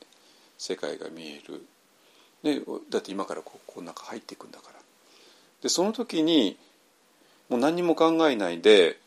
[0.58, 1.66] 世界が見える、
[2.44, 4.80] ね、だって今からここう中入っていくんだから。
[5.62, 6.58] でその時に
[7.52, 8.98] もう何も考えないで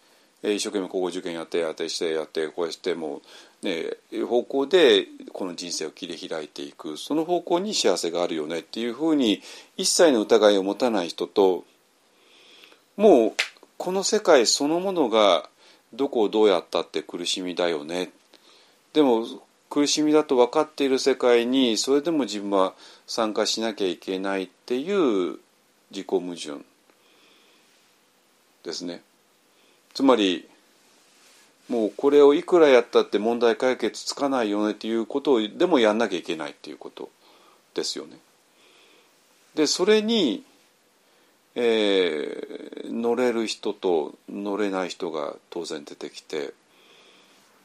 [0.45, 3.23] え一生懸命高校受験やってやってしてやってこうしても
[3.63, 3.95] うね
[4.27, 6.99] 方向でこの人生を切り開いていく。
[6.99, 9.41] その方向に幸せがあるよねっていうふうに
[9.79, 11.65] 一切の疑いを持たない人と
[12.99, 13.33] もう
[13.79, 15.49] この世界そのものが
[15.95, 18.11] どこをどうやったって苦しみだよね。
[18.93, 19.27] でも
[19.71, 22.75] 苦しみだと分かっている世界にそれでも自分は
[23.07, 25.39] 参加しなきゃいけないっていう
[25.91, 26.74] 自己矛盾。
[28.65, 29.03] ですね。
[29.95, 30.49] つまり
[31.69, 37.11] もうこれをいくらやったって問題解決つかないよねっていうことをでもやんなきゃいけないっていうこと
[37.75, 38.19] ですよね。
[39.55, 40.43] でそれに、
[41.55, 42.65] えー
[42.95, 46.55] 乗れる人と乗れない人が当然出てきて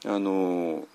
[0.05, 0.85] あの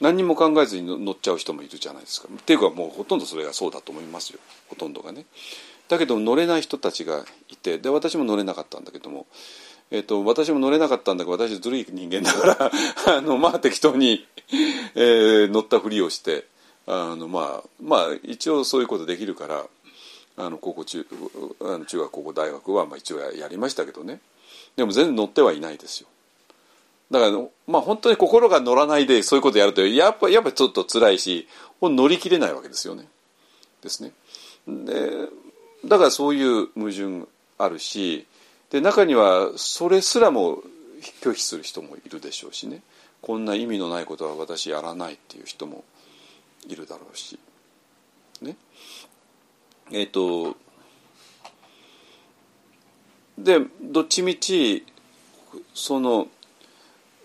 [0.00, 2.28] 何にも考えずに乗っちゃう人もいるじゃないですか。
[2.28, 5.24] っていうかもうほとんどそれがそうだと思いますよほとんどがね。
[5.94, 9.26] だけど乗れない人たちがいてで私も乗れなかったんだけども、
[9.90, 12.72] えっと私も乗れなかったんだけど私ずるい人間だか
[13.06, 14.26] ら あのまあ適当に、
[14.94, 16.46] えー乗ったふりをして
[16.86, 19.66] あのまあまあ一応そういうことできるから
[20.36, 21.06] あの高校中
[21.60, 24.20] あの中学高校大学はまあ一応ややりましたけどね
[24.76, 26.08] でも全然乗ってはいないですよ。
[27.10, 27.32] だから
[27.68, 31.46] まあ本当に心が乗らないでそういうことやるとやっぱやっぱちょっと辛いし
[31.80, 33.06] 乗り切れないわけですよね。
[33.82, 34.12] ですね。
[34.66, 35.28] で
[35.86, 37.26] だからそういう矛盾
[37.58, 38.26] あるし
[38.70, 40.62] で中にはそれすらも
[41.20, 42.82] 拒否する人もいるでしょうしね。
[43.20, 45.84] こんな意味のないことは私やらないっていう人も
[46.66, 47.38] いるだろうし。
[48.42, 48.56] ね。
[49.92, 50.56] えっ、と
[53.38, 54.84] でどっちみち
[55.74, 56.28] その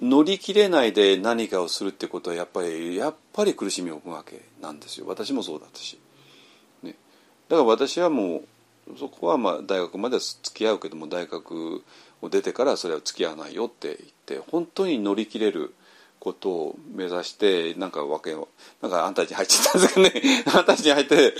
[0.02, 5.06] 乗り切れないで何かをするってことはやっぱりやっぱり苦しみを生むわけなんですよ。
[5.08, 6.00] 私もそうだったし。
[7.50, 8.44] だから私はも
[8.88, 11.84] うそこはまあ大学までは付き合うけども大学
[12.22, 15.74] を出てからそれは付き合わないよって言って本当に乗り切れる
[16.20, 18.36] ことを目指してなんかわけ
[18.82, 20.44] なんかあんたたちに入っちゃったんですけどね。
[20.48, 21.34] あんたたちに入って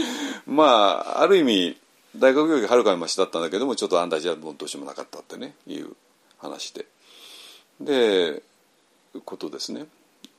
[0.48, 1.78] まあある意味
[2.16, 5.96] 大学よりはるかにマシだったんだけどもちょっとあんたたちはもうどうしようもなかったってねいう
[6.38, 6.86] 話で。
[7.82, 8.42] で
[9.26, 9.86] ことですね。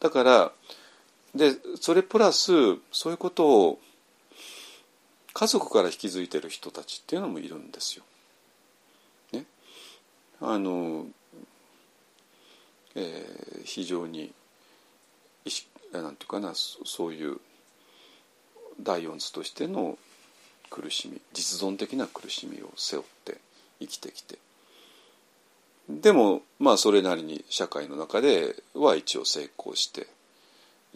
[0.01, 0.53] だから
[1.35, 2.53] でそれプラス
[2.93, 3.79] そういうことを
[5.32, 8.05] 家族から引き継いでる人たちっていうのもいるんですよ。
[9.32, 9.44] ね、
[10.40, 11.07] あの、
[12.94, 14.32] えー非常に
[15.44, 17.36] 意識なんていうかなそそういう、
[18.81, 19.98] 第四図としての
[20.70, 23.39] 苦しみ実存的な苦しみを背負って
[23.81, 24.39] 生きてきて
[25.89, 30.07] でもまあそれなりに社会の中では一応成功して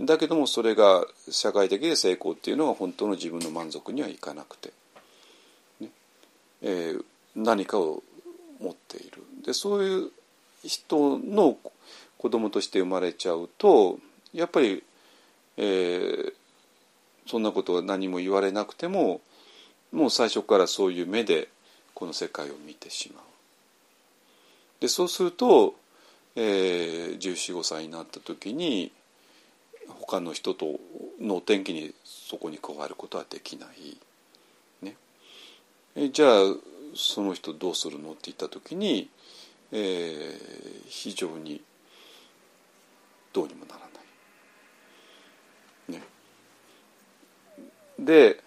[0.01, 4.73] だけどもそれが社会的で成功っていうのが本当の自分の満足にはいかなくて、
[5.81, 5.89] ね
[6.63, 7.05] えー、
[7.37, 8.03] 何かを
[8.61, 10.11] 持っているでそういう
[10.65, 11.57] 人の
[12.19, 13.99] 子供として生まれちゃうと
[14.33, 14.83] やっぱり、
[15.57, 16.33] えー、
[17.27, 19.21] そんなことは何も言われなくても
[19.93, 21.49] もう最初からそういう目で
[21.95, 23.25] この世界を見てしまう。
[24.81, 25.77] でそうすると、
[26.35, 28.91] えー、1415歳になった時に
[30.07, 30.79] 他の人と
[31.21, 33.97] の天気にそこに加わることはできない。
[34.83, 34.97] ね、
[35.97, 36.41] えじゃあ
[36.95, 39.09] その人どうするのって言った時に、
[39.73, 41.63] えー、非常に
[43.33, 43.87] どうにもならな
[45.99, 46.01] い。
[46.01, 46.03] ね、
[47.99, 48.43] で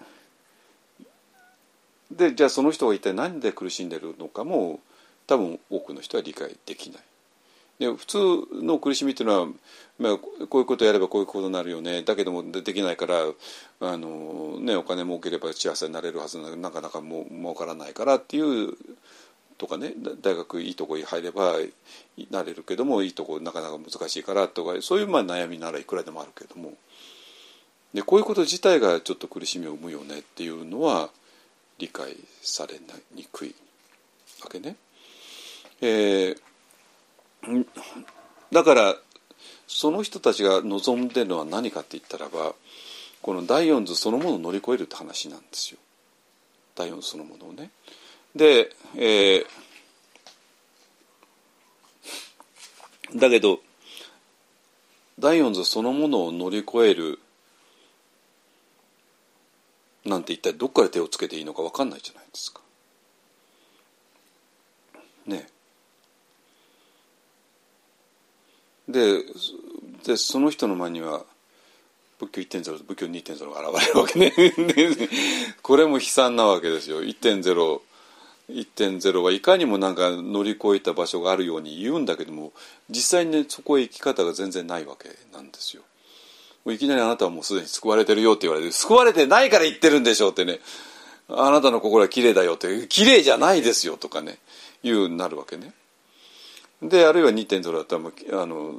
[2.12, 4.80] でじゃあその人が一体何で苦しんでるのかも
[5.26, 7.02] 多分多くの人は理解できない。
[7.80, 8.18] で普通
[8.64, 9.48] の苦しみっていうのは、
[10.00, 13.16] まあ、こういうことやればこういうことになるよねだけどもできないから
[13.82, 18.74] あの、ね、お金儲ければ幸せになれるはずななかなかも儲からないからっていう
[19.58, 21.56] とかね大学いいとこに入れば
[22.32, 26.74] なれるけどもいいとこなかなか難しいからとかそういうまあ悩みならいくらでもあるけども
[27.94, 31.10] でこういうこと自体がちょっと苦しみを生むよねっていうのは
[31.80, 32.80] 理解され
[33.16, 33.56] にくい
[34.44, 34.76] わけね。
[35.82, 36.38] えー、
[38.52, 38.96] だから
[39.68, 42.54] その人たちが望んでるのは何かって言ったらば
[43.22, 45.80] この第四図そのものを乗り越えるって話なんですよ。
[46.76, 47.72] 第四図そのものをね。
[48.36, 53.60] で、えー、だけど
[55.20, 57.20] 第四図そのものを乗り越える
[60.06, 62.62] なんて一体どっから手をつけていいのか分かんないじゃないですか。
[65.26, 65.48] ね
[68.88, 69.24] で
[70.06, 71.24] でその人の前には
[72.20, 74.34] 仏教1.0仏教2.0が現れるわけね
[75.62, 77.82] これも悲惨なわけですよ1.0
[78.50, 82.54] 1.0はいかにもなんか乗り越えた場所があるように言うんだけども
[82.90, 85.84] 実際にねそこへ行き方が全然ないわけなんですよ。
[86.72, 90.60] いきなりあなたはもうすでに救われてるよって言われて救われてないから言ってるんでしょうってね
[91.30, 94.38] あなたの心は綺麗だよって綺麗じゃないですよとかね
[94.84, 95.74] 言うなるわけね。
[96.82, 98.74] であるいは2.0だったらもあの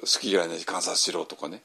[0.00, 1.62] 好き嫌いなし観察しろとかね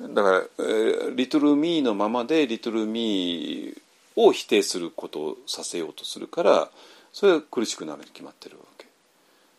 [0.00, 3.80] だから、えー、リトルミーのままでリトルミー
[4.16, 6.70] を否定することをさせようとするから
[7.12, 8.86] それは苦しくなるに決まってるわけ。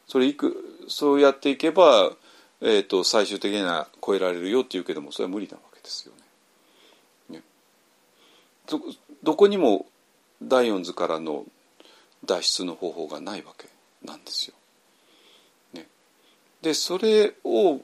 [0.07, 0.55] それいく
[0.87, 2.11] そうやっていけば
[2.63, 6.13] えーと、最終的には超えられるよって言うけどもそれは無理なわけですよ
[7.29, 7.37] ね。
[7.37, 7.43] ね
[8.67, 8.79] ど
[9.23, 9.87] どこにも
[10.43, 11.45] 第四図からの
[12.23, 13.67] 脱出の方法がないわけ
[14.05, 14.53] なんですよ。
[16.61, 17.81] でそれを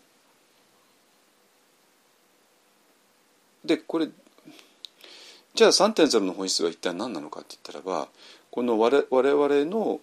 [3.66, 4.08] でこれ
[5.56, 8.08] じゃあ3.0の本質は一体何なのかって言ったらば
[8.52, 10.00] この我我々の、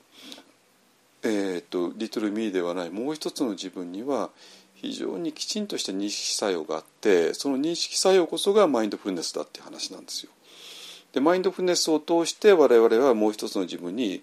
[1.23, 4.31] えーとリトルミーではないもう一つの自分には
[4.75, 10.33] 非常にきちんとした認識作用があってその認識作用こそがマインドフルネスだって話なんですよ。
[11.15, 14.23] でマインドフルネスを通して我々はもう一つの自分に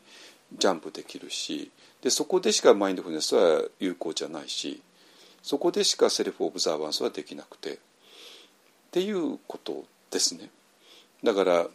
[0.57, 1.71] ジャンプできるし
[2.01, 4.81] でそこでしかマインドフルネスは有効じゃないし
[5.41, 7.77] そこでしかセルフオブザーバンスはできなくてっ
[8.91, 10.49] ていうことですね。
[11.23, 11.67] だから、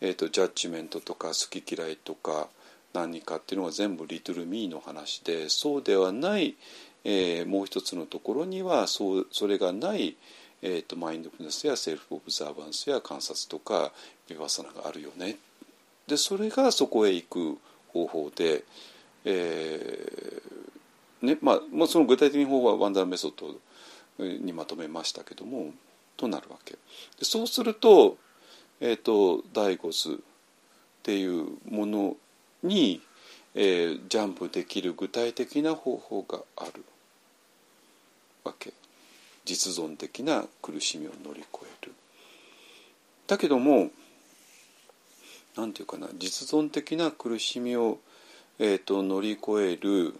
[0.00, 2.48] えーと、ジャッジメントとか好き嫌いとか
[2.92, 6.56] 何かっていうのは全部リトルミーの話でそうではない
[7.04, 10.16] えー、もう一つのところにはそうそれがない、
[10.62, 13.92] えーと、マインドフルネスやセルフオブザーバンスや観察とか
[14.28, 15.36] ビバサナがあるよね
[16.06, 17.58] でそれがそこへ行く
[17.92, 18.64] 方法で、
[19.24, 23.54] えーねまあ、まあその具体的な方法はワンダーメソッド
[24.24, 25.72] にまとめましたけども
[26.16, 26.72] となるわけ。
[26.72, 26.78] で
[27.24, 28.16] そうすると,、
[28.80, 30.16] えーと、第五図っ
[31.02, 32.16] ていうもの
[32.62, 33.00] に
[33.60, 36.84] えー、ジャンプできる具体的な方法がある
[38.44, 38.72] わけ。
[39.44, 41.92] 実存的な苦しみを乗り越える。
[43.26, 43.90] だけども
[45.56, 47.98] 何て言うかな実存的な苦しみを、
[48.60, 50.14] えーと、乗り越える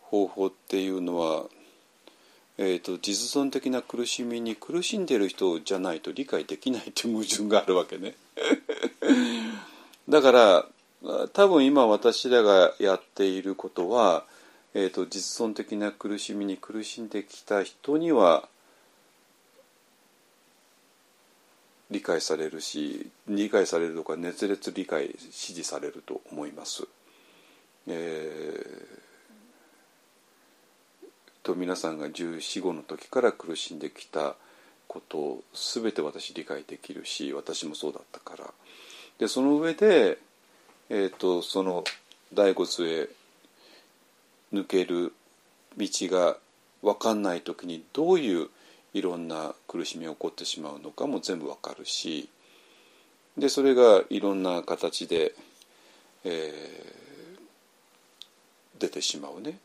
[0.00, 1.44] 方法っていうのは、
[2.58, 8.16] えーと、実存的な苦しみに苦しんでる人じゃないと理解できないっていう矛盾があるわけね。
[10.08, 10.66] だから
[11.32, 14.24] 多分今私らがやっていることは、
[14.74, 18.48] えーと、実存的な苦しみに苦しんできた人には
[21.90, 26.86] 理解されるし理解されるとか熱烈理解支持されると思います。
[27.88, 28.86] えー、
[31.42, 34.36] と皆さんが1415の時から苦しんできた
[34.86, 38.52] ことを全て私理解できるし私もそうだったから
[39.18, 40.18] でその上で、
[40.88, 41.84] えーと、その
[42.34, 43.08] 第五図へ
[44.52, 45.12] 抜ける
[45.76, 46.36] 道が
[46.82, 48.48] 分かんない時にどういう
[48.92, 52.28] いろんな苦しみが起こってしまうのかも全部分かるし
[53.38, 55.34] でそれがいろんな形で、
[56.24, 59.58] えー、出てしまうね。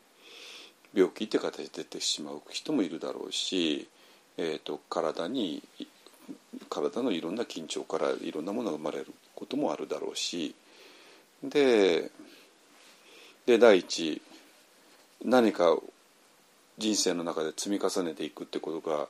[0.94, 3.90] 病気って形で出てしまう人もいるだろうし、
[4.38, 5.62] えーと、体に
[6.70, 10.56] 体のいろんな緊張からいろんなものが生まれることもあるだろうし。
[11.44, 12.12] で
[13.46, 14.22] で第一
[15.24, 15.78] 何か
[16.78, 19.08] 人生の中で積み重ねていくってことが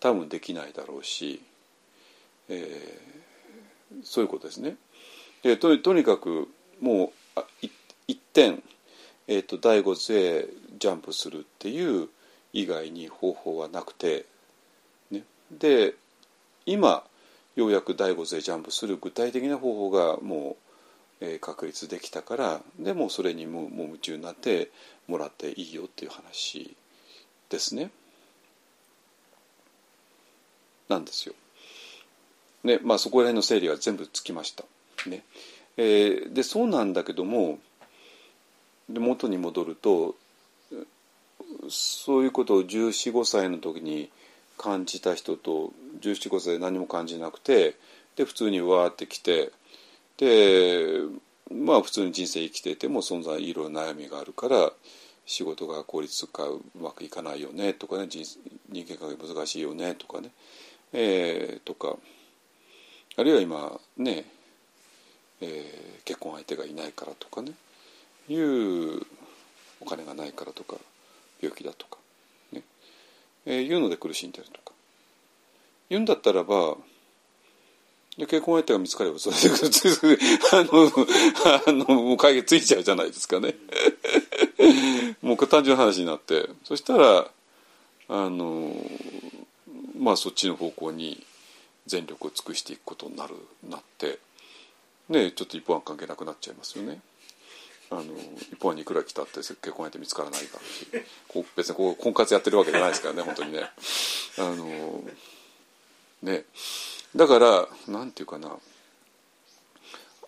[0.00, 1.40] 多分できないだろうし、
[2.48, 4.76] えー、そういうことですね。
[5.42, 6.48] でととにかく
[6.80, 7.40] もう
[8.06, 8.62] 一点、
[9.26, 10.46] えーと、第五図へ
[10.78, 12.08] ジャンプするっていう
[12.52, 14.24] 以外に方法はなくて、
[15.10, 15.94] ね、で
[16.66, 17.04] 今
[17.56, 20.56] ようやく第五図へジャンプする具体的な方法がも
[21.20, 24.70] う、えー、確立できたからでもそれにももう夢中になって
[25.06, 26.76] もらっていいよっていう話
[27.50, 27.90] ですね。
[30.88, 31.34] なんですよ。
[32.64, 34.64] ねまあ、そこら辺の整理は全部つきました。
[35.06, 35.22] ね
[35.76, 37.58] えー、でそうなんだけども
[38.88, 40.16] で元に戻ると
[41.68, 44.10] そういうことを1415歳の時に
[44.56, 47.76] 感じた人と1415歳で何も感じなくて
[48.16, 49.52] で普通にわーってきて
[50.16, 51.00] で
[51.54, 54.72] まあ普通に人生生きてても存在いろいろ悩みがあるから
[55.28, 58.24] 仕事が効率化うまくいかないよねとかね人
[58.70, 60.30] 人間関係難しいよねとかね、
[60.92, 61.96] えー、とか。
[63.16, 64.24] あるいは今ね、
[65.40, 67.52] えー、結婚相手がいないからとかね。
[68.28, 69.02] いう
[69.80, 70.76] お金がないからとか
[71.40, 71.98] 病気だとか、
[72.52, 72.62] ね。
[73.44, 74.72] えー、いうので苦しんでるとか。
[75.90, 76.76] 言うんだったらば
[78.16, 79.42] で結婚相手が見つかればそれで
[80.52, 80.90] あの
[81.68, 83.54] あのもう解決ついちゃうじゃないですかね。
[85.22, 87.30] もう単純な話になってそしたら
[88.08, 88.74] あの
[89.96, 91.24] まあそっちの方向に
[91.86, 93.34] 全力を尽くしていくことになる
[93.68, 94.18] なって
[95.08, 97.00] ねちょっと一本は関係なくなっちゃいますよね。
[97.90, 98.02] あの
[98.52, 100.86] 一本にいくら来たって結婚相手見つからないだろうし
[101.26, 103.62] こ別にこう婚活やってるわけじゃないですからね本当にね。
[104.36, 105.04] あの
[106.22, 106.44] ね
[107.16, 108.58] だからなんていうかな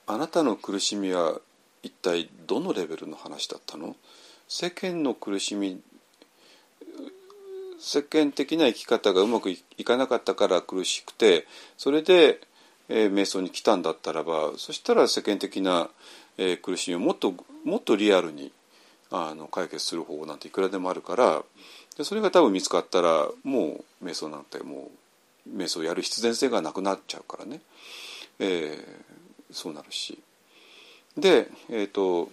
[0.07, 1.39] あなたの苦しみは
[1.83, 3.95] 一体どのレベルの話だったの？
[4.53, 5.81] 世間の苦しみ
[7.79, 11.47] 世間的な生き方がうまくいかなかったから苦しくて
[11.79, 12.41] それで、
[12.89, 15.89] えー、瞑想に来たんだったらばそしたら世間的な、
[16.37, 17.33] えー、苦しみをもっと
[17.65, 18.51] もっとリアルに
[19.13, 21.45] あの解決する方法なんていくらでもあるから
[21.97, 24.91] でそれが多分見つかったらもう瞑想なんても
[25.47, 27.61] う瞑想やる必然性がなくなっちゃうからね、
[28.41, 30.19] えー、そうなるし。
[31.17, 32.31] でえっ、と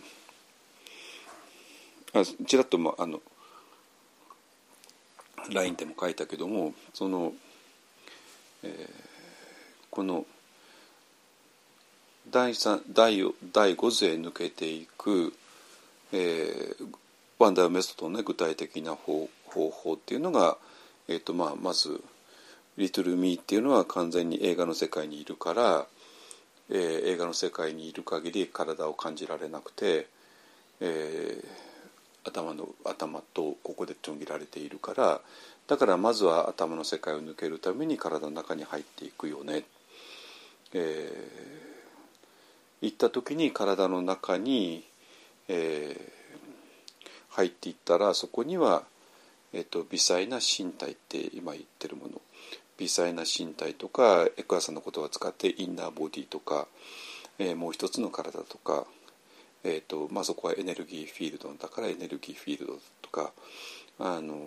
[2.26, 3.22] ちらっと、まあの
[5.50, 7.34] LINE でも書いたけどもその、
[8.64, 8.90] えー、
[9.90, 10.26] この
[12.30, 12.54] 第
[12.94, 13.24] 第
[13.54, 15.34] 第5勢抜けていく、
[16.12, 16.88] えー、
[17.40, 20.58] ワンダーメソッドの、ね、具体的な方方法っていうのが、
[21.08, 22.04] えーとまあ、まず
[22.78, 25.88] 「リトル・ミー」っていうのは完全に映画の世界にいるから、
[26.70, 30.08] えー、映画の世界にいる限り体を感じられなくて、
[30.82, 31.67] えー、
[32.28, 35.22] 頭の頭とここでちょん切られているから
[35.68, 39.64] だからまずは頭の世界を抜けるために体の中に入っていくよね。
[40.74, 44.84] えー、行った時に体の中に、
[45.48, 48.84] えー、入っていったらそこには、
[49.54, 52.22] えーと、微細な身体って今言ってるもの
[52.78, 56.68] 微細な身体とかエクアさんの言葉を使ってインナーボディとか、
[57.40, 58.86] えー、もう一つの体とか
[59.68, 63.34] えーとまあ、そこはエネルギーフィールドだからエネルギーフィールドとか
[64.00, 64.38] あの、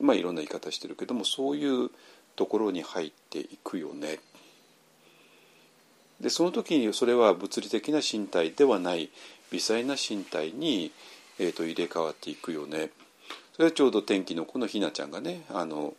[0.00, 1.90] まあ、いろんな言い方してるけどもそういう
[2.36, 4.20] ところに入っていくよね。
[6.20, 9.10] でその時にそれは物理的な身体ではない
[9.50, 10.92] 微細な身体に、
[11.38, 12.90] えーと、入れ替わっていくよね。
[13.54, 15.94] それはちょうど天気の子のひなちゃんがねあの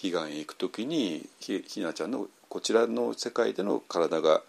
[0.00, 4.42] 彼岸へ行く時にひひなちゃんのこちらの世界での体が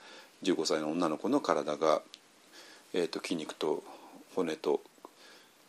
[0.44, 2.02] 15歳の女の子の体が
[2.94, 3.84] えーと、筋肉と
[4.36, 4.82] 骨と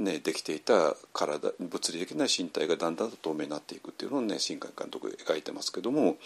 [0.01, 6.17] ね、できていた体物理的な身体がだんだんと透明になっていくっていうのをね新海監督描いてますけども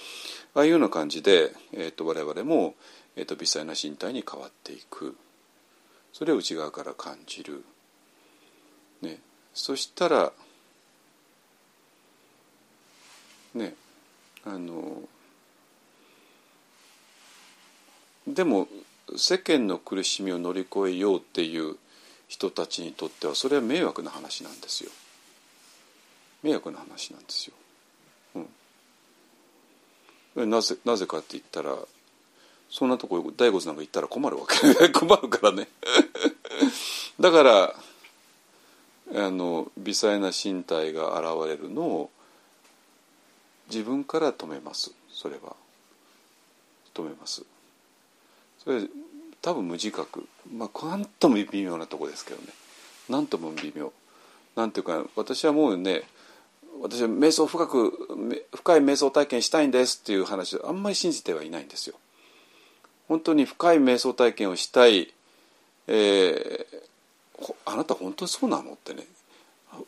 [0.54, 2.74] ああいうような感じで、えーと、我々も、
[3.14, 5.16] えーと、微細な身体に変わっていく。
[6.12, 7.64] それを内側から感じる、
[9.02, 9.18] ね、
[9.54, 10.32] そしたら
[13.54, 13.74] ね
[14.44, 15.02] あの
[18.26, 18.66] でも
[19.16, 21.76] 世間の苦しみを乗り越えようっていう
[22.26, 24.90] 人たちにとってはそれは迷惑な話なんですよ。
[26.42, 27.54] 迷惑な話なんですよ、
[30.36, 31.76] うん、なぜなぜかって言ったら
[32.70, 34.56] そんなとこ大悟なんか行ったら困るわけ。
[34.92, 35.68] 困るからね。
[37.18, 37.74] だから
[39.14, 42.10] あの微細な身体が現れるのを
[43.70, 44.92] 自分から止めます。
[45.10, 45.56] それは。
[46.92, 47.42] 止めます。
[48.62, 48.82] それ
[49.42, 52.48] 多分無自覚まあなんとも微妙なとこですけどね
[53.08, 53.92] なんとも微妙
[54.56, 56.02] なんていうか私はもうね
[56.80, 61.96] 私は瞑想深く深い瞑想体験したいんですっていう話あんまり信じてはいないんですよ。
[63.08, 65.14] 本当に深い瞑想体験をしたい、
[65.86, 69.04] えー、あなた本当にそうなのってね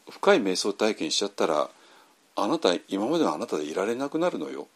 [0.09, 1.69] 深い瞑想体験しちゃったら
[2.37, 4.67] あなた今までのあなたでいられなくなるのよ。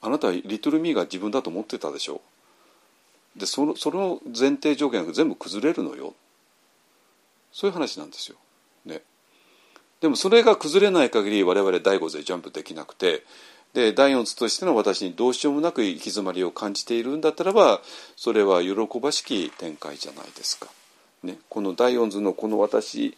[0.00, 2.20] あなたはリトルミーが自分だと思ってたでしょ
[3.36, 3.40] う。
[3.40, 6.14] でそのその前提条件が全部崩れるのよ。
[7.52, 8.36] そういう話なんですよ。
[8.84, 9.02] ね、
[10.00, 13.24] でもそれが崩れない限り我々第五勢ジャンプできなくて
[13.74, 17.80] で第四つとしての私にどうしようもなく行き詰まりを感じているんだったらば
[18.16, 20.68] それは喜ばしき展開じゃないですか。
[21.22, 23.16] ね、この第四図のこの私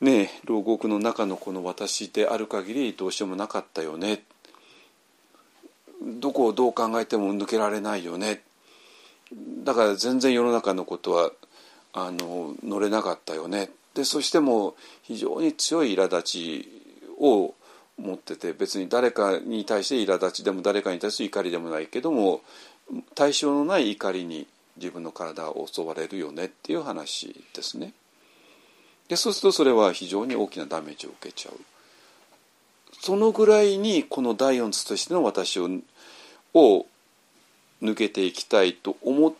[0.00, 4.22] ね牢獄の中のこの私である限りどうしようもなかったよね。
[6.06, 8.42] どこをどう考えても抜けられないよね
[9.64, 11.32] だから全然世の中のことは
[11.92, 16.68] あの乗れなかったよねでそしても非常に強い苛立ち
[17.18, 17.54] を
[17.98, 22.42] 持ってて別に誰かに対して苛立ちでも誰かに対する怒りでもないけども
[23.14, 24.46] 対象のない怒りに
[24.76, 27.94] 自分の体を襲われるよねっていう話ですね。
[29.08, 31.54] でそうするとそれは非常に大きなダメージを受けちゃう。
[33.00, 35.68] そのぐらいにこの第四つとしての私を
[36.56, 36.86] を
[37.82, 39.34] 抜けていきたいと思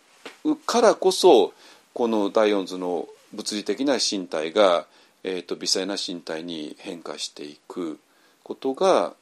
[0.44, 1.54] うからこそ
[1.94, 4.86] この第四図の物理的な身体が、
[5.24, 7.98] えーと、微細な身体に変化していく
[8.44, 9.14] ことが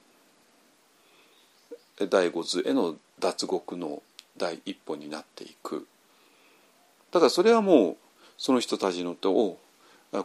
[2.11, 4.03] 第五図への脱獄の
[4.37, 5.87] 第一歩になっていく。
[7.13, 7.97] だからそれはもう
[8.37, 9.59] その人たちのとを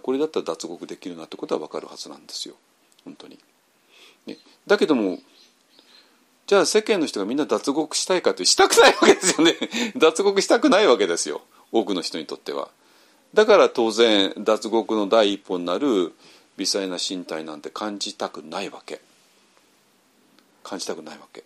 [0.02, 2.56] これだったら脱獄できるなってことは分かるはずなんですよ。
[3.06, 3.38] 本当に。
[4.26, 5.20] ね、だけども
[6.50, 9.56] じゃあ世間の人がみんな脱獄したいかってしたくないわけですよね。
[9.96, 11.44] 脱獄したくないわけですよ。
[11.72, 12.70] 多くの人にとっては。
[13.36, 16.12] だから当然脱獄の第一歩になる
[16.58, 19.00] 微細な身体なんて感じたくないわけ。
[20.64, 21.44] 感じたくないわけ。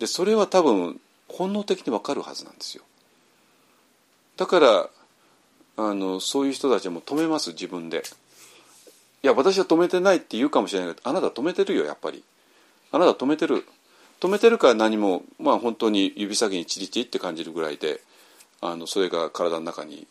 [0.00, 2.82] でそれは多分本能的にわかるはずなんですよ。
[4.36, 4.90] だから
[5.78, 8.04] あのそういう人たちはもう止めます自分で。
[9.22, 12.22] いや私は止めてないって言うかもしれないけどあなた止めてるよやっぱり。
[12.92, 13.64] あなた止めてる。
[14.20, 18.00] 止めてるから何もまあ本当に指先にチリチリって感じるぐらいで
[18.60, 20.06] あのそれが体の中に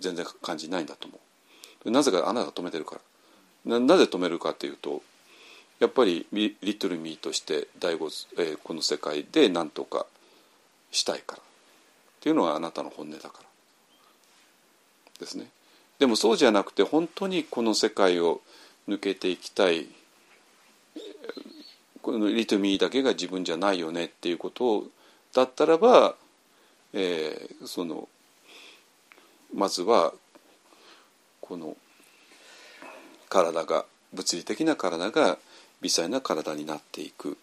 [0.00, 1.18] 全然感じないんだと思
[1.84, 1.90] う。
[1.90, 2.96] なぜかあなたが止めてるか
[3.66, 3.78] ら。
[3.78, 5.02] なぜ止めるかっていうと
[5.78, 8.06] やっぱりリトルミーとして第五、
[8.38, 10.06] えー、この世界で何とか
[10.90, 11.42] したいから。
[11.42, 11.44] っ
[12.20, 13.44] ていうのがあなたの本音だから。
[15.18, 15.48] ですね。
[15.98, 18.40] でもそうじゃなくて本当にこの世界を
[18.88, 19.86] 抜けていきたい
[22.02, 24.84] このリトミーだけが自分じゃないよねっていうこと
[25.32, 26.16] だったらば、
[26.92, 28.08] えー、その
[29.54, 30.12] まずは
[31.40, 31.76] この
[33.28, 35.38] 体が物理的な体が
[35.80, 37.38] 微細な体になっていく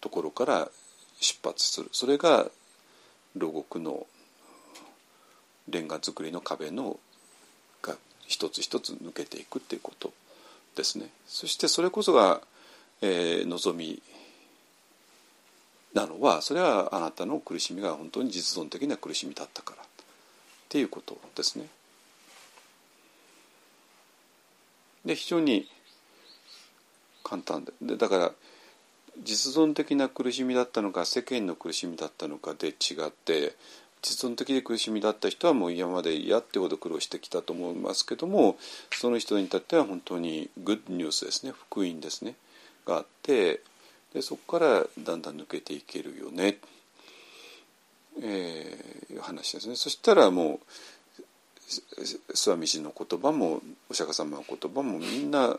[0.00, 0.68] ところから
[1.20, 1.88] 出発する。
[1.92, 2.46] それが
[3.34, 4.06] 牢獄の
[5.68, 6.98] レンガ造りの壁の
[7.82, 7.96] が
[8.26, 10.12] 一つ一つ抜けていくっていうこと
[10.76, 11.08] ですね。
[11.26, 12.40] そしてそれこそが
[13.02, 14.00] えー、望み
[15.92, 19.86] なのはそれはあなたの苦しみが本当に実存的な苦しみだったからっ
[20.68, 21.66] ていうことですね。
[25.04, 25.68] で非常に
[27.24, 28.32] 簡単ででだから
[29.22, 32.72] 実存的な苦しみだったのか世間の苦しみだったのかで違
[33.06, 33.54] って
[34.00, 38.56] 実存的で苦しみだった人はもう今まで嫌ってほど苦労してきたと思いますけども
[38.92, 42.34] その人にとっては本当にグッドニュースですね福音ですね。
[42.86, 43.60] があって
[44.14, 46.58] でそこからだんだん抜けていけるよね、
[48.20, 49.76] えー、いう話ですね。
[49.76, 50.60] そしたらもう
[52.32, 55.56] 諏訪美人の言葉もお釈迦様の言葉もみんな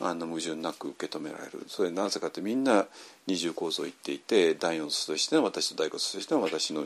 [0.00, 1.64] あの矛盾なく受け止められる。
[1.66, 2.86] それなぜかってみんな
[3.26, 6.84] 二重構造を言っていて第四素としての私と第五素としての私の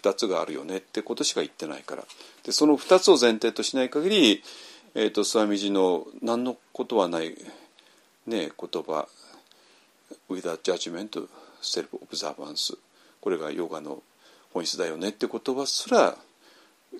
[0.00, 2.04] 2つがあるよねってことしか言ってないから。
[2.42, 4.42] でその2つを前提としない限り、
[4.94, 7.36] えーと、諏訪美人の何のことはない、
[8.26, 9.08] ね、言葉
[10.30, 11.28] 「without judgment
[11.60, 12.76] self observance」
[13.20, 14.02] これがヨガの
[14.52, 16.16] 本質だよねって言葉すら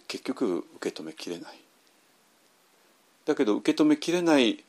[0.08, 1.58] 結局受け止めきれない。
[3.24, 4.64] だけど受け止めきれない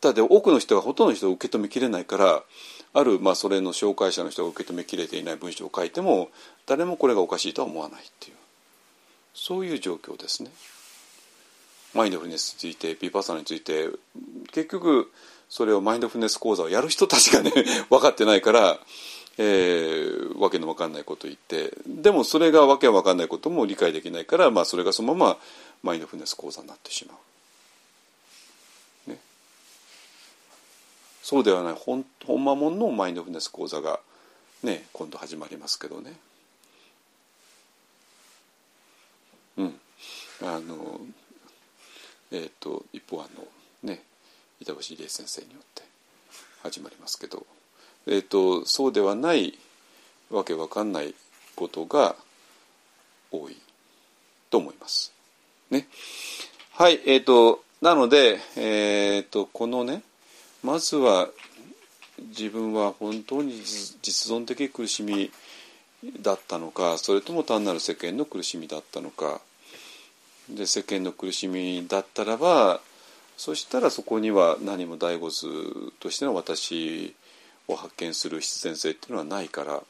[0.00, 2.44] ただ多くの人がほとんどの人が受け止めきれないから
[2.92, 6.30] ある、まあ、それの紹介者の人が受け止めきれていない文章を書いても
[6.66, 8.36] 誰もこれがおかしいとは思わないっていう
[9.34, 10.50] そういう状況ですね。
[11.94, 13.88] マインドフルネスについてビパーサナについて
[14.52, 15.12] 結局
[15.48, 17.52] それをマインドフルネス講座をやる人たちがね
[17.90, 18.80] 分かってないから、
[19.38, 25.38] えー、わけの分かんないこと言ってでもそれがわけわかんないことも理解できないから、まあ、それがそのまま
[25.82, 27.16] マインドフルネス講座になってしまう。
[31.26, 31.74] そうではない。
[31.74, 33.98] 本本間もんのマインドフルネス講座が
[34.62, 36.12] ね今度始まりますけどね。
[39.56, 39.80] うん。
[40.40, 41.00] あの
[42.30, 43.44] えっ、ー、と一方あの
[43.82, 44.04] ね。
[44.60, 45.82] 板橋理恵先生によって
[46.62, 47.46] 始まりますけど
[48.06, 49.58] え、ー、とそうではない
[50.30, 51.14] わけわかんない
[51.54, 52.16] ことが
[53.30, 53.56] 多い
[54.50, 55.12] と思います。
[55.70, 55.86] ね。
[56.72, 60.02] はい、え、ー、と、なので、えっ、と、このね、
[60.62, 61.28] まずは
[62.18, 63.52] 自分は本当に
[64.02, 65.30] 実存的苦しみ
[66.22, 69.40] だったのかそれとも単なる世間の苦しみだったのか
[70.48, 72.80] で世間の苦しみだったらば
[73.36, 75.46] そしたらそこには何も第五図
[76.00, 77.14] としての私
[77.68, 79.82] を発見する必然性っていうのはないから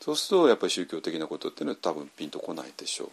[0.00, 3.10] そうするとやっぱり宗教的なことっていうのは多分ピンとこないでしょ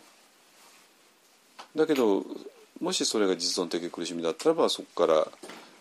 [1.76, 1.78] う。
[1.78, 2.26] だけど
[2.82, 5.28] もしそれが実存的苦しみだったらばそこか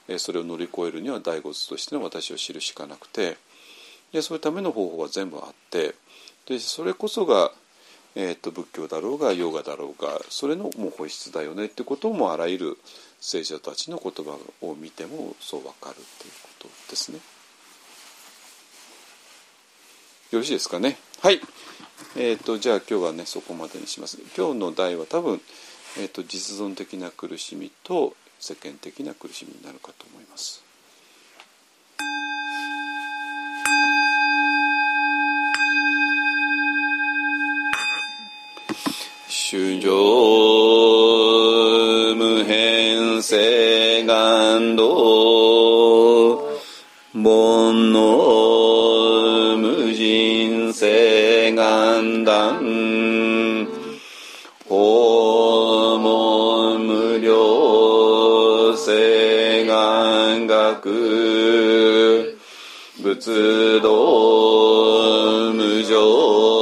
[0.09, 3.37] らそれを乗り越えるには第五図としての私を知るしかなくて
[4.13, 5.95] いやそういうための方法は全部あって
[6.47, 7.51] でそれこそが、
[8.15, 12.79] えーと、仏教だろうがヨガだろうがそれのもう本質だよねってこともあらゆる
[13.29, 17.19] 聖者たちの言葉を見てもそう分かるっていうことですね。
[20.31, 20.97] よろしいですかね？
[21.23, 21.41] はい。
[22.15, 24.19] えっ、ー、とじゃあ今日はねそこまでにします。
[24.37, 25.41] 今日の題は多分、
[25.99, 30.63] えーと実存的な苦しみと世間的な苦しみになるかと思います。
[39.29, 40.96] 主上無
[43.17, 44.85] 変性願道
[47.15, 52.61] 煩悩無人性願断。
[54.69, 62.37] 訪問無料聖願学。
[63.03, 63.89] 仏道
[65.55, 66.56] 無常。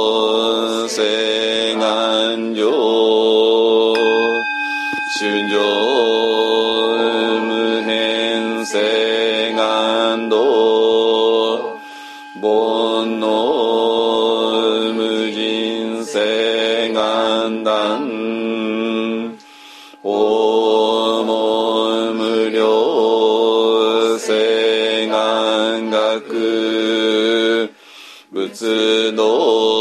[28.55, 29.74] 仏道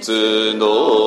[0.00, 0.99] 仏の